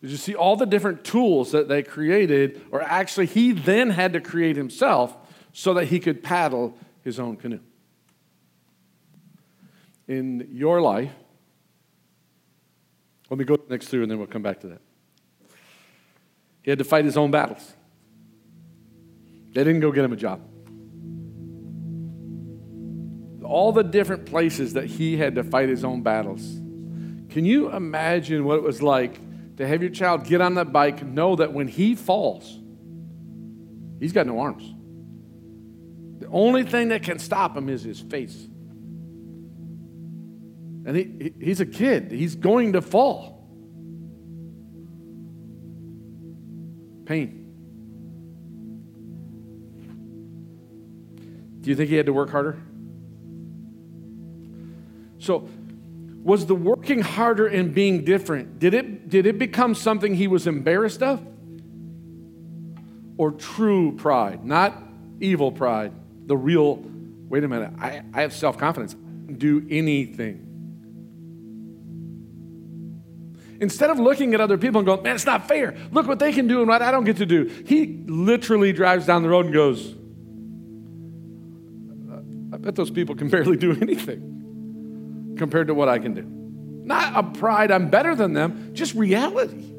Did 0.01 0.09
you 0.09 0.17
see 0.17 0.33
all 0.33 0.55
the 0.55 0.65
different 0.65 1.03
tools 1.03 1.51
that 1.51 1.67
they 1.67 1.83
created, 1.83 2.59
or 2.71 2.81
actually, 2.81 3.27
he 3.27 3.51
then 3.51 3.91
had 3.91 4.13
to 4.13 4.19
create 4.19 4.55
himself 4.55 5.15
so 5.53 5.75
that 5.75 5.89
he 5.89 5.99
could 5.99 6.23
paddle 6.23 6.75
his 7.03 7.19
own 7.19 7.35
canoe? 7.35 7.59
In 10.07 10.47
your 10.51 10.81
life, 10.81 11.11
Let 13.29 13.37
me 13.37 13.45
go 13.45 13.59
next 13.69 13.89
through 13.89 14.01
and 14.01 14.09
then 14.09 14.17
we'll 14.17 14.25
come 14.25 14.41
back 14.41 14.61
to 14.61 14.67
that. 14.69 14.81
He 16.63 16.71
had 16.71 16.79
to 16.79 16.83
fight 16.83 17.05
his 17.05 17.15
own 17.15 17.29
battles. 17.29 17.75
They 19.53 19.63
didn't 19.63 19.81
go 19.81 19.91
get 19.91 20.03
him 20.03 20.13
a 20.13 20.17
job. 20.17 20.41
All 23.47 23.71
the 23.71 23.83
different 23.83 24.25
places 24.25 24.73
that 24.73 24.85
he 24.85 25.15
had 25.15 25.35
to 25.35 25.43
fight 25.43 25.69
his 25.69 25.85
own 25.85 26.01
battles. 26.01 26.41
Can 27.29 27.45
you 27.45 27.71
imagine 27.71 28.43
what 28.43 28.57
it 28.57 28.63
was 28.63 28.81
like 28.81 29.21
to 29.55 29.65
have 29.65 29.81
your 29.81 29.91
child 29.91 30.25
get 30.25 30.41
on 30.41 30.55
that 30.55 30.73
bike, 30.73 31.03
know 31.03 31.35
that 31.37 31.53
when 31.53 31.67
he 31.67 31.95
falls, 31.95 32.59
he's 33.99 34.11
got 34.11 34.27
no 34.27 34.39
arms? 34.39 34.73
The 36.19 36.27
only 36.27 36.63
thing 36.63 36.89
that 36.89 37.03
can 37.03 37.19
stop 37.19 37.55
him 37.55 37.69
is 37.69 37.83
his 37.83 38.01
face. 38.01 38.47
And 40.85 40.95
he, 40.95 41.33
he's 41.39 41.61
a 41.61 41.65
kid, 41.65 42.11
he's 42.11 42.35
going 42.35 42.73
to 42.73 42.81
fall. 42.81 43.47
Pain. 47.05 47.45
Do 51.61 51.69
you 51.69 51.75
think 51.75 51.89
he 51.89 51.95
had 51.95 52.07
to 52.07 52.13
work 52.13 52.29
harder? 52.29 52.57
So, 55.27 55.49
was 56.23 56.45
the 56.45 56.55
working 56.55 57.01
harder 57.01 57.47
and 57.47 57.73
being 57.73 58.05
different, 58.05 58.59
did 58.59 58.73
it, 58.73 59.09
did 59.09 59.25
it 59.25 59.37
become 59.37 59.75
something 59.75 60.15
he 60.15 60.29
was 60.29 60.47
embarrassed 60.47 61.03
of? 61.03 61.21
Or 63.17 63.31
true 63.31 63.97
pride, 63.97 64.45
not 64.45 64.81
evil 65.19 65.51
pride, 65.51 65.91
the 66.25 66.37
real, 66.37 66.77
wait 67.27 67.43
a 67.43 67.49
minute, 67.49 67.73
I, 67.77 68.03
I 68.13 68.21
have 68.21 68.31
self 68.31 68.57
confidence, 68.57 68.95
do 69.37 69.67
anything. 69.69 70.45
Instead 73.59 73.89
of 73.89 73.99
looking 73.99 74.33
at 74.33 74.39
other 74.39 74.57
people 74.57 74.79
and 74.79 74.85
going, 74.85 75.03
man, 75.03 75.15
it's 75.15 75.25
not 75.25 75.49
fair. 75.49 75.75
Look 75.91 76.07
what 76.07 76.19
they 76.19 76.31
can 76.31 76.47
do 76.47 76.59
and 76.59 76.69
what 76.69 76.81
I 76.81 76.91
don't 76.91 77.03
get 77.03 77.17
to 77.17 77.25
do. 77.25 77.51
He 77.65 78.01
literally 78.07 78.71
drives 78.71 79.05
down 79.05 79.23
the 79.23 79.29
road 79.29 79.43
and 79.45 79.53
goes, 79.53 79.93
I 82.53 82.57
bet 82.59 82.75
those 82.75 82.91
people 82.91 83.15
can 83.15 83.27
barely 83.37 83.57
do 83.57 83.77
anything 83.81 84.36
compared 85.37 85.67
to 85.67 85.73
what 85.73 85.87
I 85.89 85.99
can 85.99 86.13
do. 86.13 86.23
Not 86.23 87.15
a 87.15 87.23
pride, 87.37 87.71
I'm 87.71 87.89
better 87.89 88.15
than 88.15 88.33
them, 88.33 88.71
just 88.73 88.93
reality. 88.93 89.73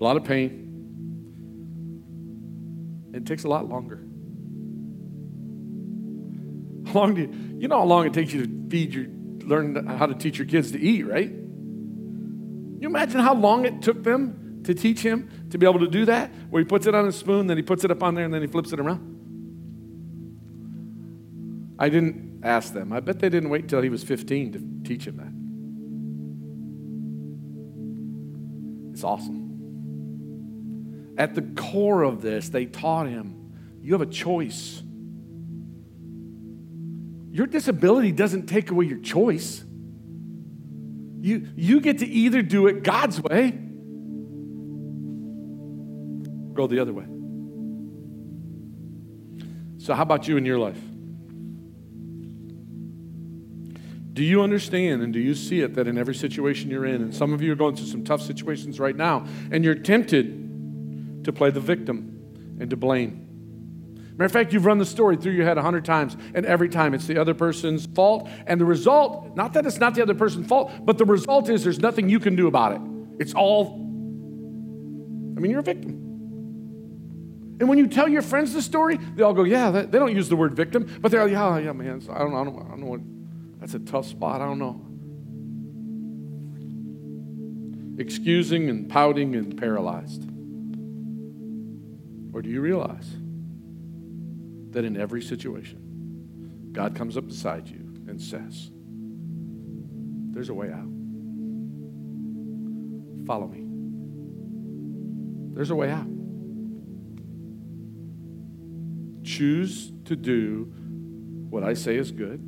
A 0.00 0.04
lot 0.04 0.16
of 0.16 0.24
pain. 0.24 0.64
It 3.12 3.26
takes 3.26 3.44
a 3.44 3.48
lot 3.48 3.68
longer. 3.68 4.04
How 6.86 7.00
long 7.00 7.14
do 7.14 7.22
you, 7.22 7.34
you 7.58 7.68
know 7.68 7.78
how 7.78 7.84
long 7.84 8.06
it 8.06 8.14
takes 8.14 8.32
you 8.32 8.46
to 8.46 8.68
feed 8.70 8.94
your, 8.94 9.06
learn 9.44 9.86
how 9.86 10.06
to 10.06 10.14
teach 10.14 10.38
your 10.38 10.46
kids 10.46 10.72
to 10.72 10.80
eat, 10.80 11.06
right? 11.06 11.30
You 11.30 12.88
imagine 12.88 13.20
how 13.20 13.34
long 13.34 13.64
it 13.64 13.82
took 13.82 14.04
them 14.04 14.62
to 14.64 14.72
teach 14.72 15.00
him 15.00 15.28
to 15.50 15.58
be 15.58 15.66
able 15.66 15.80
to 15.80 15.88
do 15.88 16.04
that? 16.04 16.30
Where 16.48 16.60
he 16.60 16.64
puts 16.64 16.86
it 16.86 16.94
on 16.94 17.06
a 17.06 17.12
spoon, 17.12 17.46
then 17.48 17.56
he 17.56 17.62
puts 17.62 17.84
it 17.84 17.90
up 17.90 18.02
on 18.02 18.14
there, 18.14 18.24
and 18.24 18.32
then 18.32 18.40
he 18.40 18.46
flips 18.46 18.72
it 18.72 18.78
around. 18.78 19.17
I 21.78 21.88
didn't 21.88 22.40
ask 22.42 22.72
them. 22.72 22.92
I 22.92 23.00
bet 23.00 23.20
they 23.20 23.28
didn't 23.28 23.50
wait 23.50 23.62
until 23.62 23.82
he 23.82 23.88
was 23.88 24.02
15 24.02 24.52
to 24.52 24.88
teach 24.88 25.06
him 25.06 25.16
that. 25.16 25.32
It's 28.92 29.04
awesome. 29.04 31.14
At 31.16 31.34
the 31.34 31.42
core 31.42 32.02
of 32.02 32.20
this, 32.20 32.48
they 32.48 32.66
taught 32.66 33.08
him 33.08 33.36
you 33.80 33.94
have 33.94 34.02
a 34.02 34.06
choice. 34.06 34.82
Your 37.30 37.46
disability 37.46 38.12
doesn't 38.12 38.46
take 38.46 38.70
away 38.70 38.86
your 38.86 38.98
choice. 38.98 39.64
You, 41.20 41.48
you 41.56 41.80
get 41.80 42.00
to 42.00 42.06
either 42.06 42.42
do 42.42 42.66
it 42.66 42.82
God's 42.82 43.20
way 43.20 43.48
or 46.48 46.54
go 46.54 46.66
the 46.66 46.80
other 46.80 46.92
way. 46.92 47.06
So, 49.78 49.94
how 49.94 50.02
about 50.02 50.28
you 50.28 50.36
in 50.36 50.44
your 50.44 50.58
life? 50.58 50.78
Do 54.18 54.24
you 54.24 54.42
understand 54.42 55.00
and 55.02 55.12
do 55.12 55.20
you 55.20 55.32
see 55.32 55.60
it 55.60 55.76
that 55.76 55.86
in 55.86 55.96
every 55.96 56.12
situation 56.12 56.72
you're 56.72 56.86
in, 56.86 57.02
and 57.02 57.14
some 57.14 57.32
of 57.32 57.40
you 57.40 57.52
are 57.52 57.54
going 57.54 57.76
through 57.76 57.86
some 57.86 58.02
tough 58.02 58.20
situations 58.20 58.80
right 58.80 58.96
now, 58.96 59.24
and 59.52 59.64
you're 59.64 59.76
tempted 59.76 61.22
to 61.22 61.32
play 61.32 61.50
the 61.50 61.60
victim 61.60 62.58
and 62.58 62.68
to 62.68 62.76
blame? 62.76 63.28
Matter 64.16 64.24
of 64.24 64.32
fact, 64.32 64.52
you've 64.52 64.66
run 64.66 64.78
the 64.78 64.84
story 64.84 65.16
through 65.16 65.34
your 65.34 65.44
head 65.44 65.56
a 65.56 65.62
hundred 65.62 65.84
times, 65.84 66.16
and 66.34 66.44
every 66.46 66.68
time 66.68 66.94
it's 66.94 67.06
the 67.06 67.16
other 67.16 67.32
person's 67.32 67.86
fault. 67.86 68.28
And 68.48 68.60
the 68.60 68.64
result, 68.64 69.36
not 69.36 69.52
that 69.52 69.64
it's 69.64 69.78
not 69.78 69.94
the 69.94 70.02
other 70.02 70.16
person's 70.16 70.48
fault, 70.48 70.72
but 70.82 70.98
the 70.98 71.04
result 71.04 71.48
is 71.48 71.62
there's 71.62 71.78
nothing 71.78 72.08
you 72.08 72.18
can 72.18 72.34
do 72.34 72.48
about 72.48 72.72
it. 72.72 72.80
It's 73.20 73.34
all, 73.34 73.66
I 75.36 75.38
mean, 75.38 75.52
you're 75.52 75.60
a 75.60 75.62
victim. 75.62 75.92
And 77.60 77.68
when 77.68 77.78
you 77.78 77.86
tell 77.86 78.08
your 78.08 78.22
friends 78.22 78.52
the 78.52 78.62
story, 78.62 78.96
they 78.96 79.22
all 79.22 79.32
go, 79.32 79.44
yeah, 79.44 79.70
they 79.70 79.86
don't 79.86 80.12
use 80.12 80.28
the 80.28 80.34
word 80.34 80.56
victim, 80.56 80.98
but 81.00 81.12
they're 81.12 81.22
like, 81.22 81.30
yeah, 81.30 81.58
yeah, 81.58 81.72
man, 81.72 82.02
I 82.10 82.18
don't, 82.18 82.34
I 82.34 82.42
don't, 82.42 82.66
I 82.66 82.70
don't 82.70 82.80
know 82.80 82.86
what, 82.86 83.00
that's 83.58 83.74
a 83.74 83.78
tough 83.78 84.06
spot, 84.06 84.40
I 84.40 84.46
don't 84.46 84.58
know. 84.58 84.84
Excusing 88.00 88.68
and 88.70 88.88
pouting 88.88 89.34
and 89.34 89.56
paralyzed. 89.56 90.24
Or 92.32 92.42
do 92.42 92.48
you 92.48 92.60
realize? 92.60 93.16
that 94.72 94.84
in 94.84 94.96
every 94.96 95.22
situation, 95.22 96.70
God 96.72 96.94
comes 96.94 97.16
up 97.16 97.26
beside 97.26 97.68
you 97.68 97.94
and 98.06 98.20
says, 98.20 98.70
There's 100.32 100.50
a 100.50 100.54
way 100.54 100.70
out. 100.70 100.88
Follow 103.26 103.48
me. 103.48 103.64
There's 105.54 105.70
a 105.70 105.74
way 105.74 105.90
out. 105.90 106.06
Choose 109.24 109.92
to 110.04 110.16
do 110.16 110.72
what 111.50 111.64
I 111.64 111.74
say 111.74 111.96
is 111.96 112.12
good, 112.12 112.40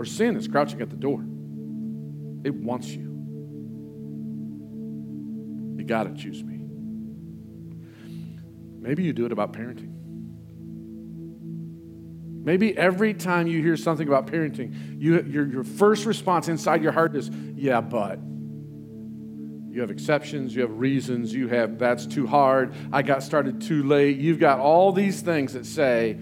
or 0.00 0.04
sin 0.06 0.34
is 0.34 0.48
crouching 0.48 0.80
at 0.80 0.88
the 0.88 0.96
door. 0.96 1.22
It 2.42 2.54
wants 2.54 2.88
you. 2.88 3.02
You 5.76 5.84
got 5.84 6.04
to 6.04 6.14
choose 6.14 6.42
me. 6.42 6.56
Maybe 8.80 9.02
you 9.02 9.12
do 9.12 9.26
it 9.26 9.32
about 9.32 9.52
parenting. 9.52 9.92
Maybe 12.42 12.74
every 12.74 13.12
time 13.12 13.46
you 13.46 13.60
hear 13.60 13.76
something 13.76 14.08
about 14.08 14.26
parenting, 14.26 14.98
you, 14.98 15.20
your, 15.20 15.46
your 15.46 15.64
first 15.64 16.06
response 16.06 16.48
inside 16.48 16.82
your 16.82 16.92
heart 16.92 17.14
is, 17.14 17.28
yeah, 17.54 17.82
but. 17.82 18.18
You 19.70 19.82
have 19.82 19.90
exceptions, 19.90 20.56
you 20.56 20.62
have 20.62 20.78
reasons, 20.78 21.34
you 21.34 21.46
have 21.48 21.78
that's 21.78 22.06
too 22.06 22.26
hard, 22.26 22.72
I 22.90 23.02
got 23.02 23.22
started 23.22 23.60
too 23.60 23.82
late. 23.82 24.16
You've 24.16 24.40
got 24.40 24.60
all 24.60 24.92
these 24.92 25.20
things 25.20 25.52
that 25.52 25.66
say, 25.66 26.16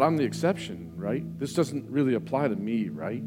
but 0.00 0.06
I'm 0.06 0.16
the 0.16 0.24
exception, 0.24 0.92
right? 0.96 1.22
This 1.38 1.52
doesn't 1.52 1.90
really 1.90 2.14
apply 2.14 2.48
to 2.48 2.56
me, 2.56 2.88
right? 2.88 3.22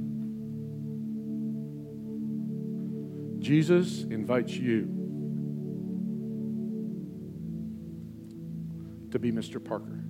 Jesus 3.40 4.02
invites 4.06 4.54
you 4.54 4.86
to 9.12 9.20
be 9.20 9.32
Mr. 9.32 9.64
Parker 9.64 10.04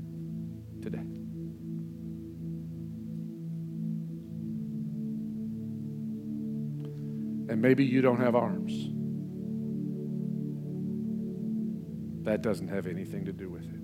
today. 0.81 0.99
And 7.49 7.61
maybe 7.61 7.83
you 7.83 8.01
don't 8.01 8.21
have 8.21 8.37
arms. 8.37 8.71
That 12.25 12.41
doesn't 12.41 12.69
have 12.69 12.87
anything 12.87 13.25
to 13.25 13.33
do 13.33 13.49
with 13.49 13.63
it. 13.63 13.82